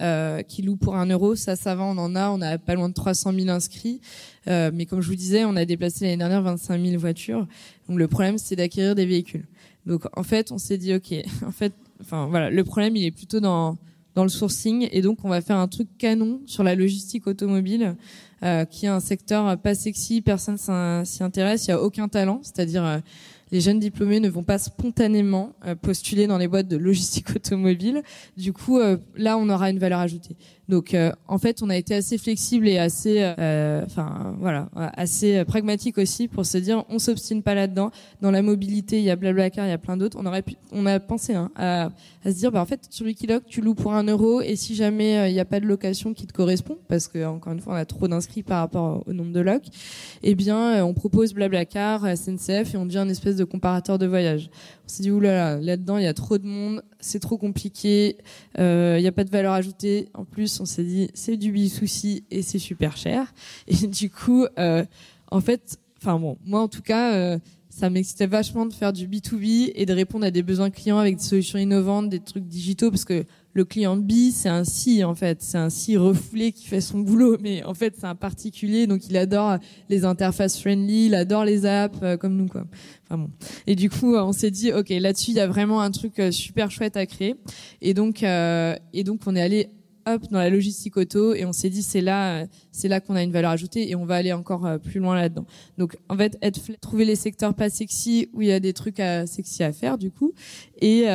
euh, 0.00 0.42
qui 0.42 0.62
louent 0.62 0.76
pour 0.76 0.96
un 0.96 1.06
euro. 1.06 1.34
Ça, 1.34 1.56
ça 1.56 1.74
va, 1.74 1.84
on 1.84 1.98
en 1.98 2.14
a. 2.16 2.30
On 2.30 2.40
a 2.40 2.58
pas 2.58 2.74
loin 2.74 2.88
de 2.88 2.94
300 2.94 3.32
000 3.32 3.48
inscrits. 3.48 4.00
Euh, 4.48 4.70
mais 4.72 4.86
comme 4.86 5.00
je 5.00 5.08
vous 5.08 5.16
disais, 5.16 5.44
on 5.44 5.56
a 5.56 5.64
déplacé 5.64 6.04
l'année 6.04 6.16
dernière 6.16 6.42
25 6.42 6.84
000 6.84 6.98
voitures. 6.98 7.46
Donc 7.88 7.98
le 7.98 8.08
problème, 8.08 8.38
c'est 8.38 8.56
d'acquérir 8.56 8.94
des 8.94 9.06
véhicules. 9.06 9.46
Donc 9.86 10.04
en 10.16 10.22
fait, 10.22 10.52
on 10.52 10.58
s'est 10.58 10.78
dit, 10.78 10.94
ok, 10.94 11.14
en 11.46 11.52
fait, 11.52 11.72
enfin 12.00 12.26
voilà, 12.26 12.50
le 12.50 12.64
problème, 12.64 12.96
il 12.96 13.04
est 13.04 13.10
plutôt 13.10 13.40
dans 13.40 13.76
dans 14.14 14.22
le 14.24 14.28
sourcing 14.28 14.88
et 14.90 15.02
donc 15.02 15.24
on 15.24 15.28
va 15.28 15.40
faire 15.40 15.56
un 15.56 15.68
truc 15.68 15.88
canon 15.96 16.40
sur 16.46 16.64
la 16.64 16.74
logistique 16.74 17.26
automobile 17.26 17.94
euh, 18.42 18.64
qui 18.64 18.86
est 18.86 18.88
un 18.88 19.00
secteur 19.00 19.56
pas 19.58 19.74
sexy, 19.74 20.20
personne 20.20 20.56
s'y 21.04 21.22
intéresse, 21.22 21.66
il 21.66 21.70
y 21.70 21.74
a 21.74 21.80
aucun 21.80 22.08
talent, 22.08 22.40
c'est-à-dire 22.42 22.84
euh, 22.84 22.98
les 23.52 23.60
jeunes 23.60 23.78
diplômés 23.78 24.20
ne 24.20 24.28
vont 24.28 24.42
pas 24.42 24.58
spontanément 24.58 25.54
euh, 25.66 25.74
postuler 25.74 26.26
dans 26.26 26.38
les 26.38 26.48
boîtes 26.48 26.68
de 26.68 26.76
logistique 26.76 27.30
automobile. 27.36 28.02
Du 28.36 28.52
coup, 28.52 28.78
euh, 28.78 28.96
là, 29.16 29.36
on 29.36 29.48
aura 29.48 29.70
une 29.70 29.78
valeur 29.78 30.00
ajoutée. 30.00 30.36
Donc, 30.68 30.94
euh, 30.94 31.12
en 31.26 31.38
fait, 31.38 31.62
on 31.62 31.70
a 31.70 31.76
été 31.76 31.94
assez 31.94 32.18
flexible 32.18 32.68
et 32.68 32.78
assez, 32.78 33.24
enfin, 33.86 34.36
voilà, 34.38 34.68
assez 34.74 35.44
pragmatique 35.44 35.98
aussi 35.98 36.28
pour 36.28 36.46
se 36.46 36.58
dire, 36.58 36.84
on 36.88 36.98
s'obstine 36.98 37.42
pas 37.42 37.54
là-dedans. 37.54 37.90
Dans 38.20 38.30
la 38.30 38.42
mobilité, 38.42 38.98
il 38.98 39.04
y 39.04 39.10
a 39.10 39.16
Blablacar, 39.16 39.66
il 39.66 39.70
y 39.70 39.72
a 39.72 39.78
plein 39.78 39.96
d'autres. 39.96 40.16
On 40.20 40.26
aurait 40.26 40.42
pu, 40.42 40.54
on 40.72 40.86
a 40.86 41.00
pensé 41.00 41.34
hein, 41.34 41.50
à, 41.56 41.90
se 42.24 42.30
dire, 42.30 42.52
bah, 42.52 42.60
en 42.60 42.66
fait, 42.66 42.86
sur 42.90 43.06
Wikiloc, 43.06 43.44
tu 43.46 43.60
loues 43.60 43.74
pour 43.74 43.94
un 43.94 44.04
euro 44.04 44.40
et 44.40 44.56
si 44.56 44.74
jamais 44.74 45.30
il 45.30 45.32
n'y 45.32 45.40
a 45.40 45.44
pas 45.44 45.60
de 45.60 45.66
location 45.66 46.14
qui 46.14 46.26
te 46.26 46.32
correspond, 46.32 46.78
parce 46.88 47.08
que 47.08 47.24
encore 47.26 47.52
une 47.52 47.60
fois, 47.60 47.74
on 47.74 47.76
a 47.76 47.84
trop 47.84 48.08
d'inscrits 48.08 48.42
par 48.42 48.60
rapport 48.60 49.02
au 49.06 49.12
nombre 49.12 49.32
de 49.32 49.40
locs, 49.40 49.66
eh 50.22 50.34
bien, 50.34 50.84
on 50.84 50.94
propose 50.94 51.34
Blablacar, 51.34 52.06
SNCF 52.16 52.74
et 52.74 52.76
on 52.76 52.86
devient 52.86 52.98
une 52.98 53.10
espèce 53.10 53.36
de 53.36 53.44
comparateur 53.44 53.98
de 53.98 54.06
voyage. 54.06 54.50
On 54.90 54.92
s'est 54.92 55.04
dit, 55.04 55.12
oulala, 55.12 55.60
là-dedans, 55.60 55.98
il 55.98 56.04
y 56.04 56.08
a 56.08 56.14
trop 56.14 56.36
de 56.36 56.46
monde, 56.46 56.82
c'est 56.98 57.20
trop 57.20 57.38
compliqué, 57.38 58.16
euh, 58.58 58.96
il 58.98 59.02
n'y 59.02 59.06
a 59.06 59.12
pas 59.12 59.22
de 59.22 59.30
valeur 59.30 59.52
ajoutée. 59.52 60.08
En 60.14 60.24
plus, 60.24 60.58
on 60.58 60.64
s'est 60.64 60.82
dit, 60.82 61.08
c'est 61.14 61.36
du 61.36 61.52
B-souci 61.52 62.24
et 62.32 62.42
c'est 62.42 62.58
super 62.58 62.96
cher. 62.96 63.32
Et 63.68 63.76
du 63.86 64.10
coup, 64.10 64.46
euh, 64.58 64.84
en 65.30 65.40
fait, 65.40 65.78
enfin 65.98 66.18
bon, 66.18 66.38
moi 66.44 66.60
en 66.60 66.66
tout 66.66 66.82
cas, 66.82 67.14
euh, 67.14 67.38
ça 67.68 67.88
m'excitait 67.88 68.26
vachement 68.26 68.66
de 68.66 68.72
faire 68.72 68.92
du 68.92 69.06
B2B 69.06 69.70
et 69.76 69.86
de 69.86 69.92
répondre 69.92 70.26
à 70.26 70.32
des 70.32 70.42
besoins 70.42 70.70
clients 70.70 70.98
avec 70.98 71.18
des 71.18 71.22
solutions 71.22 71.60
innovantes, 71.60 72.08
des 72.08 72.18
trucs 72.18 72.48
digitaux, 72.48 72.90
parce 72.90 73.04
que 73.04 73.24
le 73.52 73.64
client 73.64 73.96
B, 73.96 74.30
c'est 74.32 74.48
un 74.48 74.64
si 74.64 75.02
en 75.02 75.14
fait, 75.14 75.42
c'est 75.42 75.58
un 75.58 75.70
si 75.70 75.96
refoulé 75.96 76.52
qui 76.52 76.66
fait 76.66 76.80
son 76.80 77.00
boulot, 77.00 77.36
mais 77.40 77.64
en 77.64 77.74
fait 77.74 77.94
c'est 77.98 78.06
un 78.06 78.14
particulier, 78.14 78.86
donc 78.86 79.08
il 79.08 79.16
adore 79.16 79.58
les 79.88 80.04
interfaces 80.04 80.58
friendly, 80.58 81.06
il 81.06 81.14
adore 81.14 81.44
les 81.44 81.66
apps 81.66 81.98
euh, 82.02 82.16
comme 82.16 82.36
nous 82.36 82.46
quoi. 82.46 82.64
Enfin 83.06 83.18
bon. 83.18 83.30
Et 83.66 83.74
du 83.74 83.90
coup, 83.90 84.14
on 84.14 84.32
s'est 84.32 84.52
dit 84.52 84.72
ok, 84.72 84.88
là-dessus 84.90 85.32
il 85.32 85.36
y 85.36 85.40
a 85.40 85.48
vraiment 85.48 85.80
un 85.80 85.90
truc 85.90 86.18
euh, 86.20 86.30
super 86.30 86.70
chouette 86.70 86.96
à 86.96 87.06
créer, 87.06 87.34
et 87.82 87.92
donc 87.92 88.22
euh, 88.22 88.76
et 88.92 89.02
donc 89.02 89.22
on 89.26 89.34
est 89.34 89.42
allé 89.42 89.68
hop 90.06 90.22
dans 90.30 90.38
la 90.38 90.48
logistique 90.48 90.96
auto 90.96 91.34
et 91.34 91.44
on 91.44 91.52
s'est 91.52 91.68
dit 91.68 91.82
c'est 91.82 92.00
là, 92.00 92.46
c'est 92.72 92.88
là 92.88 93.00
qu'on 93.00 93.16
a 93.16 93.22
une 93.22 93.32
valeur 93.32 93.50
ajoutée 93.50 93.90
et 93.90 93.96
on 93.96 94.06
va 94.06 94.14
aller 94.14 94.32
encore 94.32 94.78
plus 94.80 94.98
loin 94.98 95.14
là-dedans. 95.14 95.44
Donc 95.76 95.98
en 96.08 96.16
fait, 96.16 96.38
être 96.40 96.58
trouver 96.80 97.04
les 97.04 97.16
secteurs 97.16 97.52
pas 97.52 97.68
sexy 97.68 98.28
où 98.32 98.40
il 98.40 98.48
y 98.48 98.52
a 98.52 98.60
des 98.60 98.72
trucs 98.72 99.02
sexy 99.26 99.62
à 99.62 99.72
faire 99.72 99.98
du 99.98 100.10
coup 100.10 100.32
et 100.80 101.06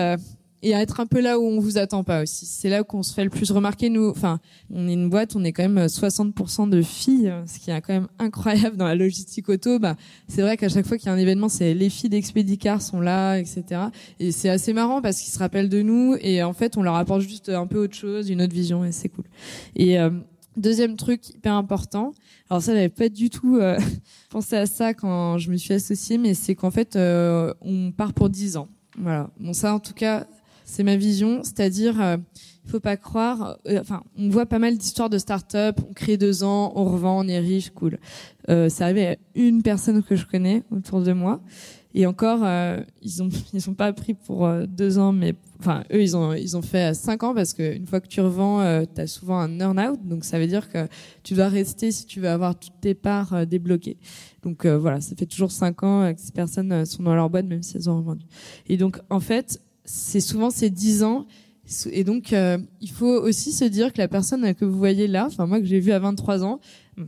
et 0.66 0.74
à 0.74 0.82
être 0.82 1.00
un 1.00 1.06
peu 1.06 1.22
là 1.22 1.40
où 1.40 1.44
on 1.44 1.60
vous 1.60 1.78
attend 1.78 2.04
pas 2.04 2.24
aussi. 2.24 2.48
C'est 2.48 2.70
là 2.70 2.84
qu'on 2.84 3.04
se 3.04 3.14
fait 3.14 3.24
le 3.24 3.30
plus 3.30 3.52
remarquer. 3.52 3.92
Nous, 3.92 4.10
enfin, 4.10 4.40
on 4.74 4.88
est 4.88 4.94
une 4.94 5.12
boîte, 5.12 5.36
on 5.36 5.44
est 5.44 5.52
quand 5.52 5.62
même 5.62 5.86
60% 5.86 6.70
de 6.70 6.82
filles, 6.82 7.32
ce 7.46 7.60
qui 7.60 7.70
est 7.70 7.82
quand 7.82 7.94
même 7.94 8.08
incroyable 8.18 8.76
dans 8.76 8.86
la 8.86 8.96
logistique 8.96 9.48
auto. 9.48 9.78
Bah, 9.78 9.96
c'est 10.28 10.42
vrai 10.42 10.58
qu'à 10.58 10.68
chaque 10.68 10.88
fois 10.88 10.98
qu'il 10.98 11.06
y 11.06 11.10
a 11.10 11.14
un 11.14 11.20
événement, 11.20 11.50
c'est 11.50 11.76
les 11.76 11.92
filles 11.92 12.10
d'Expedicar 12.10 12.82
sont 12.82 13.00
là, 13.00 13.38
etc. 13.38 13.64
Et 14.20 14.32
c'est 14.32 14.50
assez 14.50 14.74
marrant 14.74 15.04
parce 15.04 15.22
qu'ils 15.22 15.32
se 15.32 15.38
rappellent 15.38 15.70
de 15.70 15.84
nous 15.84 16.18
et 16.20 16.42
en 16.42 16.54
fait, 16.54 16.78
on 16.78 16.82
leur 16.82 16.96
apporte 16.96 17.22
juste 17.22 17.50
un 17.50 17.68
peu 17.68 17.78
autre 17.78 17.96
chose, 17.96 18.32
une 18.32 18.42
autre 18.42 18.54
vision 18.54 18.84
et 18.84 18.92
c'est 18.92 19.10
cool. 19.10 19.26
Et 19.76 20.00
euh, 20.00 20.10
deuxième 20.58 20.96
truc 20.96 21.30
hyper 21.30 21.54
important. 21.54 22.12
Alors 22.50 22.64
ça, 22.64 22.74
j'avais 22.74 22.90
pas 22.90 23.10
du 23.10 23.30
tout 23.30 23.58
euh, 23.58 23.78
pensé 24.32 24.56
à 24.56 24.66
ça 24.66 24.96
quand 24.96 25.38
je 25.38 25.52
me 25.52 25.58
suis 25.58 25.76
associée, 25.76 26.18
mais 26.18 26.34
c'est 26.34 26.56
qu'en 26.56 26.72
fait, 26.72 26.96
euh, 26.96 27.54
on 27.62 27.92
part 27.92 28.14
pour 28.14 28.30
10 28.30 28.58
ans. 28.58 28.68
Voilà. 28.98 29.30
Bon, 29.40 29.54
ça, 29.54 29.74
en 29.76 29.80
tout 29.80 29.94
cas, 29.94 30.26
c'est 30.66 30.84
ma 30.84 30.98
vision, 30.98 31.42
c'est-à-dire, 31.44 32.02
euh, 32.02 32.18
il 32.66 32.72
faut 32.72 32.80
pas 32.80 32.98
croire. 32.98 33.58
Euh, 33.68 33.80
enfin, 33.80 34.04
on 34.18 34.30
voit 34.30 34.46
pas 34.46 34.60
mal 34.60 34.78
d'histoires 34.78 35.10
de 35.10 35.18
start-up. 35.18 35.80
On 35.88 35.94
crée 35.94 36.18
deux 36.18 36.44
ans, 36.44 36.74
on 36.76 36.86
revend, 36.86 37.24
on 37.24 37.28
est 37.28 37.40
riche, 37.40 37.70
cool. 37.70 38.00
Euh, 38.50 38.70
c'est 38.70 38.84
arrivé 38.84 39.08
à 39.08 39.16
une 39.36 39.62
personne 39.62 40.02
que 40.04 40.16
je 40.16 40.26
connais 40.26 40.64
autour 40.72 41.02
de 41.02 41.14
moi. 41.14 41.42
Et 41.94 42.06
encore, 42.08 42.40
euh, 42.44 42.82
ils 43.02 43.24
ont 43.24 43.30
ils 43.54 43.62
sont 43.62 43.74
pas 43.74 43.94
pris 43.94 44.14
pour 44.16 44.50
deux 44.68 44.98
ans, 44.98 45.14
mais 45.14 45.34
enfin 45.60 45.84
eux 45.94 46.02
ils 46.02 46.18
ont 46.18 46.34
ils 46.34 46.58
ont 46.58 46.62
fait 46.62 46.94
cinq 46.94 47.24
ans 47.24 47.34
parce 47.34 47.54
qu'une 47.54 47.86
fois 47.86 48.02
que 48.02 48.08
tu 48.08 48.20
revends, 48.20 48.86
tu 48.94 49.00
as 49.00 49.08
souvent 49.08 49.40
un 49.40 49.60
earn-out, 49.60 50.00
donc 50.04 50.26
ça 50.26 50.38
veut 50.38 50.48
dire 50.48 50.70
que 50.70 50.88
tu 51.24 51.36
dois 51.36 51.48
rester 51.48 51.92
si 51.92 52.06
tu 52.06 52.20
veux 52.20 52.28
avoir 52.28 52.60
toutes 52.60 52.82
tes 52.82 52.96
parts 52.96 53.48
débloquées. 53.48 53.98
Donc 54.44 54.66
voilà, 54.66 55.00
ça 55.00 55.16
fait 55.16 55.26
toujours 55.26 55.52
cinq 55.52 55.84
ans 55.84 56.14
que 56.14 56.20
ces 56.20 56.34
personnes 56.34 56.86
sont 56.86 57.04
dans 57.04 57.16
leur 57.16 57.30
boîte 57.30 57.46
même 57.46 57.64
si 57.64 57.78
elles 57.78 57.90
ont 57.90 57.98
revendu. 57.98 58.26
Et 58.68 58.76
donc 58.76 59.00
en 59.10 59.22
fait, 59.22 59.62
c'est 59.86 60.20
souvent 60.20 60.50
ces 60.50 60.70
10 60.70 61.04
ans. 61.04 61.26
Et 61.92 62.04
donc, 62.04 62.32
euh, 62.32 62.60
il 62.80 62.92
faut 62.92 63.08
aussi 63.08 63.52
se 63.52 63.66
dire 63.66 63.92
que 63.92 63.98
la 63.98 64.08
personne 64.08 64.54
que 64.54 64.66
vous 64.66 64.78
voyez 64.78 65.08
là, 65.08 65.26
enfin 65.26 65.48
moi 65.48 65.60
que 65.60 65.66
j'ai 65.66 65.80
vu 65.80 65.92
à 65.92 66.00
23 66.00 66.44
ans, 66.44 66.60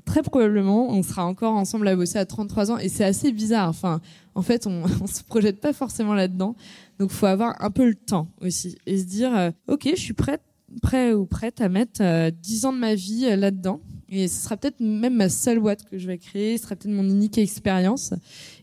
très 0.05 0.21
probablement, 0.21 0.89
on 0.89 1.03
sera 1.03 1.25
encore 1.25 1.53
ensemble 1.53 1.87
à 1.87 1.95
bosser 1.95 2.17
à 2.17 2.25
33 2.25 2.71
ans. 2.71 2.77
Et 2.77 2.89
c'est 2.89 3.03
assez 3.03 3.31
bizarre. 3.31 3.69
Enfin, 3.69 4.01
en 4.35 4.41
fait, 4.41 4.67
on, 4.67 4.83
on 5.01 5.07
se 5.07 5.23
projette 5.23 5.59
pas 5.59 5.73
forcément 5.73 6.13
là-dedans. 6.13 6.55
Donc, 6.99 7.11
faut 7.11 7.25
avoir 7.25 7.61
un 7.63 7.71
peu 7.71 7.87
le 7.87 7.95
temps 7.95 8.27
aussi 8.41 8.77
et 8.85 8.97
se 8.97 9.05
dire, 9.05 9.35
euh, 9.35 9.51
ok, 9.67 9.89
je 9.95 10.01
suis 10.01 10.13
prête, 10.13 10.41
prêt 10.81 11.13
ou 11.13 11.25
prête 11.25 11.61
à 11.61 11.69
mettre 11.69 12.01
euh, 12.01 12.31
10 12.31 12.65
ans 12.65 12.73
de 12.73 12.79
ma 12.79 12.95
vie 12.95 13.25
euh, 13.25 13.35
là-dedans. 13.35 13.81
Et 14.09 14.27
ce 14.27 14.43
sera 14.43 14.55
peut-être 14.55 14.79
même 14.79 15.15
ma 15.15 15.29
seule 15.29 15.59
boîte 15.59 15.83
que 15.83 15.97
je 15.97 16.07
vais 16.07 16.17
créer, 16.17 16.57
ce 16.57 16.63
sera 16.63 16.75
peut-être 16.75 16.93
mon 16.93 17.03
unique 17.03 17.37
expérience. 17.37 18.13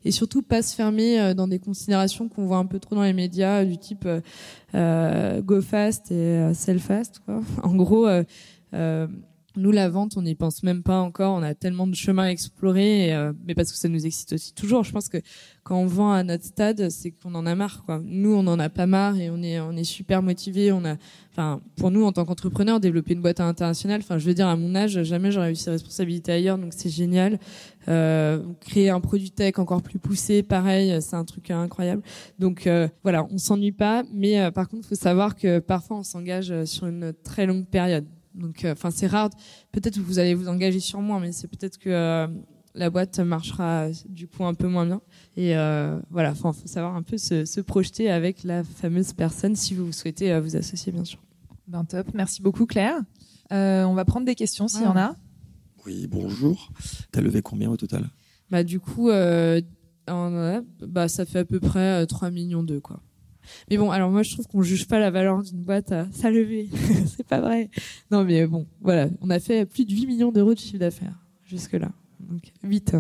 Et 0.05 0.11
surtout, 0.11 0.43
pas 0.43 0.63
se 0.63 0.75
fermer 0.75 1.21
euh, 1.21 1.35
dans 1.35 1.49
des 1.49 1.59
considérations 1.59 2.29
qu'on 2.29 2.47
voit 2.47 2.57
un 2.57 2.67
peu 2.67 2.79
trop 2.79 2.95
dans 2.95 3.03
les 3.03 3.13
médias, 3.13 3.65
du 3.65 3.77
type 3.77 4.07
euh, 4.07 4.21
euh 4.75 5.43
go 5.43 5.61
fast 5.61 6.11
et 6.11 6.15
euh, 6.15 6.55
sell 6.55 6.79
fast. 6.79 7.21
Quoi. 7.25 7.43
En 7.63 7.75
gros, 7.75 8.07
euh, 8.07 9.07
nous, 9.57 9.71
la 9.71 9.89
vente, 9.89 10.17
on 10.17 10.23
n'y 10.23 10.35
pense 10.35 10.63
même 10.63 10.83
pas 10.83 10.99
encore. 11.01 11.35
On 11.35 11.43
a 11.43 11.55
tellement 11.55 11.87
de 11.87 11.95
chemin 11.95 12.25
à 12.25 12.31
explorer, 12.31 13.09
et, 13.09 13.31
mais 13.47 13.55
parce 13.55 13.73
que 13.73 13.79
ça 13.79 13.89
nous 13.89 14.07
excite 14.07 14.33
aussi 14.33 14.55
toujours. 14.55 14.85
Je 14.85 14.93
pense 14.93 15.09
que 15.09 15.19
quand 15.65 15.79
on 15.79 15.87
vend 15.87 16.13
à 16.13 16.23
notre 16.23 16.45
stade, 16.45 16.91
c'est 16.91 17.11
qu'on 17.11 17.35
en 17.35 17.47
a 17.47 17.55
marre. 17.55 17.85
Quoi. 17.87 18.01
Nous, 18.05 18.35
on 18.35 18.47
en 18.47 18.59
a 18.59 18.69
pas 18.69 18.87
marre 18.87 19.17
et 19.17 19.31
on 19.31 19.43
est, 19.43 19.85
super 19.85 20.23
motivés. 20.23 20.73
On 20.73 20.85
a, 20.85 20.97
enfin, 21.33 21.63
pour 21.77 21.91
nous, 21.91 22.05
en 22.05 22.13
tant 22.13 22.27
qu'entrepreneur, 22.27 22.81
développer 22.81 23.15
une 23.15 23.23
boîte 23.23 23.41
internationale. 23.41 24.01
Enfin, 24.03 24.19
je 24.19 24.27
veux 24.27 24.35
dire, 24.35 24.47
à 24.47 24.57
mon 24.57 24.75
âge, 24.75 25.03
jamais 25.03 25.31
j'aurais 25.31 25.53
eu 25.53 25.57
ces 25.57 25.71
responsabilités 25.71 26.33
ailleurs, 26.33 26.59
donc 26.59 26.73
c'est 26.75 26.91
génial. 26.91 27.39
Euh, 27.89 28.43
créer 28.61 28.91
un 28.91 29.01
produit 29.01 29.31
tech 29.31 29.59
encore 29.59 29.83
plus 29.83 29.99
poussé, 29.99 30.43
pareil, 30.43 31.01
c'est 31.01 31.17
un 31.17 31.25
truc 31.25 31.51
incroyable. 31.51 32.03
Donc 32.39 32.67
euh, 32.67 32.89
voilà, 33.03 33.27
on 33.31 33.39
s'ennuie 33.39 33.73
pas, 33.73 34.05
mais 34.13 34.41
euh, 34.41 34.51
par 34.51 34.69
contre, 34.69 34.87
faut 34.87 34.95
savoir 34.95 35.35
que 35.35 35.61
parfois 35.61 35.99
on 35.99 36.03
s'engage 36.03 36.65
sur 36.65 36.87
une 36.87 37.15
très 37.25 37.47
longue 37.47 37.67
période. 37.67 38.07
Donc, 38.35 38.65
euh, 38.65 38.73
enfin, 38.73 38.91
c'est 38.91 39.07
rare. 39.07 39.31
Peut-être 39.73 39.97
que 39.97 40.01
vous 40.01 40.19
allez 40.19 40.35
vous 40.35 40.49
engager 40.49 40.81
sur 40.81 41.01
moi, 41.01 41.21
mais 41.21 41.33
c'est 41.33 41.49
peut-être 41.49 41.79
que 41.79 41.91
euh, 41.91 42.27
la 42.75 42.91
boîte 42.91 43.21
marchera 43.21 43.89
du 44.09 44.27
coup 44.27 44.45
un 44.45 44.55
peu 44.55 44.69
moins 44.69 44.87
bien. 44.87 45.01
Et 45.37 45.57
euh, 45.57 45.99
voilà, 46.11 46.33
enfin, 46.33 46.53
faut 46.53 46.67
savoir 46.67 46.97
un 46.97 47.03
peu 47.03 47.17
se, 47.19 47.45
se, 47.45 47.61
projeter 47.61 48.11
avec 48.11 48.43
la 48.45 48.65
fameuse 48.65 49.13
personne 49.13 49.57
si 49.57 49.75
vous 49.75 49.93
souhaitez 49.93 50.33
euh, 50.33 50.41
vous 50.41 50.57
associer, 50.57 50.93
bien 50.93 51.05
sûr. 51.05 51.21
Ben 51.69 51.85
top, 51.85 52.09
merci 52.15 52.43
beaucoup 52.43 52.67
Claire. 52.67 53.01
Euh, 53.53 53.85
on 53.85 53.95
va 53.95 54.05
prendre 54.05 54.27
des 54.27 54.35
questions 54.35 54.69
s'il 54.69 54.83
y 54.83 54.87
en 54.87 54.97
a. 54.97 55.15
Oui, 55.87 56.07
bonjour. 56.07 56.71
T'as 57.13 57.21
levé 57.21 57.43
combien 57.43 57.71
au 57.71 57.77
total? 57.77 58.09
Bah 58.51 58.65
du 58.65 58.81
coup, 58.81 59.11
euh, 59.11 59.61
en, 60.09 60.61
bah 60.81 61.09
ça 61.09 61.25
fait 61.25 61.41
à 61.41 61.45
peu 61.45 61.61
près 61.61 62.07
3 62.07 62.31
millions 62.31 62.63
d'euros 62.63 62.81
quoi. 62.81 63.01
Mais 63.71 63.77
bon, 63.77 63.91
alors 63.91 64.11
moi 64.11 64.23
je 64.23 64.33
trouve 64.33 64.47
qu'on 64.47 64.63
juge 64.63 64.87
pas 64.87 64.99
la 64.99 65.11
valeur 65.11 65.43
d'une 65.43 65.63
boîte 65.63 65.93
à 65.93 66.07
sa 66.13 66.31
levée. 66.31 66.69
c'est 67.17 67.27
pas 67.27 67.41
vrai. 67.41 67.71
Non 68.11 68.25
mais 68.25 68.47
bon, 68.47 68.67
voilà, 68.81 69.09
on 69.21 69.31
a 69.31 69.41
fait 69.41 69.67
plus 69.67 69.85
de 69.85 69.93
8 69.93 70.07
millions 70.07 70.33
d'euros 70.33 70.55
de 70.55 70.59
chiffre 70.59 70.79
d'affaires 70.79 71.19
jusque 71.45 71.75
là. 71.75 71.91
Donc 72.21 72.53
8. 72.63 72.97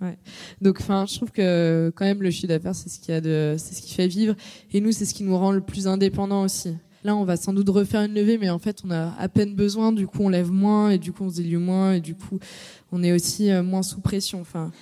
Ouais. 0.00 0.18
Donc 0.60 0.78
enfin, 0.80 1.06
je 1.06 1.16
trouve 1.16 1.30
que 1.30 1.92
quand 1.94 2.04
même 2.04 2.22
le 2.22 2.30
chiffre 2.30 2.48
d'affaires 2.48 2.74
c'est 2.74 2.88
ce 2.88 2.98
qui 2.98 3.12
a 3.12 3.20
de 3.20 3.54
c'est 3.58 3.74
ce 3.74 3.82
qui 3.82 3.94
fait 3.94 4.08
vivre 4.08 4.34
et 4.72 4.80
nous 4.80 4.92
c'est 4.92 5.04
ce 5.04 5.14
qui 5.14 5.24
nous 5.24 5.36
rend 5.36 5.52
le 5.52 5.60
plus 5.60 5.86
indépendant 5.86 6.42
aussi. 6.42 6.74
Là, 7.06 7.14
on 7.14 7.24
va 7.24 7.36
sans 7.36 7.52
doute 7.52 7.68
refaire 7.68 8.02
une 8.02 8.14
levée, 8.14 8.36
mais 8.36 8.50
en 8.50 8.58
fait, 8.58 8.82
on 8.84 8.90
a 8.90 9.14
à 9.16 9.28
peine 9.28 9.54
besoin. 9.54 9.92
Du 9.92 10.08
coup, 10.08 10.22
on 10.22 10.28
lève 10.28 10.50
moins 10.50 10.90
et 10.90 10.98
du 10.98 11.12
coup, 11.12 11.22
on 11.22 11.30
se 11.30 11.36
dilue 11.36 11.58
moins 11.58 11.92
et 11.92 12.00
du 12.00 12.16
coup, 12.16 12.40
on 12.90 13.00
est 13.04 13.12
aussi 13.12 13.52
euh, 13.52 13.62
moins 13.62 13.84
sous 13.84 14.00
pression. 14.00 14.40
Enfin, 14.40 14.72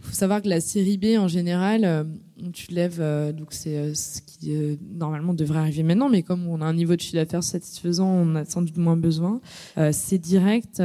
faut 0.00 0.12
savoir 0.12 0.42
que 0.42 0.48
la 0.48 0.60
série 0.60 0.98
B 0.98 1.18
en 1.18 1.28
général, 1.28 1.84
euh, 1.84 2.04
tu 2.52 2.72
lèves, 2.72 3.00
euh, 3.00 3.32
donc 3.32 3.48
c'est 3.50 3.76
euh, 3.76 3.94
ce 3.94 4.20
qui 4.22 4.52
normalement 4.94 5.34
devrait 5.34 5.58
arriver 5.58 5.82
maintenant, 5.82 6.08
mais 6.08 6.22
comme 6.22 6.46
on 6.46 6.60
a 6.60 6.64
un 6.64 6.74
niveau 6.74 6.96
de 6.96 7.00
chiffre 7.00 7.16
d'affaires 7.16 7.44
satisfaisant, 7.44 8.08
on 8.08 8.34
a 8.34 8.44
sans 8.44 8.62
doute 8.62 8.78
moins 8.78 8.96
besoin. 8.96 9.40
C'est 9.92 10.18
direct. 10.18 10.82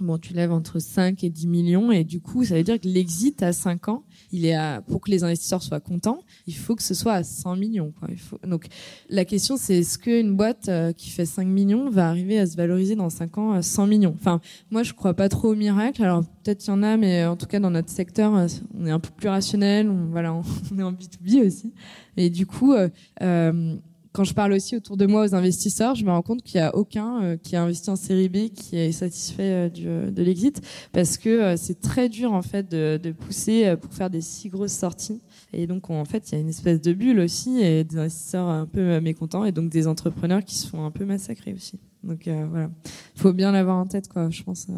Bon, 0.00 0.18
tu 0.18 0.32
lèves 0.34 0.50
entre 0.50 0.80
5 0.80 1.22
et 1.22 1.30
10 1.30 1.46
millions 1.46 1.92
et 1.92 2.02
du 2.02 2.20
coup, 2.20 2.44
ça 2.44 2.56
veut 2.56 2.64
dire 2.64 2.80
que 2.80 2.88
l'exit 2.88 3.40
à 3.44 3.52
5 3.52 3.88
ans, 3.88 4.04
il 4.32 4.46
est 4.46 4.54
à, 4.54 4.82
pour 4.86 5.00
que 5.00 5.10
les 5.10 5.24
investisseurs 5.24 5.62
soient 5.62 5.80
contents, 5.80 6.20
il 6.46 6.54
faut 6.54 6.74
que 6.74 6.82
ce 6.82 6.94
soit 6.94 7.14
à 7.14 7.22
100 7.24 7.56
millions. 7.56 7.92
Quoi. 7.98 8.08
Il 8.10 8.18
faut, 8.18 8.38
donc, 8.46 8.66
la 9.08 9.24
question, 9.24 9.56
c'est 9.56 9.78
est-ce 9.78 9.98
qu'une 9.98 10.36
boîte 10.36 10.68
euh, 10.68 10.92
qui 10.92 11.10
fait 11.10 11.26
5 11.26 11.46
millions 11.46 11.90
va 11.90 12.08
arriver 12.08 12.38
à 12.38 12.46
se 12.46 12.56
valoriser 12.56 12.96
dans 12.96 13.10
5 13.10 13.38
ans 13.38 13.52
à 13.52 13.62
100 13.62 13.86
millions? 13.86 14.14
Enfin, 14.18 14.40
moi, 14.70 14.82
je 14.82 14.92
crois 14.92 15.14
pas 15.14 15.28
trop 15.28 15.52
au 15.52 15.54
miracle. 15.54 16.02
Alors, 16.02 16.24
peut-être 16.42 16.66
il 16.66 16.70
y 16.70 16.72
en 16.72 16.82
a, 16.82 16.96
mais 16.96 17.24
en 17.24 17.36
tout 17.36 17.46
cas, 17.46 17.60
dans 17.60 17.70
notre 17.70 17.90
secteur, 17.90 18.34
euh, 18.34 18.46
on 18.78 18.86
est 18.86 18.90
un 18.90 19.00
peu 19.00 19.10
plus 19.16 19.28
rationnel. 19.28 19.88
On, 19.88 20.06
voilà, 20.10 20.34
on 20.72 20.78
est 20.78 20.82
en 20.82 20.92
B2B 20.92 21.46
aussi. 21.46 21.72
Et 22.16 22.30
du 22.30 22.46
coup, 22.46 22.72
euh, 22.72 22.88
euh 23.22 23.76
quand 24.14 24.22
je 24.22 24.32
parle 24.32 24.52
aussi 24.52 24.76
autour 24.76 24.96
de 24.96 25.06
moi 25.06 25.24
aux 25.24 25.34
investisseurs, 25.34 25.96
je 25.96 26.04
me 26.04 26.10
rends 26.10 26.22
compte 26.22 26.44
qu'il 26.44 26.60
n'y 26.60 26.64
a 26.64 26.74
aucun 26.76 27.20
euh, 27.20 27.36
qui 27.36 27.56
a 27.56 27.62
investi 27.64 27.90
en 27.90 27.96
série 27.96 28.28
B 28.28 28.48
qui 28.54 28.76
est 28.76 28.92
satisfait 28.92 29.42
euh, 29.42 29.68
du, 29.68 29.86
de 29.86 30.22
l'exit 30.22 30.62
parce 30.92 31.18
que 31.18 31.28
euh, 31.28 31.56
c'est 31.56 31.80
très 31.80 32.08
dur 32.08 32.32
en 32.32 32.40
fait 32.40 32.70
de, 32.70 33.10
pousser 33.10 33.74
pour 33.80 33.92
faire 33.92 34.10
des 34.10 34.20
si 34.20 34.48
grosses 34.48 34.72
sorties. 34.72 35.20
Et 35.52 35.66
donc 35.66 35.90
en 35.90 36.04
fait, 36.04 36.30
il 36.30 36.34
y 36.36 36.38
a 36.38 36.40
une 36.40 36.48
espèce 36.48 36.80
de 36.80 36.92
bulle 36.92 37.18
aussi 37.18 37.60
et 37.60 37.82
des 37.82 37.98
investisseurs 37.98 38.46
un 38.46 38.66
peu 38.66 39.00
mécontents 39.00 39.44
et 39.44 39.50
donc 39.50 39.70
des 39.70 39.88
entrepreneurs 39.88 40.44
qui 40.44 40.54
se 40.54 40.68
font 40.68 40.84
un 40.84 40.92
peu 40.92 41.04
massacrer 41.04 41.52
aussi. 41.52 41.80
Donc 42.04 42.28
voilà, 42.28 42.70
il 43.16 43.20
faut 43.20 43.32
bien 43.32 43.50
l'avoir 43.50 43.78
en 43.78 43.86
tête 43.86 44.08
quoi. 44.08 44.30
Je 44.30 44.42
pense. 44.44 44.68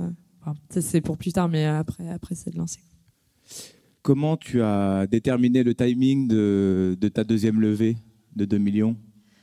Ça 0.70 0.80
c'est 0.80 1.00
pour 1.02 1.18
plus 1.18 1.32
tard, 1.32 1.48
mais 1.48 1.66
après 1.66 2.08
après 2.08 2.34
c'est 2.34 2.50
de 2.50 2.58
lancer. 2.58 2.80
Comment 4.02 4.36
tu 4.36 4.62
as 4.62 5.06
déterminé 5.06 5.62
le 5.62 5.74
timing 5.74 6.26
de, 6.26 6.96
de 6.98 7.08
ta 7.08 7.24
deuxième 7.24 7.60
levée 7.60 7.96
de 8.34 8.44
2 8.44 8.58
millions? 8.58 8.96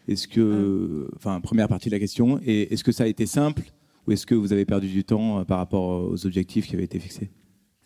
Est-ce 0.07 0.27
que, 0.27 1.09
enfin, 1.15 1.39
première 1.41 1.67
partie 1.67 1.89
de 1.89 1.93
la 1.93 1.99
question, 1.99 2.39
et 2.45 2.73
est-ce 2.73 2.83
que 2.83 2.91
ça 2.91 3.05
a 3.05 3.07
été 3.07 3.25
simple 3.25 3.63
ou 4.05 4.11
est-ce 4.11 4.25
que 4.25 4.35
vous 4.35 4.51
avez 4.51 4.65
perdu 4.65 4.87
du 4.87 5.03
temps 5.03 5.39
euh, 5.39 5.43
par 5.43 5.57
rapport 5.57 6.11
aux 6.11 6.25
objectifs 6.25 6.67
qui 6.67 6.75
avaient 6.75 6.83
été 6.83 6.99
fixés? 6.99 7.31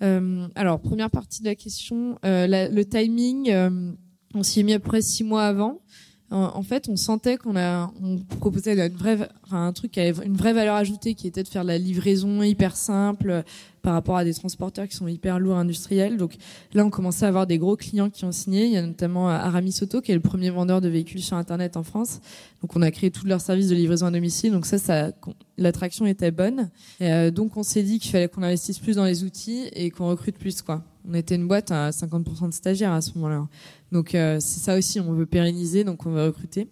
Euh, 0.02 0.48
Alors, 0.56 0.80
première 0.80 1.10
partie 1.10 1.42
de 1.42 1.48
la 1.48 1.56
question, 1.56 2.18
euh, 2.26 2.48
la, 2.48 2.70
le 2.70 2.86
timing, 2.86 3.50
euh, 3.50 3.92
on 4.34 4.44
s'y 4.44 4.60
est 4.62 4.64
mis 4.64 4.74
à 4.74 4.80
peu 4.80 4.88
près 4.88 5.02
six 5.02 5.24
mois 5.24 5.44
avant. 5.44 5.82
En, 6.30 6.62
fait, 6.62 6.90
on 6.90 6.98
sentait 6.98 7.38
qu'on 7.38 7.56
a, 7.56 7.90
on 8.04 8.18
proposait 8.40 8.74
une 8.74 8.94
vraie, 8.96 9.18
enfin, 9.46 9.68
un 9.68 9.72
truc 9.72 9.92
qui 9.92 10.02
avait 10.02 10.26
une 10.26 10.36
vraie 10.36 10.52
valeur 10.52 10.76
ajoutée, 10.76 11.14
qui 11.14 11.26
était 11.26 11.42
de 11.42 11.48
faire 11.48 11.64
de 11.64 11.70
la 11.70 11.78
livraison 11.78 12.44
hyper 12.44 12.76
simple, 12.76 13.46
par 13.88 13.94
rapport 13.94 14.18
à 14.18 14.26
des 14.26 14.34
transporteurs 14.34 14.86
qui 14.90 14.98
sont 14.98 15.08
hyper 15.08 15.40
lourds 15.40 15.56
industriels. 15.56 16.18
Donc 16.18 16.36
là, 16.74 16.86
on 16.86 16.90
commençait 16.90 17.24
à 17.24 17.30
avoir 17.30 17.48
des 17.48 17.58
gros 17.58 17.78
clients 17.78 18.10
qui 18.10 18.26
ont 18.26 18.34
signé. 18.34 18.66
Il 18.66 18.72
y 18.74 18.76
a 18.76 18.82
notamment 18.82 19.30
Aramis 19.30 19.80
Auto, 19.82 20.02
qui 20.02 20.12
est 20.12 20.16
le 20.16 20.20
premier 20.20 20.50
vendeur 20.50 20.82
de 20.82 20.90
véhicules 20.90 21.22
sur 21.22 21.38
Internet 21.38 21.78
en 21.78 21.84
France. 21.84 22.20
Donc 22.62 22.76
on 22.76 22.82
a 22.82 22.92
créé 22.92 23.12
tout 23.12 23.26
leur 23.26 23.40
service 23.40 23.70
de 23.70 23.76
livraison 23.76 24.08
à 24.08 24.12
domicile. 24.12 24.52
Donc 24.52 24.66
ça, 24.66 24.78
ça 24.78 25.14
l'attraction 25.58 26.06
était 26.06 26.32
bonne. 26.32 26.70
Euh, 27.02 27.32
donc 27.32 27.56
on 27.56 27.64
s'est 27.64 27.84
dit 27.84 28.00
qu'il 28.00 28.12
fallait 28.12 28.28
qu'on 28.28 28.44
investisse 28.44 28.80
plus 28.80 28.98
dans 28.98 29.06
les 29.06 29.24
outils 29.24 29.70
et 29.72 29.90
qu'on 29.90 30.10
recrute 30.10 30.38
plus. 30.38 30.62
quoi. 30.62 30.84
On 31.10 31.14
était 31.14 31.36
une 31.36 31.48
boîte 31.48 31.72
à 31.72 31.90
50% 31.92 32.50
de 32.50 32.54
stagiaires 32.54 32.92
à 32.92 33.02
ce 33.02 33.12
moment-là. 33.16 33.48
Donc 33.92 34.14
euh, 34.14 34.40
c'est 34.40 34.60
ça 34.60 34.78
aussi, 34.78 35.00
on 35.00 35.14
veut 35.14 35.26
pérenniser, 35.26 35.84
donc 35.84 36.06
on 36.06 36.12
veut 36.12 36.26
recruter. 36.26 36.68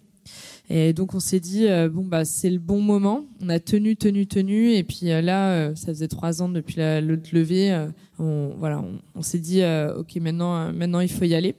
Et 0.68 0.92
donc 0.92 1.14
on 1.14 1.20
s'est 1.20 1.38
dit 1.38 1.68
bon 1.92 2.04
bah 2.04 2.24
c'est 2.24 2.50
le 2.50 2.58
bon 2.58 2.80
moment. 2.80 3.24
On 3.40 3.48
a 3.48 3.60
tenu, 3.60 3.96
tenu, 3.96 4.26
tenu, 4.26 4.72
et 4.72 4.82
puis 4.82 5.06
là 5.06 5.72
ça 5.76 5.86
faisait 5.86 6.08
trois 6.08 6.42
ans 6.42 6.48
depuis 6.48 6.74
la, 6.78 7.00
le 7.00 7.20
levée. 7.32 7.86
on 8.18 8.52
voilà, 8.58 8.84
on, 9.14 9.22
s'est 9.22 9.38
dit 9.38 9.62
ok 9.96 10.16
maintenant 10.16 10.72
maintenant 10.72 10.98
il 10.98 11.08
faut 11.08 11.24
y 11.24 11.36
aller. 11.36 11.54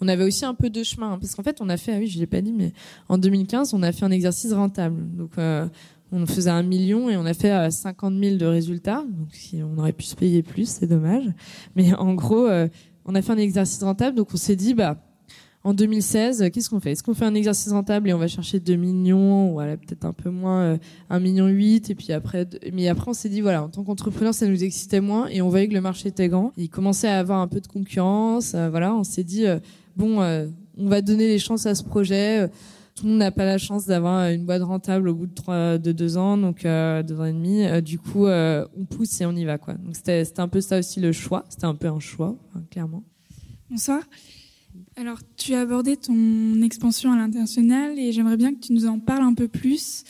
On 0.00 0.06
avait 0.06 0.22
aussi 0.22 0.44
un 0.44 0.54
peu 0.54 0.70
de 0.70 0.84
chemin 0.84 1.14
hein, 1.14 1.18
parce 1.20 1.34
qu'en 1.34 1.42
fait 1.42 1.60
on 1.60 1.68
a 1.68 1.76
fait 1.76 1.94
ah 1.94 1.98
oui 1.98 2.06
je 2.06 2.20
l'ai 2.20 2.26
pas 2.26 2.40
dit 2.40 2.52
mais 2.52 2.72
en 3.08 3.18
2015 3.18 3.74
on 3.74 3.82
a 3.82 3.90
fait 3.90 4.04
un 4.04 4.12
exercice 4.12 4.52
rentable. 4.52 5.02
Donc 5.16 5.32
on 6.12 6.26
faisait 6.26 6.50
un 6.50 6.62
million 6.62 7.10
et 7.10 7.16
on 7.16 7.26
a 7.26 7.34
fait 7.34 7.70
50 7.70 8.14
000 8.18 8.36
de 8.36 8.46
résultats. 8.46 9.04
Donc 9.08 9.28
si 9.32 9.62
on 9.62 9.78
aurait 9.78 9.92
pu 9.92 10.04
se 10.04 10.14
payer 10.14 10.42
plus, 10.42 10.68
c'est 10.68 10.86
dommage. 10.86 11.24
Mais 11.76 11.94
en 11.94 12.14
gros, 12.14 12.48
on 13.04 13.14
a 13.14 13.22
fait 13.22 13.32
un 13.32 13.38
exercice 13.38 13.82
rentable. 13.82 14.16
Donc 14.16 14.28
on 14.32 14.36
s'est 14.36 14.56
dit 14.56 14.74
bah 14.74 14.96
en 15.64 15.72
2016, 15.72 16.50
qu'est-ce 16.52 16.68
qu'on 16.68 16.78
fait? 16.78 16.92
Est-ce 16.92 17.02
qu'on 17.02 17.14
fait 17.14 17.24
un 17.24 17.34
exercice 17.34 17.72
rentable 17.72 18.10
et 18.10 18.12
on 18.12 18.18
va 18.18 18.28
chercher 18.28 18.60
2 18.60 18.76
millions, 18.76 19.48
ou 19.48 19.52
voilà, 19.54 19.78
peut-être 19.78 20.04
un 20.04 20.12
peu 20.12 20.28
moins, 20.28 20.60
euh, 20.60 20.76
1 21.08 21.20
million 21.20 21.46
8, 21.46 21.88
et 21.88 21.94
puis 21.94 22.12
après, 22.12 22.46
mais 22.74 22.86
après 22.86 23.08
on 23.08 23.14
s'est 23.14 23.30
dit, 23.30 23.40
voilà, 23.40 23.64
en 23.64 23.70
tant 23.70 23.82
qu'entrepreneur, 23.82 24.34
ça 24.34 24.46
nous 24.46 24.62
excitait 24.62 25.00
moins, 25.00 25.26
et 25.28 25.40
on 25.40 25.48
voyait 25.48 25.66
que 25.66 25.72
le 25.72 25.80
marché 25.80 26.10
était 26.10 26.28
grand. 26.28 26.52
Il 26.58 26.68
commençait 26.68 27.08
à 27.08 27.18
avoir 27.18 27.40
un 27.40 27.48
peu 27.48 27.60
de 27.60 27.66
concurrence, 27.66 28.52
euh, 28.54 28.68
voilà, 28.68 28.94
on 28.94 29.04
s'est 29.04 29.24
dit, 29.24 29.46
euh, 29.46 29.58
bon, 29.96 30.20
euh, 30.20 30.46
on 30.76 30.86
va 30.86 31.00
donner 31.00 31.28
les 31.28 31.38
chances 31.38 31.64
à 31.64 31.74
ce 31.74 31.82
projet. 31.82 32.50
Tout 32.94 33.04
le 33.04 33.10
monde 33.10 33.18
n'a 33.18 33.32
pas 33.32 33.44
la 33.44 33.58
chance 33.58 33.86
d'avoir 33.86 34.28
une 34.30 34.44
boîte 34.44 34.62
rentable 34.62 35.08
au 35.08 35.14
bout 35.14 35.26
de 35.26 35.92
deux 35.92 36.16
ans, 36.16 36.36
donc 36.36 36.62
deux 36.62 37.20
ans 37.20 37.24
et 37.24 37.32
demi. 37.32 37.82
du 37.82 37.98
coup, 37.98 38.26
on 38.26 38.84
pousse 38.88 39.20
et 39.20 39.26
on 39.26 39.32
y 39.32 39.44
va, 39.44 39.58
quoi. 39.58 39.74
Donc 39.74 39.96
c'était, 39.96 40.22
un 40.38 40.46
peu 40.46 40.60
ça 40.60 40.78
aussi 40.78 41.00
le 41.00 41.10
choix. 41.10 41.44
C'était 41.48 41.64
un 41.64 41.74
peu 41.74 41.88
un 41.88 41.98
choix, 41.98 42.36
hein, 42.54 42.62
clairement. 42.70 43.02
Bonsoir. 43.68 44.00
Alors, 44.96 45.18
tu 45.36 45.54
as 45.54 45.60
abordé 45.60 45.96
ton 45.96 46.62
expansion 46.62 47.12
à 47.12 47.16
l'international 47.16 47.98
et 47.98 48.12
j'aimerais 48.12 48.36
bien 48.36 48.54
que 48.54 48.60
tu 48.60 48.72
nous 48.72 48.86
en 48.86 49.00
parles 49.00 49.24
un 49.24 49.34
peu 49.34 49.48
plus. 49.48 50.04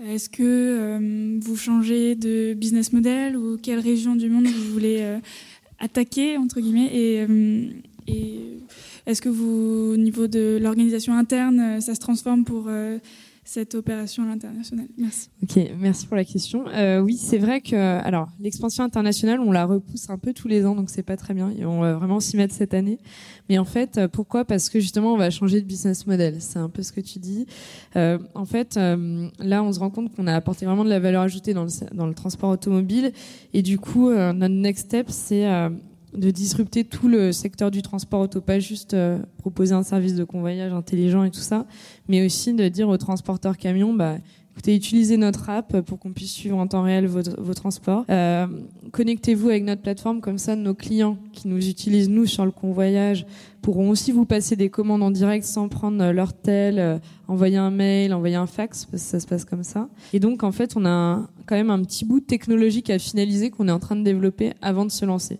Est-ce 0.00 0.28
que 0.28 0.42
euh, 0.42 1.38
vous 1.40 1.56
changez 1.56 2.14
de 2.14 2.54
business 2.54 2.92
model 2.92 3.36
ou 3.36 3.58
quelle 3.58 3.78
région 3.78 4.16
du 4.16 4.30
monde 4.30 4.46
vous 4.46 4.72
voulez 4.72 4.98
euh, 5.02 5.18
attaquer, 5.78 6.38
entre 6.38 6.60
guillemets 6.60 6.90
Et, 6.92 7.26
euh, 7.28 7.70
et 8.06 8.58
est-ce 9.06 9.22
que 9.22 9.28
vous, 9.28 9.92
au 9.92 9.96
niveau 9.96 10.26
de 10.26 10.58
l'organisation 10.60 11.14
interne, 11.14 11.80
ça 11.80 11.94
se 11.94 12.00
transforme 12.00 12.44
pour 12.44 12.68
cette 13.44 13.74
opération 13.74 14.22
à 14.22 14.26
l'international? 14.26 14.86
Merci. 14.96 15.28
Ok, 15.42 15.58
merci 15.76 16.06
pour 16.06 16.16
la 16.16 16.24
question. 16.24 16.64
Euh, 16.68 17.00
oui, 17.00 17.16
c'est 17.16 17.38
vrai 17.38 17.60
que 17.60 17.74
alors 17.74 18.28
l'expansion 18.38 18.84
internationale, 18.84 19.40
on 19.40 19.50
la 19.50 19.64
repousse 19.64 20.08
un 20.10 20.18
peu 20.18 20.32
tous 20.32 20.46
les 20.46 20.64
ans, 20.64 20.76
donc 20.76 20.90
c'est 20.90 21.02
pas 21.02 21.16
très 21.16 21.34
bien. 21.34 21.50
Et 21.58 21.64
on 21.64 21.80
va 21.80 21.94
vraiment 21.94 22.20
s'y 22.20 22.36
mettre 22.36 22.54
cette 22.54 22.72
année. 22.72 22.98
Mais 23.48 23.58
en 23.58 23.64
fait, 23.64 23.98
euh, 23.98 24.06
pourquoi? 24.06 24.44
Parce 24.44 24.68
que 24.68 24.78
justement, 24.78 25.12
on 25.12 25.16
va 25.16 25.30
changer 25.30 25.60
de 25.60 25.66
business 25.66 26.06
model. 26.06 26.36
C'est 26.38 26.60
un 26.60 26.68
peu 26.68 26.82
ce 26.82 26.92
que 26.92 27.00
tu 27.00 27.18
dis. 27.18 27.46
Euh, 27.96 28.18
en 28.34 28.44
fait, 28.44 28.76
euh, 28.76 29.28
là, 29.40 29.64
on 29.64 29.72
se 29.72 29.80
rend 29.80 29.90
compte 29.90 30.14
qu'on 30.14 30.28
a 30.28 30.34
apporté 30.34 30.64
vraiment 30.64 30.84
de 30.84 30.90
la 30.90 31.00
valeur 31.00 31.22
ajoutée 31.22 31.52
dans 31.52 31.64
le, 31.64 31.70
dans 31.96 32.06
le 32.06 32.14
transport 32.14 32.50
automobile, 32.50 33.12
et 33.54 33.62
du 33.62 33.76
coup, 33.76 34.08
euh, 34.08 34.32
notre 34.32 34.54
next 34.54 34.86
step, 34.86 35.10
c'est 35.10 35.48
de 36.14 36.30
disrupter 36.30 36.84
tout 36.84 37.08
le 37.08 37.32
secteur 37.32 37.70
du 37.70 37.82
transport 37.82 38.20
auto, 38.20 38.40
pas 38.40 38.58
juste 38.58 38.94
euh, 38.94 39.18
proposer 39.38 39.74
un 39.74 39.82
service 39.82 40.14
de 40.14 40.24
convoyage 40.24 40.72
intelligent 40.72 41.24
et 41.24 41.30
tout 41.30 41.40
ça, 41.40 41.66
mais 42.08 42.24
aussi 42.24 42.52
de 42.52 42.68
dire 42.68 42.88
aux 42.88 42.98
transporteurs 42.98 43.56
camions, 43.56 43.94
bah, 43.94 44.16
écoutez, 44.52 44.74
utilisez 44.76 45.16
notre 45.16 45.48
app 45.48 45.80
pour 45.80 45.98
qu'on 45.98 46.12
puisse 46.12 46.32
suivre 46.32 46.58
en 46.58 46.66
temps 46.66 46.82
réel 46.82 47.06
vos, 47.06 47.54
transports. 47.54 48.04
Euh, 48.10 48.46
Connectez-vous 48.90 49.48
avec 49.48 49.64
notre 49.64 49.82
plateforme, 49.82 50.20
comme 50.20 50.38
ça 50.38 50.54
nos 50.54 50.74
clients 50.74 51.16
qui 51.32 51.48
nous 51.48 51.68
utilisent 51.68 52.10
nous 52.10 52.26
sur 52.26 52.44
le 52.44 52.50
convoyage 52.50 53.26
pourront 53.62 53.90
aussi 53.90 54.12
vous 54.12 54.26
passer 54.26 54.56
des 54.56 54.68
commandes 54.68 55.02
en 55.02 55.10
direct 55.10 55.44
sans 55.44 55.68
prendre 55.68 56.10
leur 56.10 56.34
tel, 56.34 56.78
euh, 56.78 56.98
envoyer 57.28 57.56
un 57.56 57.70
mail, 57.70 58.12
envoyer 58.12 58.34
un 58.34 58.46
fax, 58.46 58.84
parce 58.86 59.02
que 59.02 59.08
ça 59.08 59.20
se 59.20 59.26
passe 59.26 59.44
comme 59.44 59.62
ça. 59.62 59.88
Et 60.12 60.20
donc 60.20 60.42
en 60.42 60.52
fait, 60.52 60.76
on 60.76 60.84
a 60.84 61.28
quand 61.46 61.54
même 61.54 61.70
un 61.70 61.80
petit 61.82 62.04
bout 62.04 62.20
technologique 62.20 62.90
à 62.90 62.98
finaliser 62.98 63.50
qu'on 63.50 63.68
est 63.68 63.72
en 63.72 63.78
train 63.78 63.96
de 63.96 64.02
développer 64.02 64.52
avant 64.60 64.84
de 64.84 64.90
se 64.90 65.04
lancer. 65.04 65.38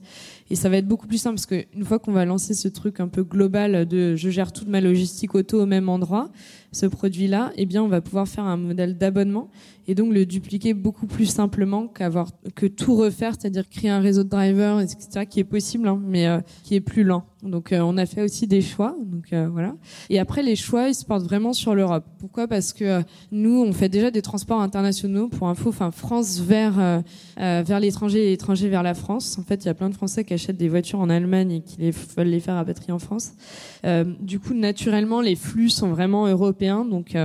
Et 0.51 0.55
ça 0.55 0.69
va 0.69 0.77
être 0.77 0.87
beaucoup 0.87 1.07
plus 1.07 1.19
simple 1.19 1.37
parce 1.37 1.47
qu'une 1.47 1.85
fois 1.85 1.99
qu'on 1.99 2.13
va 2.13 2.25
lancer 2.25 2.55
ce 2.55 2.69
truc 2.69 3.01
un 3.01 3.09
peu 3.09 3.23
global 3.23 3.87
de 3.87 4.17
je 4.17 4.29
gère 4.29 4.53
toute 4.53 4.69
ma 4.69 4.81
logistique 4.81 5.35
auto 5.35 5.63
au 5.63 5.67
même 5.67 5.89
endroit, 5.89 6.31
ce 6.73 6.87
produit-là, 6.87 7.53
eh 7.57 7.67
bien, 7.67 7.83
on 7.83 7.89
va 7.89 8.01
pouvoir 8.01 8.29
faire 8.29 8.45
un 8.45 8.57
modèle 8.57 8.99
d'abonnement 8.99 9.49
et 9.89 9.95
donc 9.95 10.13
le 10.13 10.27
dupliquer 10.27 10.75
beaucoup 10.75 11.07
plus 11.07 11.27
simplement 11.27 11.89
qu'avoir 11.89 12.31
que 12.55 12.67
tout 12.67 12.95
refaire, 12.95 13.35
c'est-à-dire 13.39 13.69
créer 13.69 13.91
un 13.91 14.01
réseau 14.01 14.25
de 14.25 14.29
drivers, 14.29 14.81
etc., 14.81 15.27
qui 15.29 15.41
est 15.41 15.45
possible, 15.45 15.89
hein, 15.89 16.01
mais 16.05 16.27
euh, 16.27 16.41
qui 16.63 16.75
est 16.75 16.81
plus 16.81 17.03
lent. 17.03 17.25
Donc 17.43 17.73
euh, 17.73 17.81
on 17.81 17.97
a 17.97 18.07
fait 18.07 18.23
aussi 18.23 18.47
des 18.47 18.63
choix, 18.63 18.95
donc 19.05 19.33
euh, 19.33 19.49
voilà. 19.49 19.75
Et 20.11 20.19
après 20.21 20.43
les 20.43 20.55
choix, 20.55 20.89
ils 20.89 20.95
se 20.95 21.05
portent 21.05 21.25
vraiment 21.25 21.53
sur 21.53 21.75
l'Europe. 21.75 22.05
Pourquoi? 22.19 22.47
Parce 22.47 22.73
que 22.73 23.03
nous, 23.33 23.63
on 23.63 23.73
fait 23.73 23.89
déjà 23.89 24.11
des 24.11 24.23
transports 24.23 24.61
internationaux 24.61 25.29
pour 25.29 25.49
info, 25.49 25.69
enfin 25.71 25.91
France 25.91 26.39
vers 26.41 27.03
vers 27.37 27.81
l'étranger 27.81 28.27
et 28.27 28.31
l'étranger 28.31 28.69
vers 28.69 28.83
la 28.83 28.95
France. 28.95 29.39
En 29.39 29.43
fait, 29.43 29.65
il 29.65 29.67
y 29.67 29.71
a 29.71 29.75
plein 29.75 29.91
de 29.91 29.95
Français 29.95 30.25
qui 30.25 30.35
achètent 30.35 30.57
des 30.57 30.69
voitures 30.69 31.01
en 31.01 31.11
Allemagne 31.11 31.53
et 31.53 31.61
qui 31.61 31.91
veulent 32.17 32.29
les 32.29 32.41
faire 32.41 32.55
rapatrier 32.55 32.93
en 32.93 32.99
France. 32.99 33.33
du 34.21 34.39
coup, 34.39 34.55
naturellement, 34.55 35.21
les 35.21 35.37
flux 35.37 35.69
sont 35.69 35.89
vraiment 35.89 36.27
européens, 36.27 36.85
donc 36.85 37.17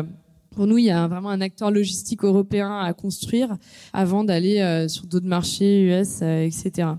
pour 0.58 0.66
nous, 0.66 0.80
il 0.80 0.86
y 0.86 0.90
a 0.90 1.08
vraiment 1.08 1.30
un 1.30 1.40
acteur 1.40 1.70
logistique 1.70 2.24
européen 2.24 2.80
à 2.80 2.92
construire 2.92 3.58
avant 3.94 4.24
d'aller 4.24 4.60
euh, 4.60 4.88
sur 4.88 5.06
d'autres 5.06 5.28
marchés 5.28 5.84
US, 5.84 6.22
euh, 6.24 6.48
etc. 6.48 6.94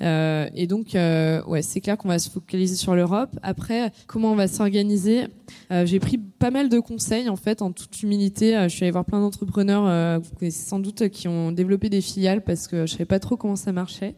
Euh, 0.00 0.48
et 0.52 0.66
donc, 0.66 0.96
euh, 0.96 1.40
ouais, 1.44 1.62
c'est 1.62 1.80
clair 1.80 1.96
qu'on 1.96 2.08
va 2.08 2.18
se 2.18 2.28
focaliser 2.28 2.74
sur 2.74 2.96
l'Europe. 2.96 3.30
Après, 3.44 3.92
comment 4.08 4.32
on 4.32 4.34
va 4.34 4.48
s'organiser? 4.48 5.28
J'ai 5.70 6.00
pris 6.00 6.18
pas 6.18 6.50
mal 6.50 6.68
de 6.68 6.80
conseils 6.80 7.28
en 7.28 7.36
fait, 7.36 7.62
en 7.62 7.70
toute 7.70 8.02
humilité. 8.02 8.58
je 8.64 8.68
suis 8.68 8.84
allée 8.84 8.90
voir 8.90 9.04
plein 9.04 9.20
d'entrepreneurs, 9.20 10.20
vous 10.20 10.30
connaissez 10.36 10.66
sans 10.66 10.78
doute, 10.78 11.08
qui 11.08 11.28
ont 11.28 11.52
développé 11.52 11.88
des 11.88 12.00
filiales 12.00 12.42
parce 12.42 12.66
que 12.66 12.86
je 12.86 12.92
savais 12.92 13.04
pas 13.04 13.18
trop 13.18 13.36
comment 13.36 13.56
ça 13.56 13.72
marchait. 13.72 14.14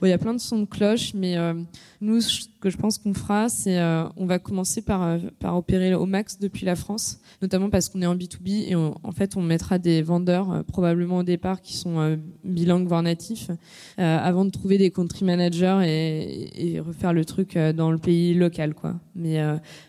Bon, 0.00 0.06
il 0.06 0.10
y 0.10 0.12
a 0.12 0.18
plein 0.18 0.34
de 0.34 0.38
sons 0.38 0.60
de 0.60 0.64
cloche, 0.64 1.12
mais 1.14 1.36
nous, 2.00 2.20
ce 2.20 2.46
que 2.60 2.70
je 2.70 2.76
pense 2.76 2.98
qu'on 2.98 3.14
fera, 3.14 3.48
c'est 3.48 3.80
on 4.16 4.26
va 4.26 4.38
commencer 4.38 4.80
par 4.82 5.18
par 5.40 5.56
opérer 5.56 5.94
au 5.94 6.06
max 6.06 6.38
depuis 6.38 6.64
la 6.64 6.76
France, 6.76 7.18
notamment 7.42 7.68
parce 7.68 7.88
qu'on 7.88 8.02
est 8.02 8.06
en 8.06 8.14
B2B 8.14 8.68
et 8.68 8.76
en 8.76 9.12
fait, 9.12 9.36
on 9.36 9.42
mettra 9.42 9.78
des 9.78 10.02
vendeurs 10.02 10.64
probablement 10.66 11.18
au 11.18 11.22
départ 11.24 11.60
qui 11.60 11.76
sont 11.76 12.18
bilingues 12.44 12.86
voire 12.86 13.02
natifs 13.02 13.50
avant 13.96 14.44
de 14.44 14.50
trouver 14.50 14.78
des 14.78 14.90
country 14.90 15.24
managers 15.24 15.80
et, 15.84 16.74
et, 16.74 16.80
refaire 16.80 17.12
le 17.12 17.24
truc 17.24 17.58
dans 17.58 17.90
le 17.90 17.98
pays 17.98 18.34
local, 18.34 18.74
quoi. 18.74 18.94
Mais 19.16 19.40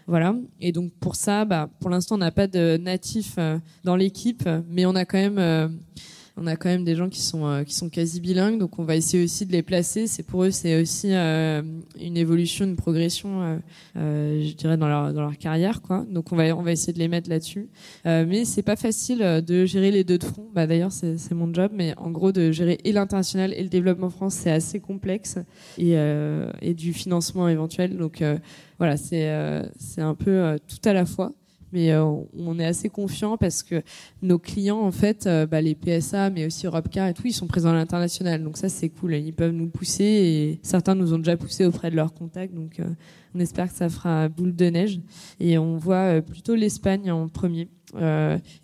voilà. 0.08 0.36
Et 0.60 0.72
donc 0.72 0.92
pour 1.00 1.16
ça, 1.16 1.46
bah, 1.46 1.70
pour 1.80 1.92
l'instant, 1.92 2.16
on 2.16 2.20
n'a 2.20 2.32
pas 2.32 2.48
de 2.48 2.78
natifs 2.78 3.38
dans 3.84 3.96
l'équipe, 3.96 4.50
mais 4.70 4.88
on 4.88 4.96
a 4.96 5.06
quand 5.06 5.20
même 5.20 5.78
on 6.40 6.48
a 6.48 6.56
quand 6.56 6.70
même 6.70 6.84
des 6.84 6.96
gens 6.96 7.10
qui 7.10 7.22
sont 7.22 7.46
euh, 7.46 7.64
qui 7.64 7.74
sont 7.76 7.90
quasi 7.90 8.22
bilingues, 8.22 8.60
donc 8.60 8.80
on 8.80 8.84
va 8.84 8.96
essayer 8.96 9.24
aussi 9.24 9.46
de 9.46 9.52
les 9.52 9.62
placer. 9.62 10.08
C'est 10.08 10.24
pour 10.24 10.44
eux, 10.44 10.52
c'est 10.52 10.82
aussi 10.82 11.10
euh, 11.12 11.62
une 12.00 12.18
évolution, 12.18 12.66
une 12.66 12.78
progression, 12.78 13.60
euh, 13.98 14.42
je 14.44 14.54
dirais 14.54 14.78
dans 14.78 14.88
leur 14.88 15.14
dans 15.14 15.22
leur 15.22 15.38
carrière, 15.38 15.82
quoi. 15.82 16.06
Donc 16.10 16.32
on 16.32 16.36
va 16.36 16.56
on 16.56 16.62
va 16.62 16.72
essayer 16.72 16.94
de 16.94 17.00
les 17.00 17.08
mettre 17.08 17.30
là-dessus. 17.30 17.68
mais 18.06 18.46
c'est 18.46 18.64
pas 18.64 18.78
facile 18.78 19.20
de 19.46 19.66
gérer 19.66 19.92
les 19.92 20.04
deux 20.04 20.18
de 20.18 20.24
front. 20.24 20.48
Bah 20.54 20.66
d'ailleurs 20.66 20.92
c'est 20.92 21.18
c'est 21.18 21.36
mon 21.36 21.54
job, 21.54 21.72
mais 21.74 21.94
en 21.98 22.12
gros 22.12 22.32
de 22.32 22.52
gérer 22.52 22.78
et 22.84 22.92
l'international 22.92 23.54
et 23.54 23.64
le 23.64 23.70
développement 23.70 24.10
France, 24.10 24.36
c'est 24.36 24.52
assez 24.52 24.80
complexe 24.80 25.38
et 25.78 25.96
et 26.62 26.74
du 26.74 26.94
financement 26.94 27.48
éventuel. 27.50 27.98
Donc 27.98 28.24
voilà, 28.78 28.96
c'est 28.98 29.30
c'est 29.78 30.02
un 30.02 30.16
peu 30.16 30.58
tout 30.68 30.90
à 30.90 30.94
la 30.94 31.06
fois 31.06 31.34
mais 31.72 31.92
euh, 31.92 32.04
on 32.38 32.60
est 32.60 32.66
assez 32.66 32.90
confiant 32.90 33.38
parce 33.38 33.64
que 33.64 33.82
nos 34.22 34.40
clients, 34.40 34.80
en 34.80 34.92
fait, 34.92 35.28
euh, 35.28 35.46
bah, 35.46 35.62
les 35.62 35.76
PSA, 35.76 36.30
mais 36.30 36.46
aussi 36.46 36.66
Europcar 36.66 37.08
et 37.08 37.14
tout, 37.14 37.24
ils 37.26 37.34
sont 37.34 37.48
présents 37.48 37.70
à 37.70 37.74
l'international. 37.74 38.44
Donc 38.44 38.58
ça, 38.58 38.70
c'est 38.70 38.90
cool. 38.90 39.16
Ils 39.16 39.34
peuvent 39.34 39.54
nous 39.54 39.70
pousser 39.70 40.04
et 40.04 40.60
certains 40.64 40.96
nous 40.96 41.14
ont 41.14 41.18
déjà 41.18 41.38
poussé 41.38 41.66
auprès 41.66 41.92
de 41.92 41.96
leurs 41.96 42.14
contacts. 42.14 42.54
Donc 42.54 42.80
euh, 42.80 42.90
on 43.36 43.40
espère 43.40 43.70
que 43.70 43.76
ça 43.76 43.90
fera 43.90 44.30
boule 44.30 44.56
de 44.56 44.66
neige. 44.66 45.00
Et 45.40 45.58
on 45.58 45.78
voit 45.78 46.22
plutôt 46.22 46.56
l'Espagne 46.56 47.12
en 47.12 47.28
premier 47.28 47.70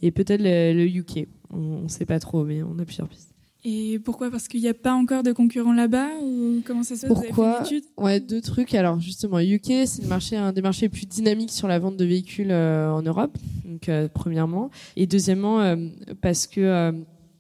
et 0.02 0.12
peut-être 0.12 0.42
le, 0.44 0.86
UK. 0.86 1.28
On 1.50 1.82
ne 1.82 1.88
sait 1.88 2.06
pas 2.06 2.20
trop, 2.20 2.44
mais 2.44 2.62
on 2.62 2.78
a 2.78 2.86
plusieurs 2.86 3.08
pistes. 3.08 3.35
Et 3.68 3.98
pourquoi? 3.98 4.30
Parce 4.30 4.48
qu'il 4.48 4.62
n'y 4.62 4.68
a 4.68 4.76
pas 4.76 4.94
encore 4.94 5.24
de 5.24 5.32
concurrents 5.32 5.74
là-bas 5.74 6.08
ou 6.22 6.62
comment 6.64 6.84
ça 6.84 6.96
se 6.96 7.08
passe? 7.08 7.18
Pourquoi? 7.18 7.64
Ouais, 7.98 8.20
deux 8.20 8.40
trucs. 8.40 8.76
Alors 8.76 9.00
justement, 9.00 9.40
UK, 9.40 9.88
c'est 9.88 10.04
le 10.04 10.08
marché, 10.08 10.38
un 10.38 10.54
des 10.54 10.62
marchés 10.62 10.88
plus 10.88 11.08
dynamiques 11.08 11.52
sur 11.52 11.68
la 11.68 11.80
vente 11.80 11.98
de 11.98 12.06
véhicules 12.06 12.52
euh, 12.52 12.92
en 12.92 13.02
Europe. 13.02 13.36
Donc 13.66 13.90
euh, 13.90 14.08
premièrement, 14.14 14.70
et 14.96 15.08
deuxièmement 15.08 15.62
euh, 15.62 15.76
parce 16.22 16.46
que 16.46 16.94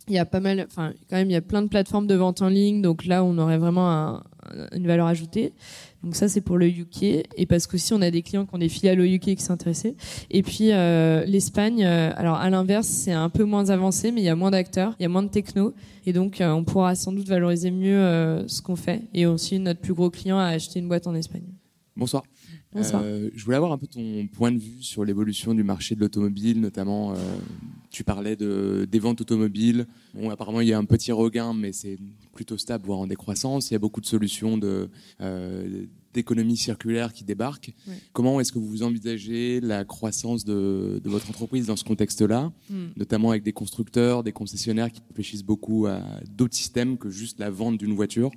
il 0.08 0.14
y 0.14 0.20
a 0.20 0.26
pas 0.26 0.40
mal, 0.40 0.66
enfin 0.68 0.94
quand 1.10 1.16
même, 1.16 1.30
il 1.30 1.34
y 1.34 1.38
a 1.38 1.42
plein 1.42 1.62
de 1.62 1.68
plateformes 1.68 2.08
de 2.08 2.16
vente 2.16 2.42
en 2.42 2.50
ligne. 2.50 2.82
Donc 2.82 3.06
là, 3.06 3.24
on 3.24 3.38
aurait 3.38 3.60
vraiment 3.60 3.92
un, 3.92 4.24
une 4.74 4.88
valeur 4.88 5.06
ajoutée. 5.06 5.54
Donc 6.06 6.16
ça 6.16 6.28
c'est 6.28 6.41
pour 6.41 6.60
le 6.60 6.68
UK 6.68 7.01
et 7.03 7.45
parce 7.49 7.66
qu'aussi 7.66 7.91
on 7.91 8.01
a 8.01 8.12
des 8.12 8.22
clients 8.22 8.45
qui 8.45 8.53
ont 8.53 8.60
des 8.60 8.70
filiales 8.70 8.99
au 8.99 9.03
UK 9.03 9.36
qui 9.36 9.41
s'intéressaient. 9.41 9.95
Et 10.30 10.43
puis 10.43 10.72
euh, 10.72 11.26
l'Espagne, 11.26 11.84
euh, 11.84 12.12
alors 12.16 12.36
à 12.36 12.47
l'inverse 12.51 12.88
c'est 12.88 13.12
un 13.12 13.30
peu 13.30 13.43
moins 13.43 13.72
avancé 13.72 14.12
mais 14.12 14.22
il 14.22 14.26
y 14.26 14.30
a 14.30 14.36
moins 14.36 14.51
d'acteurs, 14.51 14.95
il 14.99 15.03
y 15.03 15.06
a 15.08 15.10
moins 15.10 15.24
de 15.24 15.30
techno 15.30 15.74
et 16.06 16.14
donc 16.14 16.41
euh, 16.41 16.51
on 16.51 16.64
pourra 16.64 16.93
sans 16.93 17.12
doute 17.12 17.28
valoriser 17.28 17.72
mieux 17.72 18.45
ce 18.47 18.62
qu'on 18.62 18.76
fait. 18.76 19.01
Et 19.16 19.26
aussi 19.26 19.58
notre 19.58 19.82
plus 19.82 19.95
gros 19.95 20.12
client 20.12 20.38
a 20.38 20.45
acheté 20.45 20.80
une 20.80 20.88
boîte 20.88 21.08
en 21.08 21.16
Espagne. 21.16 21.47
Bonsoir. 21.97 22.24
Bonsoir. 22.72 23.03
Je 23.03 23.43
voulais 23.43 23.58
avoir 23.58 23.72
un 23.72 23.78
peu 23.80 23.88
ton 23.88 24.28
point 24.28 24.51
de 24.51 24.60
vue 24.60 24.84
sur 24.84 25.06
l'évolution 25.06 25.56
du 25.56 25.64
marché 25.64 25.95
de 25.95 26.01
l'automobile, 26.01 26.60
notamment. 26.60 27.14
Tu 27.89 28.03
parlais 28.03 28.36
de, 28.36 28.86
des 28.91 28.99
ventes 28.99 29.22
automobiles. 29.22 29.88
Bon, 30.14 30.30
apparemment, 30.30 30.60
il 30.60 30.68
y 30.68 30.74
a 30.74 30.78
un 30.78 30.84
petit 30.84 31.14
regain, 31.14 31.53
mais 31.53 31.72
c'est 31.72 31.97
plutôt 32.36 32.58
stable, 32.58 32.86
voire 32.86 33.00
en 33.00 33.08
décroissance. 33.08 33.72
Il 33.72 33.74
y 33.74 33.78
a 33.78 33.80
beaucoup 33.80 34.02
de 34.02 34.06
solutions 34.06 34.58
de, 34.60 34.90
euh, 35.22 35.86
d'économie 36.14 36.56
circulaire 36.58 37.12
qui 37.14 37.24
débarquent. 37.24 37.74
Comment 38.14 38.40
est-ce 38.40 38.52
que 38.52 38.60
vous 38.60 38.84
envisagez 38.84 39.60
la 39.62 39.84
croissance 39.86 40.46
de, 40.46 41.02
de 41.04 41.10
votre 41.10 41.30
entreprise 41.30 41.66
dans 41.66 41.76
ce 41.76 41.84
contexte-là, 41.84 42.52
Hmm. 42.70 42.88
notamment 42.98 43.30
avec 43.32 43.44
des 43.44 43.52
constructeurs, 43.54 44.24
des 44.24 44.32
concessionnaires 44.32 44.92
qui 44.92 45.02
réfléchissent 45.10 45.44
beaucoup 45.44 45.88
à 45.88 46.00
d'autres 46.30 46.56
systèmes 46.56 46.98
que 46.98 47.10
juste 47.10 47.40
la 47.40 47.50
vente 47.50 47.78
d'une 47.78 47.94
voiture. 47.94 48.32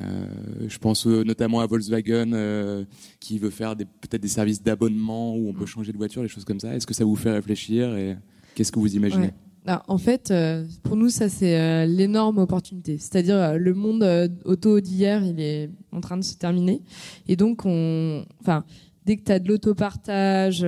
Euh, 0.00 0.26
Je 0.68 0.78
pense 0.78 1.06
euh, 1.06 1.22
notamment 1.24 1.60
à 1.60 1.66
Volkswagen 1.66 2.32
euh, 2.32 2.84
qui 3.20 3.38
veut 3.38 3.50
faire 3.50 3.76
des- 3.76 3.84
peut-être 3.84 4.22
des 4.22 4.28
services 4.28 4.62
d'abonnement 4.62 5.36
où 5.36 5.48
on 5.48 5.52
Hmm. 5.52 5.56
peut 5.58 5.66
changer 5.66 5.92
de 5.92 5.96
voiture, 5.98 6.22
des 6.22 6.28
choses 6.28 6.44
comme 6.44 6.60
ça. 6.60 6.74
Est-ce 6.74 6.86
que 6.86 6.94
ça 6.94 7.04
vous 7.04 7.16
fait 7.16 7.30
réfléchir 7.32 7.94
et 7.96 8.16
qu'est-ce 8.54 8.72
que 8.72 8.78
vous 8.78 8.96
imaginez? 8.96 9.26
Ouais. 9.26 9.34
Ah, 9.66 9.82
en 9.88 9.96
fait, 9.96 10.30
euh, 10.30 10.66
pour 10.82 10.96
nous, 10.96 11.08
ça 11.08 11.30
c'est 11.30 11.58
euh, 11.58 11.86
l'énorme 11.86 12.38
opportunité. 12.38 12.98
C'est-à-dire 12.98 13.36
euh, 13.36 13.56
le 13.56 13.72
monde 13.72 14.04
auto 14.44 14.80
d'hier, 14.80 15.24
il 15.24 15.40
est 15.40 15.70
en 15.90 16.00
train 16.00 16.18
de 16.18 16.24
se 16.24 16.36
terminer, 16.36 16.82
et 17.28 17.36
donc 17.36 17.62
on, 17.64 18.26
enfin, 18.40 18.64
dès 19.06 19.16
que 19.16 19.22
tu 19.24 19.32
as 19.32 19.38
de 19.38 19.48
l'autopartage, 19.48 20.66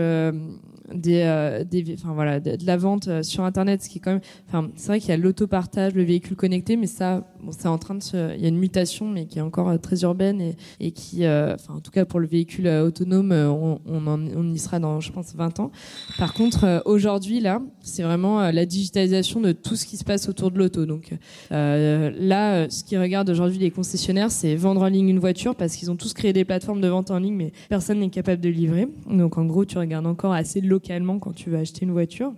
des, 0.94 1.22
euh, 1.22 1.64
voilà, 2.04 2.40
de, 2.40 2.64
la 2.64 2.76
vente 2.76 3.08
euh, 3.08 3.22
sur 3.22 3.44
Internet, 3.44 3.82
ce 3.82 3.88
qui 3.88 3.98
est 3.98 4.00
quand 4.00 4.12
même, 4.12 4.20
enfin, 4.48 4.70
c'est 4.76 4.88
vrai 4.88 5.00
qu'il 5.00 5.10
y 5.10 5.12
a 5.12 5.16
l'autopartage, 5.16 5.94
le 5.94 6.02
véhicule 6.02 6.36
connecté, 6.36 6.76
mais 6.76 6.86
ça, 6.86 7.26
c'est 7.50 7.68
en 7.68 7.78
train 7.78 7.94
de 7.94 8.00
il 8.36 8.40
y 8.40 8.44
a 8.44 8.48
une 8.48 8.58
mutation, 8.58 9.08
mais 9.08 9.26
qui 9.26 9.38
est 9.38 9.42
encore 9.42 9.68
euh, 9.68 9.78
très 9.78 10.02
urbaine 10.02 10.40
et, 10.40 10.56
et 10.80 10.92
qui, 10.92 11.26
en 11.26 11.80
tout 11.82 11.90
cas 11.90 12.04
pour 12.04 12.20
le 12.20 12.26
véhicule 12.26 12.68
autonome, 12.68 13.32
on, 13.32 13.80
on, 13.86 14.54
y 14.54 14.58
sera 14.58 14.78
dans, 14.78 15.00
je 15.00 15.10
pense, 15.12 15.34
20 15.34 15.60
ans. 15.60 15.70
Par 16.18 16.34
contre, 16.34 16.82
aujourd'hui, 16.84 17.40
là, 17.40 17.60
c'est 17.80 18.02
vraiment 18.02 18.50
la 18.50 18.66
digitalisation 18.66 19.40
de 19.40 19.52
tout 19.52 19.76
ce 19.76 19.86
qui 19.86 19.96
se 19.96 20.04
passe 20.04 20.28
autour 20.28 20.50
de 20.50 20.58
l'auto. 20.58 20.86
Donc 20.86 21.10
là, 21.50 22.68
ce 22.70 22.84
qui 22.84 22.96
regardent 22.96 23.30
aujourd'hui 23.30 23.58
les 23.58 23.70
concessionnaires, 23.70 24.30
c'est 24.30 24.54
vendre 24.54 24.82
en 24.82 24.88
ligne 24.88 25.08
une 25.08 25.18
voiture 25.18 25.54
parce 25.54 25.76
qu'ils 25.76 25.90
ont 25.90 25.96
tous 25.96 26.12
créé 26.14 26.32
des 26.32 26.44
plateformes 26.44 26.80
de 26.80 26.88
vente 26.88 27.10
en 27.10 27.18
ligne, 27.18 27.34
mais 27.34 27.52
personne 27.68 28.00
n'est 28.00 28.10
capable 28.10 28.42
de 28.42 28.48
livrer. 28.48 28.88
Donc 29.10 29.38
en 29.38 29.44
gros, 29.44 29.64
tu 29.64 29.78
regardes 29.78 30.06
encore 30.06 30.32
assez 30.32 30.60
localement 30.76 31.18
quand 31.18 31.32
tu 31.32 31.50
veux 31.50 31.58
acheter 31.58 31.84
une 31.84 31.92
voiture. 31.92 32.32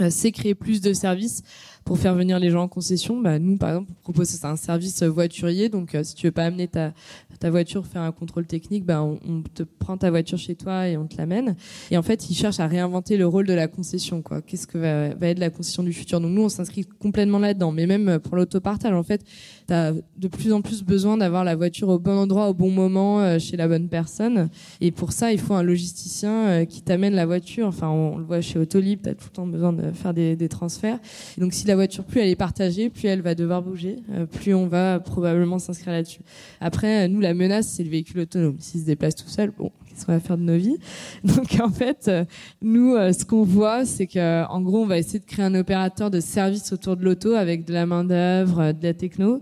Euh, 0.00 0.08
c'est 0.10 0.32
créer 0.32 0.56
plus 0.56 0.80
de 0.80 0.92
services 0.92 1.42
pour 1.84 1.98
faire 1.98 2.14
venir 2.14 2.38
les 2.40 2.50
gens 2.50 2.62
en 2.62 2.68
concession. 2.68 3.20
Bah, 3.20 3.38
nous, 3.38 3.56
par 3.56 3.70
exemple, 3.70 3.92
on 3.92 4.02
propose 4.02 4.44
un 4.44 4.56
service 4.56 5.02
voiturier. 5.02 5.68
Donc, 5.68 5.94
euh, 5.94 6.02
si 6.02 6.14
tu 6.14 6.26
veux 6.26 6.32
pas 6.32 6.46
amener 6.46 6.66
ta, 6.66 6.92
ta 7.38 7.50
voiture 7.50 7.86
faire 7.86 8.02
un 8.02 8.10
contrôle 8.10 8.46
technique, 8.46 8.84
bah, 8.84 9.02
on, 9.02 9.42
te 9.42 9.62
prend 9.62 9.96
ta 9.96 10.10
voiture 10.10 10.38
chez 10.38 10.56
toi 10.56 10.88
et 10.88 10.96
on 10.96 11.06
te 11.06 11.16
l'amène. 11.16 11.54
Et 11.92 11.96
en 11.96 12.02
fait, 12.02 12.28
ils 12.28 12.34
cherchent 12.34 12.58
à 12.58 12.66
réinventer 12.66 13.16
le 13.16 13.26
rôle 13.26 13.46
de 13.46 13.52
la 13.52 13.68
concession. 13.68 14.22
Qu'est-ce 14.46 14.66
que 14.66 14.78
va, 14.78 15.14
va 15.14 15.28
être 15.28 15.38
la 15.38 15.50
concession 15.50 15.84
du 15.84 15.92
futur? 15.92 16.20
Donc 16.20 16.32
nous, 16.32 16.42
on 16.42 16.48
s'inscrit 16.48 16.84
complètement 16.84 17.38
là-dedans. 17.38 17.70
Mais 17.70 17.86
même 17.86 18.18
pour 18.18 18.36
l'autopartage, 18.36 18.94
en 18.94 19.04
fait, 19.04 19.22
tu 19.66 19.74
as 19.74 19.92
de 19.92 20.28
plus 20.28 20.52
en 20.52 20.62
plus 20.62 20.82
besoin 20.82 21.16
d'avoir 21.16 21.44
la 21.44 21.56
voiture 21.56 21.88
au 21.88 21.98
bon 21.98 22.16
endroit, 22.16 22.48
au 22.48 22.54
bon 22.54 22.70
moment, 22.70 23.20
euh, 23.20 23.38
chez 23.38 23.56
la 23.56 23.68
bonne 23.68 23.88
personne. 23.88 24.48
Et 24.80 24.90
pour 24.90 25.12
ça, 25.12 25.32
il 25.32 25.38
faut 25.38 25.54
un 25.54 25.62
logisticien 25.62 26.46
euh, 26.46 26.64
qui 26.64 26.82
t'amène 26.82 27.14
la 27.14 27.26
voiture. 27.26 27.66
Enfin, 27.66 27.88
on, 27.88 28.18
le 28.18 28.24
voit 28.24 28.40
chez 28.40 28.58
Autolib, 28.58 29.02
tu 29.02 29.08
as 29.08 29.14
tout 29.14 29.26
le 29.30 29.36
temps 29.36 29.46
besoin 29.46 29.72
de 29.72 29.92
faire 29.92 30.14
des, 30.14 30.36
des 30.36 30.48
transferts. 30.48 30.98
Et 31.36 31.40
donc 31.40 31.52
si 31.52 31.66
la 31.66 31.74
voiture, 31.74 32.04
plus 32.04 32.20
elle 32.20 32.28
est 32.28 32.36
partagée, 32.36 32.90
plus 32.90 33.08
elle 33.08 33.22
va 33.22 33.34
devoir 33.34 33.62
bouger, 33.62 33.96
euh, 34.12 34.26
plus 34.26 34.54
on 34.54 34.66
va 34.66 35.00
probablement 35.00 35.58
s'inscrire 35.58 35.92
là-dessus. 35.92 36.22
Après, 36.60 37.08
nous, 37.08 37.20
la 37.20 37.34
menace, 37.34 37.68
c'est 37.68 37.84
le 37.84 37.90
véhicule 37.90 38.20
autonome. 38.20 38.56
S'il 38.58 38.80
se 38.80 38.86
déplace 38.86 39.14
tout 39.14 39.28
seul, 39.28 39.52
bon, 39.56 39.70
qu'est-ce 39.94 40.06
qu'on 40.06 40.12
va 40.12 40.20
faire 40.20 40.36
de 40.36 40.42
nos 40.42 40.56
vies 40.56 40.78
Donc 41.24 41.58
en 41.60 41.70
fait, 41.70 42.08
euh, 42.08 42.24
nous, 42.62 42.94
euh, 42.94 43.12
ce 43.12 43.24
qu'on 43.24 43.44
voit, 43.44 43.84
c'est 43.84 44.06
que 44.06 44.44
en 44.46 44.60
gros, 44.60 44.82
on 44.82 44.86
va 44.86 44.98
essayer 44.98 45.20
de 45.20 45.24
créer 45.24 45.44
un 45.44 45.54
opérateur 45.54 46.10
de 46.10 46.20
service 46.20 46.72
autour 46.72 46.96
de 46.96 47.04
l'auto 47.04 47.34
avec 47.34 47.64
de 47.64 47.72
la 47.72 47.86
main 47.86 48.04
d'œuvre, 48.04 48.60
euh, 48.60 48.72
de 48.72 48.82
la 48.82 48.94
techno, 48.94 49.40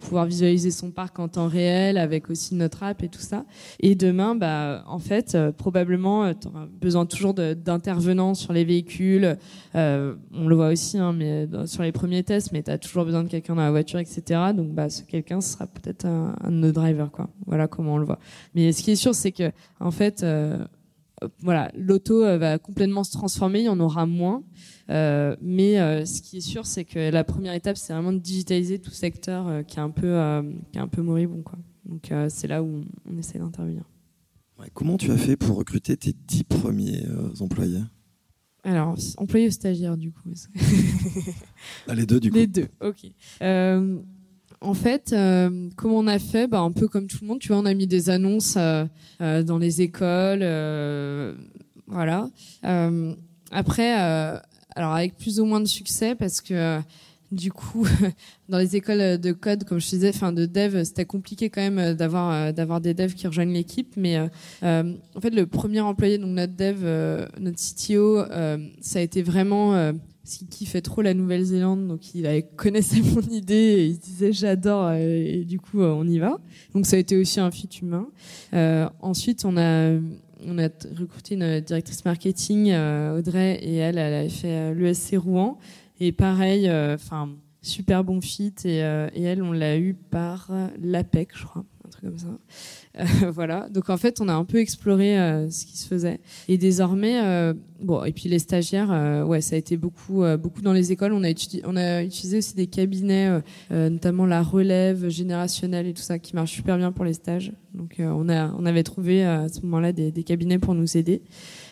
pouvoir 0.00 0.26
visualiser 0.26 0.70
son 0.70 0.90
parc 0.90 1.18
en 1.18 1.28
temps 1.28 1.48
réel, 1.48 1.98
avec 1.98 2.30
aussi 2.30 2.54
notre 2.54 2.82
app 2.82 3.02
et 3.02 3.08
tout 3.08 3.20
ça. 3.20 3.44
Et 3.80 3.94
demain, 3.94 4.34
bah, 4.34 4.84
en 4.86 4.98
fait, 4.98 5.36
probablement, 5.56 6.32
tu 6.34 6.48
auras 6.48 6.66
besoin 6.80 7.06
toujours 7.06 7.34
d'intervenants 7.34 8.34
sur 8.34 8.52
les 8.52 8.64
véhicules. 8.64 9.36
On 9.74 10.48
le 10.48 10.54
voit 10.54 10.68
aussi, 10.68 10.98
hein, 10.98 11.12
mais 11.12 11.46
sur 11.66 11.82
les 11.82 11.92
premiers 11.92 12.22
tests, 12.22 12.52
mais 12.52 12.62
tu 12.62 12.70
as 12.70 12.78
toujours 12.78 13.04
besoin 13.04 13.24
de 13.24 13.28
quelqu'un 13.28 13.54
dans 13.54 13.62
la 13.62 13.70
voiture, 13.70 13.98
etc. 13.98 14.22
Donc, 14.54 14.72
bah, 14.72 14.88
ce 14.88 15.02
quelqu'un, 15.02 15.40
ce 15.40 15.54
sera 15.54 15.66
peut-être 15.66 16.04
un, 16.06 16.34
un 16.42 16.50
de 16.50 16.56
nos 16.56 16.72
drivers, 16.72 17.10
quoi. 17.10 17.28
Voilà 17.46 17.68
comment 17.68 17.94
on 17.94 17.98
le 17.98 18.06
voit. 18.06 18.18
Mais 18.54 18.72
ce 18.72 18.82
qui 18.82 18.90
est 18.90 18.96
sûr, 18.96 19.14
c'est 19.14 19.32
que, 19.32 19.45
en 19.80 19.90
fait, 19.90 20.22
euh, 20.22 20.64
voilà, 21.40 21.70
l'auto 21.76 22.22
euh, 22.24 22.36
va 22.38 22.58
complètement 22.58 23.04
se 23.04 23.12
transformer, 23.12 23.60
il 23.60 23.64
y 23.64 23.68
en 23.68 23.80
aura 23.80 24.06
moins. 24.06 24.42
Euh, 24.90 25.34
mais 25.40 25.80
euh, 25.80 26.04
ce 26.04 26.20
qui 26.22 26.36
est 26.38 26.40
sûr, 26.40 26.66
c'est 26.66 26.84
que 26.84 27.10
la 27.10 27.24
première 27.24 27.54
étape, 27.54 27.76
c'est 27.76 27.92
vraiment 27.92 28.12
de 28.12 28.18
digitaliser 28.18 28.78
tout 28.78 28.90
secteur 28.90 29.48
euh, 29.48 29.62
qui 29.62 29.78
est 29.78 29.82
un 29.82 29.90
peu, 29.90 30.18
qui 30.72 30.78
est 30.78 30.82
un 30.82 30.88
peu 30.88 31.02
moribond, 31.02 31.42
quoi. 31.42 31.58
Donc, 31.84 32.12
c'est 32.28 32.48
là 32.48 32.62
où 32.62 32.66
on, 32.66 32.84
on 33.12 33.16
essaie 33.18 33.38
d'intervenir. 33.38 33.82
Ouais, 34.58 34.68
comment 34.74 34.96
tu 34.96 35.10
as 35.10 35.16
fait 35.16 35.36
pour 35.36 35.56
recruter 35.56 35.96
tes 35.96 36.12
dix 36.26 36.42
premiers 36.44 37.04
employés? 37.40 37.82
Alors, 38.64 38.96
employé 39.18 39.46
ou 39.46 39.50
stagiaire, 39.52 39.96
du 39.96 40.10
coup 40.10 40.32
Ah, 41.86 41.94
Les 41.94 42.04
deux, 42.06 42.18
du 42.18 42.30
coup. 42.30 42.36
Les 42.36 42.48
deux, 42.48 42.66
ok. 42.80 43.06
En 44.60 44.74
fait, 44.74 45.12
euh, 45.12 45.68
comment 45.76 45.98
on 45.98 46.06
a 46.06 46.18
fait? 46.18 46.46
Bah, 46.46 46.60
Un 46.60 46.72
peu 46.72 46.88
comme 46.88 47.06
tout 47.06 47.18
le 47.22 47.26
monde, 47.26 47.38
tu 47.38 47.48
vois, 47.48 47.58
on 47.58 47.66
a 47.66 47.74
mis 47.74 47.86
des 47.86 48.10
annonces 48.10 48.54
euh, 48.56 48.84
euh, 49.20 49.42
dans 49.42 49.58
les 49.58 49.82
écoles, 49.82 50.44
voilà. 51.86 52.28
Après, 53.52 53.92
alors 53.92 54.92
avec 54.92 55.16
plus 55.16 55.40
ou 55.40 55.44
moins 55.44 55.60
de 55.60 55.66
succès, 55.66 56.14
parce 56.14 56.40
que 56.40 56.80
du 57.32 57.52
coup, 57.52 57.86
dans 58.48 58.58
les 58.58 58.76
écoles 58.76 59.18
de 59.20 59.32
code, 59.32 59.64
comme 59.64 59.78
je 59.78 59.88
disais, 59.88 60.10
de 60.10 60.46
dev, 60.46 60.82
c'était 60.84 61.04
compliqué 61.04 61.48
quand 61.50 61.60
même 61.60 61.94
d'avoir 61.94 62.80
des 62.80 62.94
devs 62.94 63.14
qui 63.14 63.26
rejoignent 63.26 63.52
l'équipe. 63.52 63.94
Mais 63.96 64.18
en 64.62 65.20
fait, 65.20 65.30
le 65.30 65.46
premier 65.46 65.80
employé, 65.80 66.18
donc 66.18 66.30
notre 66.30 66.54
dev, 66.54 66.84
notre 67.38 67.58
CTO, 67.58 68.24
ça 68.80 68.98
a 68.98 69.02
été 69.02 69.22
vraiment 69.22 69.92
parce 70.26 70.38
qu'il 70.38 70.48
kiffait 70.48 70.80
trop 70.80 71.02
la 71.02 71.14
Nouvelle-Zélande, 71.14 71.86
donc 71.86 72.12
il 72.16 72.44
connaissait 72.56 73.00
mon 73.00 73.20
idée 73.30 73.54
et 73.54 73.86
il 73.86 73.98
disait 73.98 74.32
j'adore 74.32 74.86
euh, 74.86 74.98
et 74.98 75.44
du 75.44 75.60
coup 75.60 75.82
euh, 75.82 75.94
on 75.96 76.04
y 76.04 76.18
va. 76.18 76.40
Donc 76.74 76.84
ça 76.84 76.96
a 76.96 76.98
été 76.98 77.16
aussi 77.16 77.38
un 77.38 77.52
fit 77.52 77.68
humain. 77.80 78.08
Euh, 78.52 78.88
ensuite 79.00 79.44
on 79.44 79.56
a 79.56 79.92
on 80.44 80.58
a 80.58 80.68
recruté 80.98 81.36
une 81.36 81.60
directrice 81.60 82.04
marketing 82.04 82.74
Audrey 83.16 83.54
et 83.62 83.76
elle 83.76 83.98
elle 83.98 84.14
avait 84.14 84.28
fait 84.28 84.74
l'ESC 84.74 85.14
Rouen 85.16 85.58
et 86.00 86.10
pareil 86.10 86.68
enfin 86.70 87.30
super 87.62 88.02
bon 88.02 88.20
fit 88.20 88.52
et, 88.64 88.78
et 88.78 89.22
elle 89.22 89.42
on 89.42 89.52
l'a 89.52 89.78
eu 89.78 89.94
par 89.94 90.50
l'APEC 90.82 91.30
je 91.34 91.44
crois 91.44 91.64
comme 92.00 92.18
ça. 92.18 92.26
Euh, 92.98 93.04
voilà. 93.30 93.68
Donc 93.70 93.90
en 93.90 93.96
fait, 93.96 94.20
on 94.20 94.28
a 94.28 94.34
un 94.34 94.44
peu 94.44 94.58
exploré 94.58 95.18
euh, 95.18 95.50
ce 95.50 95.66
qui 95.66 95.76
se 95.76 95.86
faisait. 95.86 96.20
Et 96.48 96.58
désormais, 96.58 97.20
euh, 97.22 97.54
bon, 97.80 98.04
et 98.04 98.12
puis 98.12 98.28
les 98.28 98.38
stagiaires, 98.38 99.24
ouais, 99.26 99.40
ça 99.40 99.56
a 99.56 99.58
été 99.58 99.76
beaucoup, 99.76 100.24
beaucoup 100.38 100.62
dans 100.62 100.72
les 100.72 100.92
écoles. 100.92 101.12
On 101.12 101.24
a, 101.24 101.32
on 101.64 101.76
a 101.76 102.02
utilisé 102.02 102.38
aussi 102.38 102.54
des 102.54 102.66
cabinets, 102.66 103.40
notamment 103.70 104.26
la 104.26 104.42
relève 104.42 105.08
générationnelle 105.08 105.86
et 105.86 105.92
tout 105.92 106.02
ça, 106.02 106.18
qui 106.18 106.34
marche 106.34 106.52
super 106.52 106.76
bien 106.78 106.92
pour 106.92 107.04
les 107.04 107.14
stages. 107.14 107.52
Donc 107.74 107.96
on 107.98 108.28
a, 108.28 108.52
on 108.58 108.64
avait 108.64 108.82
trouvé 108.82 109.24
à 109.24 109.48
ce 109.48 109.60
moment-là 109.62 109.92
des 109.92 110.22
cabinets 110.22 110.58
pour 110.58 110.74
nous 110.74 110.96
aider. 110.96 111.22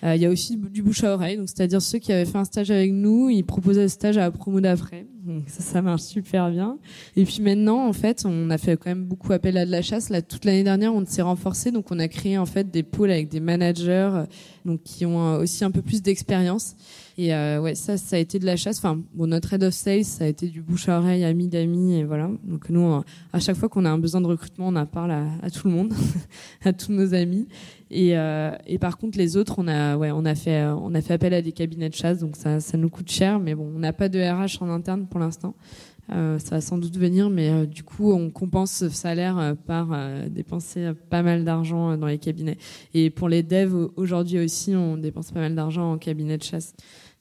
Euh, 0.05 0.17
Il 0.17 0.23
y 0.23 0.27
a 0.27 0.31
aussi 0.31 0.57
du 0.57 0.83
bouche 0.83 1.03
à 1.05 1.15
oreille, 1.15 1.37
donc 1.37 1.49
c'est-à-dire 1.49 1.81
ceux 1.81 1.99
qui 1.99 2.13
avaient 2.13 2.25
fait 2.25 2.39
un 2.39 2.45
stage 2.45 2.71
avec 2.71 2.93
nous, 2.93 3.31
ils 3.31 3.45
proposaient 3.45 3.83
le 3.83 3.89
stage 3.89 4.19
à 4.19 4.21
la 4.21 4.31
promo 4.31 4.61
d'après. 4.61 5.07
Ça, 5.47 5.63
ça 5.63 5.81
marche 5.83 6.03
super 6.03 6.51
bien. 6.51 6.77
Et 7.17 7.25
puis 7.25 7.41
maintenant, 7.41 7.89
en 7.89 7.95
fait, 7.95 8.25
on 8.27 8.51
a 8.51 8.59
fait 8.59 8.77
quand 8.77 8.91
même 8.91 9.07
beaucoup 9.07 9.33
appel 9.33 9.57
à 9.57 9.65
de 9.65 9.71
la 9.71 9.81
chasse. 9.81 10.11
Là, 10.11 10.21
toute 10.21 10.45
l'année 10.45 10.65
dernière, 10.65 10.95
on 10.95 11.03
s'est 11.07 11.23
renforcé, 11.23 11.71
donc 11.71 11.91
on 11.91 11.99
a 11.99 12.09
créé 12.09 12.37
en 12.37 12.45
fait 12.45 12.71
des 12.71 12.83
pôles 12.83 13.11
avec 13.11 13.31
des 13.31 13.41
managers, 13.41 14.11
euh, 14.13 14.27
donc 14.67 14.83
qui 14.83 15.07
ont 15.07 15.23
euh, 15.23 15.39
aussi 15.41 15.65
un 15.65 15.71
peu 15.71 15.81
plus 15.81 16.03
d'expérience. 16.03 16.77
Et 17.17 17.31
ouais, 17.31 17.77
ça, 17.77 17.97
ça 17.97 18.17
a 18.17 18.19
été 18.19 18.41
de 18.41 18.45
la 18.45 18.57
chasse. 18.57 18.79
Enfin, 18.79 19.01
bon, 19.15 19.29
notre 19.29 19.53
head 19.55 19.63
of 19.63 19.73
sales, 19.73 20.05
ça 20.05 20.25
a 20.25 20.27
été 20.27 20.49
du 20.49 20.61
bouche 20.61 20.89
à 20.89 20.99
oreille, 20.99 21.23
ami 21.25 21.47
d'amis, 21.47 21.95
et 21.95 22.03
voilà. 22.03 22.29
Donc 22.43 22.69
nous, 22.71 23.03
à 23.33 23.39
chaque 23.39 23.55
fois 23.57 23.69
qu'on 23.69 23.85
a 23.85 23.91
un 23.91 23.99
besoin 23.99 24.21
de 24.21 24.27
recrutement, 24.27 24.67
on 24.67 24.75
en 24.75 24.85
parle 24.85 25.13
à 25.13 25.49
tout 25.49 25.69
le 25.69 25.75
monde, 25.75 25.95
à 26.65 26.73
tous 26.73 26.91
nos 26.91 27.15
amis. 27.15 27.47
Et, 27.95 28.19
euh, 28.19 28.51
et 28.67 28.79
par 28.79 28.99
contre, 28.99 29.19
les 29.19 29.37
autres, 29.37 29.61
euh, 29.61 29.97
on 30.11 30.25
a 30.27 30.35
fait 30.35 31.15
appel 31.15 31.33
à 31.33 31.41
des 31.41 31.53
cabinets 31.53 31.89
de 31.89 31.95
chasse, 31.95 32.19
donc 32.19 32.35
ça, 32.35 32.59
nous 32.77 32.91
coûte 32.91 33.09
cher, 33.09 33.39
mais 33.39 33.55
bon, 33.55 33.71
on 33.73 33.79
n'a 33.79 33.93
pas 33.93 34.09
de 34.09 34.19
RH 34.19 34.61
en 34.63 34.69
interne 34.69 35.07
pour 35.07 35.21
l'instant. 35.21 35.55
Euh, 36.13 36.39
ça 36.41 36.57
va 36.57 36.61
sans 36.61 36.77
doute 36.77 36.99
venir, 36.99 37.31
mais 37.31 37.69
du 37.69 37.85
coup, 37.85 38.13
on 38.13 38.31
compense 38.31 38.73
ce 38.73 38.89
salaire 38.89 39.55
par 39.65 39.97
dépenser 40.29 40.91
pas 41.09 41.23
mal 41.23 41.45
d'argent 41.45 41.97
dans 41.97 42.09
les 42.09 42.19
cabinets. 42.19 42.59
Et 42.95 43.11
pour 43.11 43.29
les 43.29 43.45
devs, 43.45 43.89
aujourd'hui 43.95 44.41
aussi, 44.41 44.75
on 44.75 44.97
dépense 44.97 45.31
pas 45.31 45.41
mal 45.41 45.55
d'argent 45.55 45.93
en 45.93 45.97
cabinet 45.97 46.37
de 46.37 46.43
chasse. 46.43 46.75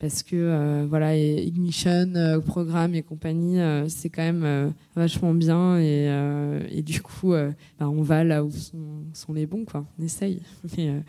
Parce 0.03 0.21
que, 0.21 0.85
voilà, 0.89 1.15
et 1.15 1.45
Ignition, 1.45 2.11
programme 2.45 2.93
et 2.93 3.03
compagnie, 3.03 3.57
c'est 3.87 4.09
quand 4.09 4.21
même 4.21 4.73
vachement 4.97 5.33
bien. 5.33 5.79
Et, 5.79 6.81
du 6.85 7.01
coup, 7.01 7.31
bah, 7.31 7.87
on 7.87 8.01
va 8.01 8.25
là 8.25 8.43
où 8.43 8.51
sont, 8.51 9.05
sont, 9.13 9.31
les 9.31 9.45
bons, 9.45 9.63
quoi. 9.63 9.87
On 9.97 10.03
essaye. 10.03 10.41
Mais 10.77 11.01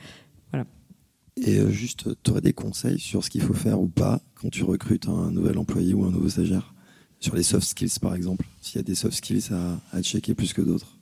voilà. 0.53 0.65
Et 1.45 1.69
juste, 1.73 2.09
tu 2.23 2.31
aurais 2.31 2.41
des 2.41 2.53
conseils 2.53 3.01
sur 3.01 3.25
ce 3.25 3.31
qu'il 3.31 3.41
faut 3.41 3.53
faire 3.53 3.81
ou 3.81 3.89
pas 3.89 4.23
quand 4.37 4.49
tu 4.49 4.63
recrutes 4.63 5.09
un 5.09 5.33
nouvel 5.33 5.59
employé 5.59 5.93
ou 5.93 6.05
un 6.05 6.13
nouveau 6.13 6.29
stagiaire? 6.29 6.73
Sur 7.19 7.35
les 7.35 7.43
soft 7.43 7.67
skills, 7.67 7.99
par 8.01 8.15
exemple, 8.15 8.47
s'il 8.61 8.77
y 8.77 8.79
a 8.79 8.85
des 8.85 8.95
soft 8.95 9.17
skills 9.17 9.51
à, 9.51 10.03
checker 10.03 10.35
plus 10.35 10.53
que 10.53 10.63
d'autres. 10.63 10.94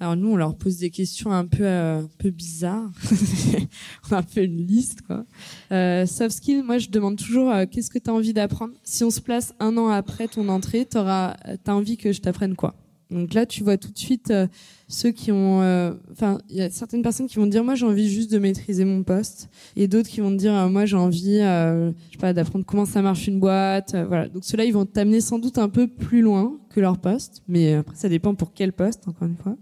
Alors 0.00 0.16
nous, 0.16 0.32
on 0.32 0.36
leur 0.36 0.56
pose 0.56 0.78
des 0.78 0.90
questions 0.90 1.30
un 1.30 1.46
peu, 1.46 1.64
euh, 1.64 2.00
un 2.00 2.08
peu 2.18 2.30
bizarres. 2.30 2.90
on 4.10 4.14
a 4.14 4.18
un 4.18 4.22
peu 4.22 4.42
une 4.42 4.66
liste, 4.66 5.02
quoi. 5.02 5.24
Euh, 5.72 6.06
soft 6.06 6.36
skills, 6.36 6.62
moi, 6.62 6.78
je 6.78 6.88
demande 6.88 7.16
toujours 7.16 7.50
euh, 7.50 7.66
qu'est-ce 7.70 7.90
que 7.90 7.98
tu 7.98 8.08
as 8.10 8.14
envie 8.14 8.32
d'apprendre? 8.32 8.72
Si 8.82 9.04
on 9.04 9.10
se 9.10 9.20
place 9.20 9.54
un 9.60 9.76
an 9.76 9.88
après 9.88 10.26
ton 10.26 10.48
entrée, 10.48 10.86
tu 10.90 10.96
as 10.96 11.36
envie 11.68 11.98
que 11.98 12.12
je 12.12 12.20
t'apprenne 12.20 12.56
quoi? 12.56 12.74
Donc 13.10 13.34
là, 13.34 13.44
tu 13.44 13.64
vois 13.64 13.76
tout 13.76 13.90
de 13.90 13.98
suite 13.98 14.30
euh, 14.30 14.46
ceux 14.88 15.10
qui 15.10 15.32
ont, 15.32 15.62
euh, 15.62 15.92
enfin, 16.12 16.38
il 16.48 16.56
y 16.56 16.62
a 16.62 16.70
certaines 16.70 17.02
personnes 17.02 17.26
qui 17.26 17.36
vont 17.36 17.46
dire 17.46 17.64
moi 17.64 17.74
j'ai 17.74 17.86
envie 17.86 18.08
juste 18.08 18.30
de 18.30 18.38
maîtriser 18.38 18.84
mon 18.84 19.02
poste, 19.02 19.48
et 19.76 19.88
d'autres 19.88 20.08
qui 20.08 20.20
vont 20.20 20.30
dire 20.30 20.54
euh, 20.54 20.68
moi 20.68 20.86
j'ai 20.86 20.96
envie, 20.96 21.38
je 21.38 21.92
sais 22.12 22.18
pas, 22.18 22.32
d'apprendre 22.32 22.64
comment 22.64 22.86
ça 22.86 23.02
marche 23.02 23.26
une 23.26 23.40
boîte, 23.40 23.96
voilà. 24.06 24.28
Donc 24.28 24.44
ceux-là, 24.44 24.64
ils 24.64 24.72
vont 24.72 24.86
t'amener 24.86 25.20
sans 25.20 25.38
doute 25.38 25.58
un 25.58 25.68
peu 25.68 25.88
plus 25.88 26.22
loin 26.22 26.56
que 26.70 26.80
leur 26.80 26.98
poste, 26.98 27.42
mais 27.48 27.74
après 27.74 27.96
ça 27.96 28.08
dépend 28.08 28.34
pour 28.34 28.52
quel 28.52 28.72
poste, 28.72 29.08
encore 29.08 29.26
une 29.26 29.36
fois. 29.36 29.56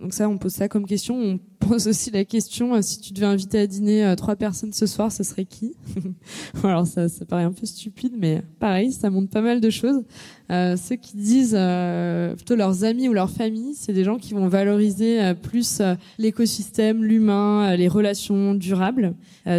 Donc 0.00 0.12
ça, 0.12 0.28
on 0.28 0.36
pose 0.36 0.52
ça 0.52 0.68
comme 0.68 0.84
question. 0.84 1.18
On 1.18 1.38
pose 1.58 1.88
aussi 1.88 2.10
la 2.10 2.26
question 2.26 2.74
euh, 2.74 2.82
si 2.82 3.00
tu 3.00 3.14
devais 3.14 3.26
inviter 3.26 3.58
à 3.58 3.66
dîner 3.66 4.04
euh, 4.04 4.14
trois 4.14 4.36
personnes 4.36 4.74
ce 4.74 4.84
soir, 4.84 5.10
ce 5.10 5.22
serait 5.22 5.46
qui 5.46 5.74
Alors 6.62 6.86
ça, 6.86 7.08
ça 7.08 7.24
paraît 7.24 7.44
un 7.44 7.52
peu 7.52 7.64
stupide, 7.64 8.12
mais 8.18 8.42
pareil, 8.60 8.92
ça 8.92 9.08
montre 9.08 9.30
pas 9.30 9.40
mal 9.40 9.60
de 9.60 9.70
choses. 9.70 10.02
Euh, 10.50 10.76
ceux 10.76 10.96
qui 10.96 11.16
disent 11.16 11.56
euh, 11.58 12.34
plutôt 12.34 12.56
leurs 12.56 12.84
amis 12.84 13.08
ou 13.08 13.14
leur 13.14 13.30
famille, 13.30 13.74
c'est 13.74 13.94
des 13.94 14.04
gens 14.04 14.18
qui 14.18 14.34
vont 14.34 14.48
valoriser 14.48 15.34
plus 15.42 15.80
l'écosystème, 16.18 17.02
l'humain, 17.02 17.74
les 17.76 17.88
relations 17.88 18.54
durables. 18.54 19.14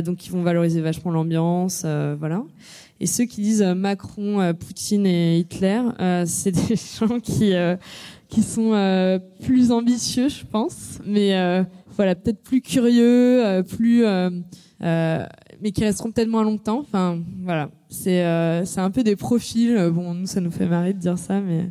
donc 0.06 0.26
ils 0.28 0.32
vont 0.32 0.44
valoriser 0.44 0.82
vachement 0.82 1.12
l'ambiance, 1.12 1.84
voilà. 1.84 2.44
Et 3.00 3.06
ceux 3.06 3.26
qui 3.26 3.42
disent 3.42 3.64
Macron, 3.64 4.54
Poutine 4.54 5.06
et 5.06 5.40
Hitler, 5.40 5.82
c'est 6.26 6.52
des 6.68 6.76
gens 6.76 7.20
qui 7.20 7.54
qui 8.30 8.44
sont 8.44 8.74
euh, 8.74 9.20
plus 9.44 9.72
ambitieux, 9.72 10.30
je 10.30 10.46
pense, 10.46 11.00
mais 11.06 11.38
euh, 11.38 11.64
voilà, 11.96 12.16
peut-être 12.16 12.42
plus 12.44 12.62
curieux, 12.62 13.46
euh, 13.46 13.64
plus, 13.64 14.04
mais 14.82 15.72
qui 15.72 15.84
resteront 15.84 16.12
peut-être 16.12 16.30
moins 16.30 16.44
longtemps. 16.44 16.80
Enfin, 16.80 17.20
voilà, 17.44 17.70
c'est 17.90 18.24
c'est 18.66 18.82
un 18.82 18.92
peu 18.92 19.04
des 19.04 19.16
profils. 19.16 19.90
Bon, 19.92 20.14
nous, 20.14 20.28
ça 20.28 20.42
nous 20.42 20.52
fait 20.52 20.68
marrer 20.68 20.94
de 20.94 21.00
dire 21.00 21.18
ça, 21.18 21.42
mais 21.42 21.70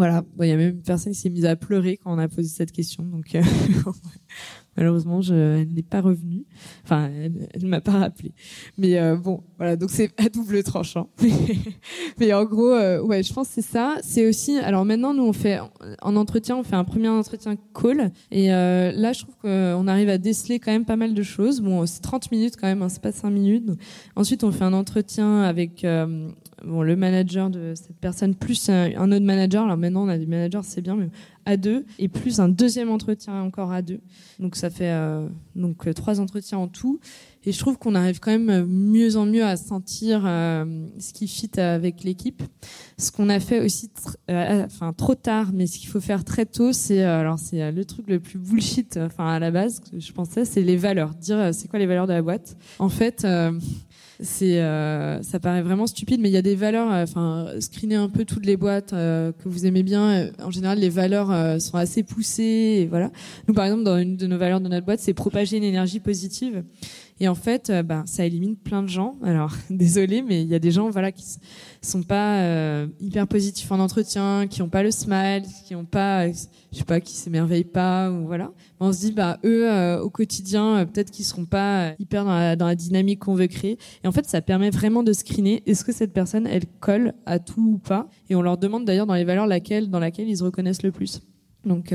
voilà. 0.00 0.24
Il 0.40 0.46
y 0.46 0.50
a 0.50 0.56
même 0.56 0.76
une 0.76 0.82
personne 0.82 1.12
qui 1.12 1.18
s'est 1.18 1.28
mise 1.28 1.44
à 1.44 1.56
pleurer 1.56 1.98
quand 1.98 2.10
on 2.10 2.18
a 2.18 2.26
posé 2.26 2.48
cette 2.48 2.72
question, 2.72 3.02
donc 3.04 3.36
Malheureusement, 4.78 5.20
je, 5.20 5.34
elle 5.34 5.74
n'est 5.74 5.82
pas 5.82 6.00
revenue. 6.00 6.46
Enfin, 6.84 7.10
elle, 7.10 7.48
ne 7.62 7.68
m'a 7.68 7.82
pas 7.82 7.98
rappelé. 7.98 8.32
Mais 8.78 8.98
euh, 8.98 9.16
bon, 9.16 9.42
voilà, 9.58 9.76
donc 9.76 9.90
c'est 9.90 10.10
à 10.16 10.30
double 10.30 10.62
tranchant. 10.62 11.10
Mais, 12.18 12.32
en 12.32 12.44
gros, 12.46 12.70
euh, 12.70 13.02
ouais, 13.02 13.22
je 13.22 13.30
pense 13.34 13.48
que 13.48 13.54
c'est 13.54 13.60
ça. 13.62 13.96
C'est 14.02 14.26
aussi, 14.26 14.56
alors 14.58 14.86
maintenant, 14.86 15.12
nous, 15.12 15.24
on 15.24 15.34
fait 15.34 15.58
en 16.00 16.16
entretien, 16.16 16.56
on 16.56 16.62
fait 16.62 16.76
un 16.76 16.84
premier 16.84 17.08
entretien 17.08 17.56
call. 17.74 18.10
Et 18.30 18.54
euh, 18.54 18.90
là, 18.92 19.12
je 19.12 19.24
trouve 19.24 19.34
qu'on 19.42 19.86
arrive 19.86 20.08
à 20.08 20.16
déceler 20.16 20.60
quand 20.60 20.72
même 20.72 20.86
pas 20.86 20.96
mal 20.96 21.12
de 21.12 21.22
choses. 21.22 21.60
Bon, 21.60 21.84
c'est 21.84 22.00
30 22.00 22.30
minutes 22.30 22.54
quand 22.58 22.68
même, 22.68 22.80
hein, 22.80 22.88
c'est 22.88 23.02
pas 23.02 23.12
5 23.12 23.28
minutes. 23.28 23.68
ensuite, 24.16 24.44
on 24.44 24.50
fait 24.50 24.64
un 24.64 24.72
entretien 24.72 25.42
avec 25.42 25.84
bon, 26.64 26.82
le 26.82 26.96
manager 26.96 27.50
de 27.50 27.74
cette 27.74 27.98
personne 27.98 28.34
plus 28.34 28.68
un, 28.68 29.12
autre 29.12 29.24
manager. 29.24 29.64
Alors 29.64 29.76
maintenant, 29.76 30.04
on 30.04 30.08
a 30.08 30.18
des 30.18 30.26
managers, 30.26 30.60
c'est 30.62 30.80
bien, 30.80 30.96
mais 30.96 31.08
à 31.46 31.56
deux 31.56 31.84
et 31.98 32.08
plus 32.08 32.38
un 32.38 32.48
deuxième 32.48 32.90
entretien 32.90 33.40
encore 33.40 33.72
à 33.72 33.82
deux. 33.82 34.00
Donc 34.38 34.56
ça 34.56 34.70
fait 34.70 34.90
euh, 34.90 35.26
donc 35.56 35.86
euh, 35.86 35.92
trois 35.92 36.20
entretiens 36.20 36.58
en 36.58 36.68
tout. 36.68 37.00
Et 37.44 37.52
je 37.52 37.58
trouve 37.58 37.78
qu'on 37.78 37.94
arrive 37.94 38.20
quand 38.20 38.30
même 38.30 38.66
mieux 38.66 39.16
en 39.16 39.24
mieux 39.24 39.44
à 39.44 39.56
sentir 39.56 40.24
euh, 40.26 40.86
ce 40.98 41.14
qui 41.14 41.26
fit 41.26 41.58
avec 41.58 42.04
l'équipe. 42.04 42.42
Ce 42.98 43.10
qu'on 43.10 43.30
a 43.30 43.40
fait 43.40 43.60
aussi, 43.60 43.90
enfin 44.28 44.92
trop 44.92 45.14
tard, 45.14 45.50
mais 45.54 45.66
ce 45.66 45.78
qu'il 45.78 45.88
faut 45.88 46.02
faire 46.02 46.22
très 46.22 46.44
tôt, 46.44 46.74
c'est 46.74 47.02
alors 47.02 47.38
c'est 47.38 47.72
le 47.72 47.84
truc 47.86 48.08
le 48.08 48.20
plus 48.20 48.38
bullshit, 48.38 48.98
enfin 48.98 49.26
à 49.28 49.38
la 49.38 49.50
base, 49.50 49.80
je 49.98 50.12
pensais, 50.12 50.44
c'est 50.44 50.60
les 50.60 50.76
valeurs. 50.76 51.14
Dire 51.14 51.54
c'est 51.54 51.68
quoi 51.68 51.78
les 51.78 51.86
valeurs 51.86 52.06
de 52.06 52.12
la 52.12 52.20
boîte? 52.20 52.58
En 52.78 52.90
fait, 52.90 53.26
c'est 54.22 54.60
euh, 54.60 55.22
ça 55.22 55.40
paraît 55.40 55.62
vraiment 55.62 55.86
stupide 55.86 56.20
mais 56.20 56.28
il 56.28 56.32
y 56.32 56.36
a 56.36 56.42
des 56.42 56.54
valeurs 56.54 56.92
euh, 56.92 57.04
enfin 57.04 57.48
screener 57.60 57.94
un 57.94 58.08
peu 58.08 58.24
toutes 58.24 58.44
les 58.44 58.56
boîtes 58.56 58.92
euh, 58.92 59.32
que 59.32 59.48
vous 59.48 59.66
aimez 59.66 59.82
bien. 59.82 60.30
En 60.42 60.50
général 60.50 60.78
les 60.78 60.88
valeurs 60.88 61.60
sont 61.60 61.76
assez 61.76 62.02
poussées 62.02 62.80
et 62.80 62.86
voilà. 62.86 63.10
Nous 63.48 63.54
par 63.54 63.64
exemple 63.64 63.84
dans 63.84 63.96
une 63.98 64.16
de 64.16 64.26
nos 64.26 64.38
valeurs 64.38 64.60
de 64.60 64.68
notre 64.68 64.86
boîte 64.86 65.00
c'est 65.00 65.14
propager 65.14 65.56
une 65.56 65.64
énergie 65.64 66.00
positive 66.00 66.62
et 67.22 67.28
en 67.28 67.34
fait, 67.34 67.68
euh, 67.68 67.82
bah, 67.82 68.02
ça 68.06 68.24
élimine 68.24 68.56
plein 68.56 68.82
de 68.82 68.88
gens. 68.88 69.16
Alors, 69.22 69.54
désolé, 69.70 70.22
mais 70.22 70.42
il 70.42 70.48
y 70.48 70.54
a 70.54 70.58
des 70.58 70.70
gens, 70.70 70.88
voilà, 70.88 71.12
qui 71.12 71.24
sont 71.82 72.02
pas 72.02 72.40
euh, 72.40 72.86
hyper 72.98 73.28
positifs 73.28 73.70
en 73.70 73.78
entretien, 73.78 74.46
qui 74.48 74.62
ont 74.62 74.70
pas 74.70 74.82
le 74.82 74.90
smile, 74.90 75.42
qui 75.66 75.74
ont 75.74 75.84
pas, 75.84 76.28
je 76.28 76.38
sais 76.72 76.84
pas, 76.84 77.00
qui 77.00 77.12
s'émerveillent 77.12 77.64
pas, 77.64 78.10
ou 78.10 78.26
voilà. 78.26 78.50
on 78.80 78.90
se 78.90 79.00
dit, 79.00 79.12
bah 79.12 79.38
eux, 79.44 79.70
euh, 79.70 80.00
au 80.00 80.08
quotidien, 80.08 80.86
peut-être 80.86 81.10
qu'ils 81.10 81.26
seront 81.26 81.44
pas 81.44 81.92
hyper 81.98 82.24
dans 82.24 82.34
la, 82.34 82.56
dans 82.56 82.66
la 82.66 82.74
dynamique 82.74 83.20
qu'on 83.20 83.34
veut 83.34 83.48
créer. 83.48 83.76
Et 84.02 84.08
en 84.08 84.12
fait, 84.12 84.26
ça 84.26 84.40
permet 84.40 84.70
vraiment 84.70 85.02
de 85.02 85.12
screener 85.12 85.62
est-ce 85.66 85.84
que 85.84 85.92
cette 85.92 86.14
personne, 86.14 86.46
elle 86.46 86.64
colle 86.80 87.12
à 87.26 87.38
tout 87.38 87.74
ou 87.74 87.78
pas? 87.78 88.08
Et 88.30 88.34
on 88.34 88.40
leur 88.40 88.56
demande 88.56 88.86
d'ailleurs 88.86 89.06
dans 89.06 89.14
les 89.14 89.24
valeurs 89.24 89.46
laquelle, 89.46 89.90
dans 89.90 90.00
laquelle 90.00 90.28
ils 90.28 90.38
se 90.38 90.44
reconnaissent 90.44 90.82
le 90.82 90.92
plus. 90.92 91.20
Donc 91.66 91.94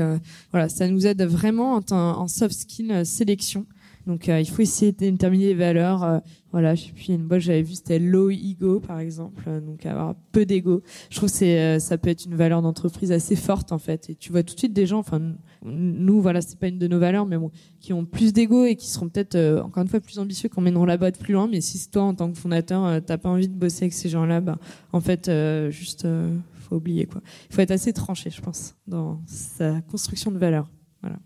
voilà, 0.52 0.68
ça 0.68 0.86
nous 0.86 1.08
aide 1.08 1.22
vraiment 1.24 1.74
en, 1.74 1.92
en 1.92 2.28
soft 2.28 2.54
skill 2.54 3.04
sélection 3.04 3.66
donc 4.06 4.28
euh, 4.28 4.40
il 4.40 4.48
faut 4.48 4.62
essayer 4.62 4.92
de 4.92 4.98
déterminer 4.98 5.46
les 5.46 5.54
valeurs. 5.54 6.04
Euh, 6.04 6.18
voilà, 6.52 6.74
je 6.74 6.84
sais 6.84 6.92
plus, 6.92 7.08
une 7.08 7.26
boîte 7.26 7.40
j'avais 7.40 7.62
vu 7.62 7.74
c'était 7.74 7.98
low 7.98 8.30
ego 8.30 8.80
par 8.80 9.00
exemple, 9.00 9.42
euh, 9.48 9.60
donc 9.60 9.84
avoir 9.84 10.14
peu 10.32 10.46
d'ego. 10.46 10.82
Je 11.10 11.16
trouve 11.16 11.28
que 11.28 11.34
c'est 11.34 11.80
ça 11.80 11.98
peut 11.98 12.08
être 12.08 12.24
une 12.24 12.36
valeur 12.36 12.62
d'entreprise 12.62 13.10
assez 13.10 13.36
forte 13.36 13.72
en 13.72 13.78
fait. 13.78 14.10
Et 14.10 14.14
tu 14.14 14.30
vois 14.30 14.42
tout 14.42 14.54
de 14.54 14.58
suite 14.58 14.72
des 14.72 14.86
gens, 14.86 14.98
enfin 15.00 15.20
nous 15.64 16.20
voilà, 16.20 16.40
c'est 16.40 16.58
pas 16.58 16.68
une 16.68 16.78
de 16.78 16.86
nos 16.86 16.98
valeurs, 16.98 17.26
mais 17.26 17.36
bon, 17.36 17.50
qui 17.80 17.92
ont 17.92 18.04
plus 18.04 18.32
d'ego 18.32 18.64
et 18.64 18.76
qui 18.76 18.88
seront 18.88 19.08
peut-être 19.08 19.36
encore 19.62 19.82
une 19.82 19.88
fois 19.88 20.00
plus 20.00 20.18
ambitieux, 20.18 20.48
qu'on 20.48 20.60
mèneront 20.60 20.84
la 20.84 20.96
boîte 20.96 21.18
plus 21.18 21.34
loin. 21.34 21.48
Mais 21.48 21.60
si 21.60 21.90
toi 21.90 22.02
en 22.02 22.14
tant 22.14 22.30
que 22.30 22.38
fondateur 22.38 23.02
t'as 23.04 23.18
pas 23.18 23.28
envie 23.28 23.48
de 23.48 23.54
bosser 23.54 23.84
avec 23.84 23.92
ces 23.92 24.08
gens-là, 24.08 24.40
bah 24.40 24.58
en 24.92 25.00
fait 25.00 25.30
juste 25.70 26.06
faut 26.54 26.76
oublier 26.76 27.06
quoi. 27.06 27.20
Il 27.50 27.54
faut 27.54 27.60
être 27.60 27.70
assez 27.70 27.92
tranché, 27.92 28.30
je 28.30 28.40
pense, 28.40 28.76
dans 28.86 29.20
sa 29.26 29.80
construction 29.82 30.30
de 30.30 30.38
valeurs. 30.38 30.68
Voilà. 31.02 31.18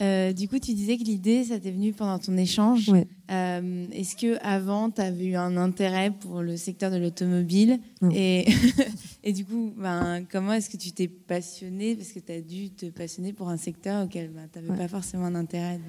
Euh, 0.00 0.32
du 0.32 0.48
coup, 0.48 0.58
tu 0.58 0.74
disais 0.74 0.96
que 0.96 1.02
l'idée, 1.02 1.44
ça 1.44 1.58
t'est 1.58 1.70
venu 1.70 1.92
pendant 1.92 2.18
ton 2.18 2.36
échange. 2.36 2.90
Euh, 3.30 3.86
est-ce 3.92 4.16
que 4.16 4.38
avant, 4.44 4.90
tu 4.90 5.00
avais 5.00 5.26
eu 5.26 5.36
un 5.36 5.56
intérêt 5.56 6.10
pour 6.10 6.42
le 6.42 6.56
secteur 6.56 6.90
de 6.90 6.96
l'automobile 6.96 7.80
et, 8.12 8.46
et 9.24 9.32
du 9.32 9.44
coup, 9.44 9.72
ben, 9.76 10.24
comment 10.30 10.52
est-ce 10.52 10.70
que 10.70 10.76
tu 10.76 10.92
t'es 10.92 11.08
passionné? 11.08 11.96
Parce 11.96 12.12
que 12.12 12.20
tu 12.20 12.32
as 12.32 12.40
dû 12.40 12.70
te 12.70 12.86
passionner 12.86 13.32
pour 13.32 13.48
un 13.48 13.56
secteur 13.56 14.04
auquel 14.04 14.30
ben, 14.30 14.48
tu 14.52 14.60
n'avais 14.60 14.78
pas 14.78 14.88
forcément 14.88 15.30
d'intérêt. 15.30 15.80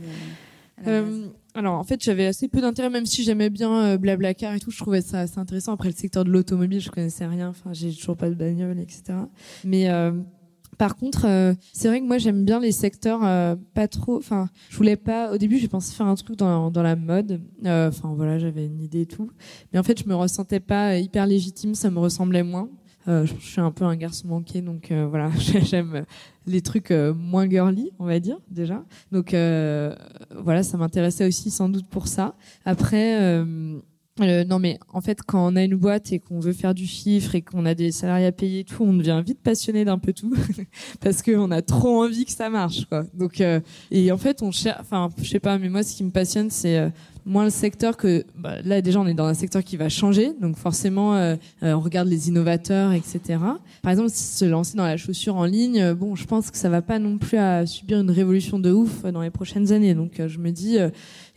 Euh, 0.88 1.28
alors 1.56 1.78
en 1.78 1.84
fait 1.84 2.02
j'avais 2.02 2.26
assez 2.26 2.48
peu 2.48 2.62
d'intérêt 2.62 2.90
même 2.90 3.06
si 3.06 3.22
j'aimais 3.24 3.50
bien 3.50 3.98
Blablacar 3.98 4.56
et 4.56 4.62
tout 4.62 4.72
je 4.72 4.78
trouvais 4.78 5.02
ça 5.02 5.20
assez 5.20 5.38
intéressant. 5.38 5.74
Après 5.74 5.90
le 5.90 5.94
secteur 5.94 6.24
de 6.24 6.32
l'automobile 6.32 6.80
je 6.80 6.90
connaissais 6.90 7.26
rien 7.26 7.50
enfin 7.50 7.74
j'ai 7.74 7.94
toujours 7.94 8.16
pas 8.16 8.30
de 8.30 8.36
bagnole 8.36 8.80
etc 8.80 9.04
mais 9.66 9.90
par 10.80 10.96
contre, 10.96 11.26
euh, 11.26 11.54
c'est 11.74 11.90
vrai 11.90 12.00
que 12.00 12.06
moi 12.06 12.18
j'aime 12.18 12.46
bien 12.46 12.62
les 12.62 12.72
secteurs 12.72 13.20
euh, 13.26 13.58
pas 13.74 13.90
trop. 13.90 14.16
Enfin, 14.16 14.48
je 14.70 14.78
voulais 14.78 14.96
pas. 14.96 15.30
Au 15.34 15.38
début, 15.38 15.60
j'ai 15.60 15.68
pensé 15.68 15.94
faire 15.94 16.08
un 16.08 16.16
truc 16.16 16.38
dans, 16.38 16.72
dans 16.72 16.82
la 16.82 16.96
mode. 16.96 17.42
Euh, 17.66 17.90
enfin 17.90 18.14
voilà, 18.16 18.40
j'avais 18.40 18.66
une 18.66 18.80
idée 18.82 19.02
et 19.02 19.06
tout. 19.06 19.30
Mais 19.74 19.80
en 19.80 19.84
fait, 19.84 20.02
je 20.02 20.08
me 20.08 20.16
ressentais 20.16 20.62
pas 20.62 20.96
hyper 20.96 21.28
légitime. 21.28 21.76
Ça 21.76 21.92
me 21.92 22.00
ressemblait 22.00 22.44
moins. 22.44 22.70
je 23.08 23.34
suis 23.42 23.60
un 23.60 23.72
peu 23.72 23.84
un 23.84 23.98
garçon 23.98 24.30
manqué, 24.30 24.62
donc 24.62 24.94
voilà, 24.94 25.32
j'aime 25.64 26.06
les 26.48 26.62
trucs 26.62 26.92
moins 26.92 27.50
girly, 27.50 27.92
on 28.00 28.06
va 28.06 28.22
dire 28.22 28.38
déjà. 28.50 28.82
Donc 29.12 29.32
voilà, 29.32 30.64
ça 30.64 30.78
m'intéressait 30.78 31.28
aussi 31.28 31.52
sans 31.52 31.68
doute 31.68 31.88
pour 31.90 32.08
ça. 32.08 32.36
Après 32.64 33.44
euh, 34.28 34.44
non, 34.44 34.60
mais 34.60 34.80
en 34.90 35.02
fait, 35.02 35.22
quand 35.26 35.52
on 35.52 35.56
a 35.56 35.64
une 35.64 35.76
boîte 35.76 36.12
et 36.12 36.20
qu'on 36.20 36.40
veut 36.40 36.54
faire 36.54 36.74
du 36.74 36.86
chiffre 36.86 37.36
et 37.36 37.42
qu'on 37.42 37.66
a 37.66 37.74
des 37.74 37.92
salariés 37.92 38.26
à 38.26 38.32
payer 38.32 38.60
et 38.60 38.64
tout, 38.64 38.84
on 38.84 38.94
devient 38.94 39.22
vite 39.26 39.40
passionné 39.42 39.86
d'un 39.86 39.98
peu 39.98 40.14
tout 40.14 40.36
parce 41.02 41.22
qu'on 41.22 41.52
a 41.52 41.62
trop 41.62 42.04
envie 42.04 42.26
que 42.26 42.32
ça 42.32 42.50
marche, 42.50 42.86
quoi. 42.86 43.06
Donc, 43.14 43.42
euh, 43.42 43.60
et 43.92 44.12
en 44.12 44.18
fait, 44.18 44.42
on 44.42 44.52
cherche, 44.52 44.80
enfin, 44.82 45.10
je 45.22 45.30
sais 45.30 45.40
pas, 45.40 45.58
mais 45.58 45.70
moi, 45.70 45.84
ce 45.84 45.96
qui 45.96 46.04
me 46.04 46.12
passionne, 46.12 46.50
c'est 46.50 46.78
euh, 46.78 46.90
moins 47.26 47.44
le 47.44 47.50
secteur 47.50 47.98
que 47.98 48.26
bah, 48.38 48.62
là 48.64 48.82
déjà 48.82 49.00
on 49.00 49.08
est 49.08 49.14
dans 49.14 49.26
un 49.26 49.34
secteur 49.34 49.64
qui 49.64 49.78
va 49.78 49.90
changer, 49.90 50.34
donc 50.42 50.58
forcément 50.58 51.14
on 51.62 51.80
regarde 51.80 52.08
les 52.08 52.28
innovateurs, 52.30 52.92
etc. 52.94 53.40
Par 53.82 53.92
exemple, 53.92 54.10
se 54.10 54.46
lancer 54.46 54.78
dans 54.78 54.86
la 54.86 54.98
chaussure 54.98 55.36
en 55.36 55.46
ligne, 55.46 55.94
bon, 55.94 56.16
je 56.16 56.26
pense 56.26 56.52
que 56.52 56.58
ça 56.58 56.70
va 56.70 56.82
pas 56.82 57.00
non 57.00 57.18
plus 57.18 57.38
à 57.38 57.66
subir 57.66 58.00
une 58.00 58.12
révolution 58.12 58.60
de 58.60 58.72
ouf 58.72 59.04
dans 59.04 59.22
les 59.22 59.30
prochaines 59.30 59.72
années. 59.72 59.94
Donc 59.94 60.22
je 60.26 60.38
me 60.40 60.52
dis, 60.52 60.78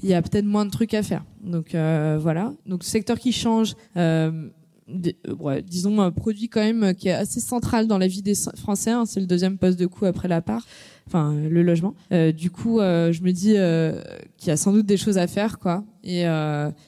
il 0.02 0.08
y 0.08 0.14
a 0.14 0.22
peut-être 0.22 0.46
moins 0.46 0.64
de 0.64 0.70
trucs 0.70 0.94
à 0.94 1.02
faire. 1.02 1.24
Donc 1.42 1.74
voilà. 1.74 2.52
Donc 2.66 2.84
secteur 2.84 3.18
qui 3.18 3.32
change. 3.32 3.74
Ouais, 3.96 5.62
disons 5.62 6.00
un 6.00 6.10
produit 6.10 6.48
quand 6.48 6.60
même 6.60 6.94
qui 6.94 7.08
est 7.08 7.12
assez 7.12 7.40
central 7.40 7.86
dans 7.86 7.98
la 7.98 8.08
vie 8.08 8.20
des 8.20 8.34
Français. 8.56 8.90
Hein, 8.90 9.04
c'est 9.06 9.20
le 9.20 9.26
deuxième 9.26 9.56
poste 9.56 9.78
de 9.78 9.86
coût 9.86 10.04
après 10.04 10.28
la 10.28 10.42
part 10.42 10.66
enfin 11.06 11.34
le 11.34 11.62
logement. 11.62 11.94
Euh, 12.12 12.32
du 12.32 12.50
coup, 12.50 12.80
euh, 12.80 13.12
je 13.12 13.22
me 13.22 13.32
dis 13.32 13.54
euh, 13.56 14.00
qu'il 14.36 14.48
y 14.48 14.50
a 14.50 14.56
sans 14.56 14.72
doute 14.72 14.86
des 14.86 14.96
choses 14.96 15.18
à 15.18 15.26
faire, 15.26 15.58
quoi. 15.58 15.84
Et, 16.04 16.22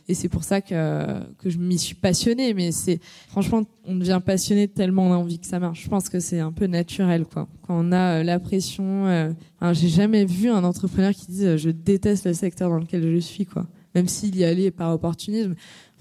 et 0.09 0.15
c'est 0.15 0.29
pour 0.29 0.43
ça 0.43 0.61
que 0.61 1.21
que 1.39 1.49
je 1.49 1.59
m'y 1.59 1.79
suis 1.79 1.95
passionnée. 1.95 2.53
Mais 2.53 2.73
c'est 2.73 3.01
franchement, 3.29 3.63
on 3.85 3.95
devient 3.95 4.21
passionné 4.25 4.67
tellement 4.67 5.07
on 5.07 5.13
a 5.13 5.17
envie 5.17 5.39
que 5.39 5.47
ça 5.47 5.61
marche. 5.61 5.85
Je 5.85 5.89
pense 5.89 6.09
que 6.09 6.19
c'est 6.19 6.41
un 6.41 6.51
peu 6.51 6.67
naturel, 6.67 7.25
quoi. 7.25 7.47
Quand 7.67 7.79
on 7.79 7.93
a 7.93 8.25
la 8.25 8.41
pression, 8.41 9.35
j'ai 9.73 9.89
jamais 9.89 10.25
vu 10.25 10.51
un 10.51 10.65
entrepreneur 10.65 11.13
qui 11.13 11.27
dise 11.29 11.57
je 11.57 11.71
déteste 11.71 12.27
le 12.27 12.35
secteur 12.35 12.71
dans 12.71 12.79
lequel 12.79 13.09
je 13.15 13.21
suis, 13.21 13.47
quoi. 13.47 13.67
Même 13.95 14.09
s'il 14.09 14.35
y 14.35 14.43
allait 14.43 14.73
par 14.73 14.93
opportunisme 14.93 15.55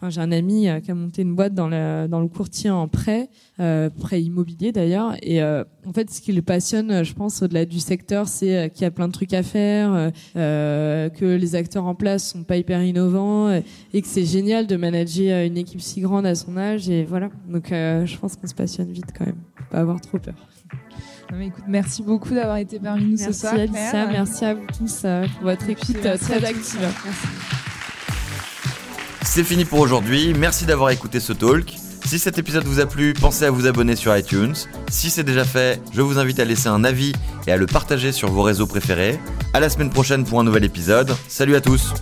j'ai 0.09 0.21
un 0.21 0.31
ami 0.31 0.67
euh, 0.67 0.79
qui 0.79 0.91
a 0.91 0.95
monté 0.95 1.21
une 1.21 1.35
boîte 1.35 1.53
dans 1.53 1.67
le, 1.67 2.07
dans 2.07 2.19
le 2.19 2.27
courtier 2.27 2.69
en 2.69 2.87
prêt, 2.87 3.29
euh, 3.59 3.89
prêt 3.89 4.21
immobilier 4.21 4.71
d'ailleurs. 4.71 5.15
Et 5.21 5.41
euh, 5.41 5.63
en 5.85 5.93
fait, 5.93 6.09
ce 6.11 6.21
qui 6.21 6.31
le 6.31 6.41
passionne, 6.41 7.03
je 7.03 7.13
pense, 7.13 7.41
au-delà 7.41 7.65
du 7.65 7.79
secteur, 7.79 8.27
c'est 8.27 8.71
qu'il 8.73 8.83
y 8.83 8.85
a 8.85 8.91
plein 8.91 9.07
de 9.07 9.13
trucs 9.13 9.33
à 9.33 9.43
faire, 9.43 10.11
que 10.33 11.35
les 11.35 11.55
acteurs 11.55 11.85
en 11.85 11.95
place 11.95 12.29
sont 12.31 12.43
pas 12.43 12.57
hyper 12.57 12.83
innovants 12.83 13.51
et 13.93 14.01
que 14.01 14.07
c'est 14.07 14.25
génial 14.25 14.67
de 14.67 14.75
manager 14.75 15.45
une 15.45 15.57
équipe 15.57 15.81
si 15.81 16.01
grande 16.01 16.25
à 16.25 16.35
son 16.35 16.57
âge. 16.57 16.89
Et 16.89 17.03
voilà. 17.03 17.29
Donc, 17.47 17.67
je 17.69 18.17
pense 18.17 18.35
qu'on 18.35 18.47
se 18.47 18.55
passionne 18.55 18.91
vite 18.91 19.13
quand 19.17 19.25
même. 19.25 19.41
Pas 19.69 19.79
avoir 19.79 19.99
trop 20.01 20.19
peur. 20.19 20.35
écoute, 21.39 21.65
merci 21.67 22.03
beaucoup 22.03 22.33
d'avoir 22.33 22.57
été 22.57 22.79
parmi 22.79 23.11
nous 23.11 23.17
ce 23.17 23.31
soir. 23.31 23.53
Merci 23.55 23.75
Alicia, 23.75 24.07
merci 24.07 24.45
à 24.45 24.53
vous 24.53 24.65
tous 24.77 25.05
pour 25.35 25.43
votre 25.43 25.69
écoute 25.69 26.01
très 26.01 26.45
active. 26.45 26.79
Merci. 26.81 27.72
C'est 29.25 29.43
fini 29.43 29.65
pour 29.65 29.79
aujourd'hui, 29.79 30.33
merci 30.33 30.65
d'avoir 30.65 30.91
écouté 30.91 31.19
ce 31.19 31.33
talk. 31.33 31.73
Si 32.05 32.19
cet 32.19 32.37
épisode 32.37 32.65
vous 32.65 32.79
a 32.79 32.85
plu, 32.85 33.13
pensez 33.13 33.45
à 33.45 33.51
vous 33.51 33.65
abonner 33.65 33.95
sur 33.95 34.15
iTunes. 34.15 34.53
Si 34.89 35.09
c'est 35.09 35.23
déjà 35.23 35.45
fait, 35.45 35.81
je 35.93 36.01
vous 36.01 36.19
invite 36.19 36.39
à 36.39 36.45
laisser 36.45 36.67
un 36.67 36.83
avis 36.83 37.13
et 37.47 37.51
à 37.51 37.57
le 37.57 37.65
partager 37.65 38.11
sur 38.11 38.29
vos 38.29 38.43
réseaux 38.43 38.67
préférés. 38.67 39.19
À 39.53 39.59
la 39.59 39.69
semaine 39.69 39.89
prochaine 39.89 40.25
pour 40.25 40.39
un 40.39 40.43
nouvel 40.43 40.65
épisode. 40.65 41.15
Salut 41.27 41.55
à 41.55 41.61
tous! 41.61 41.93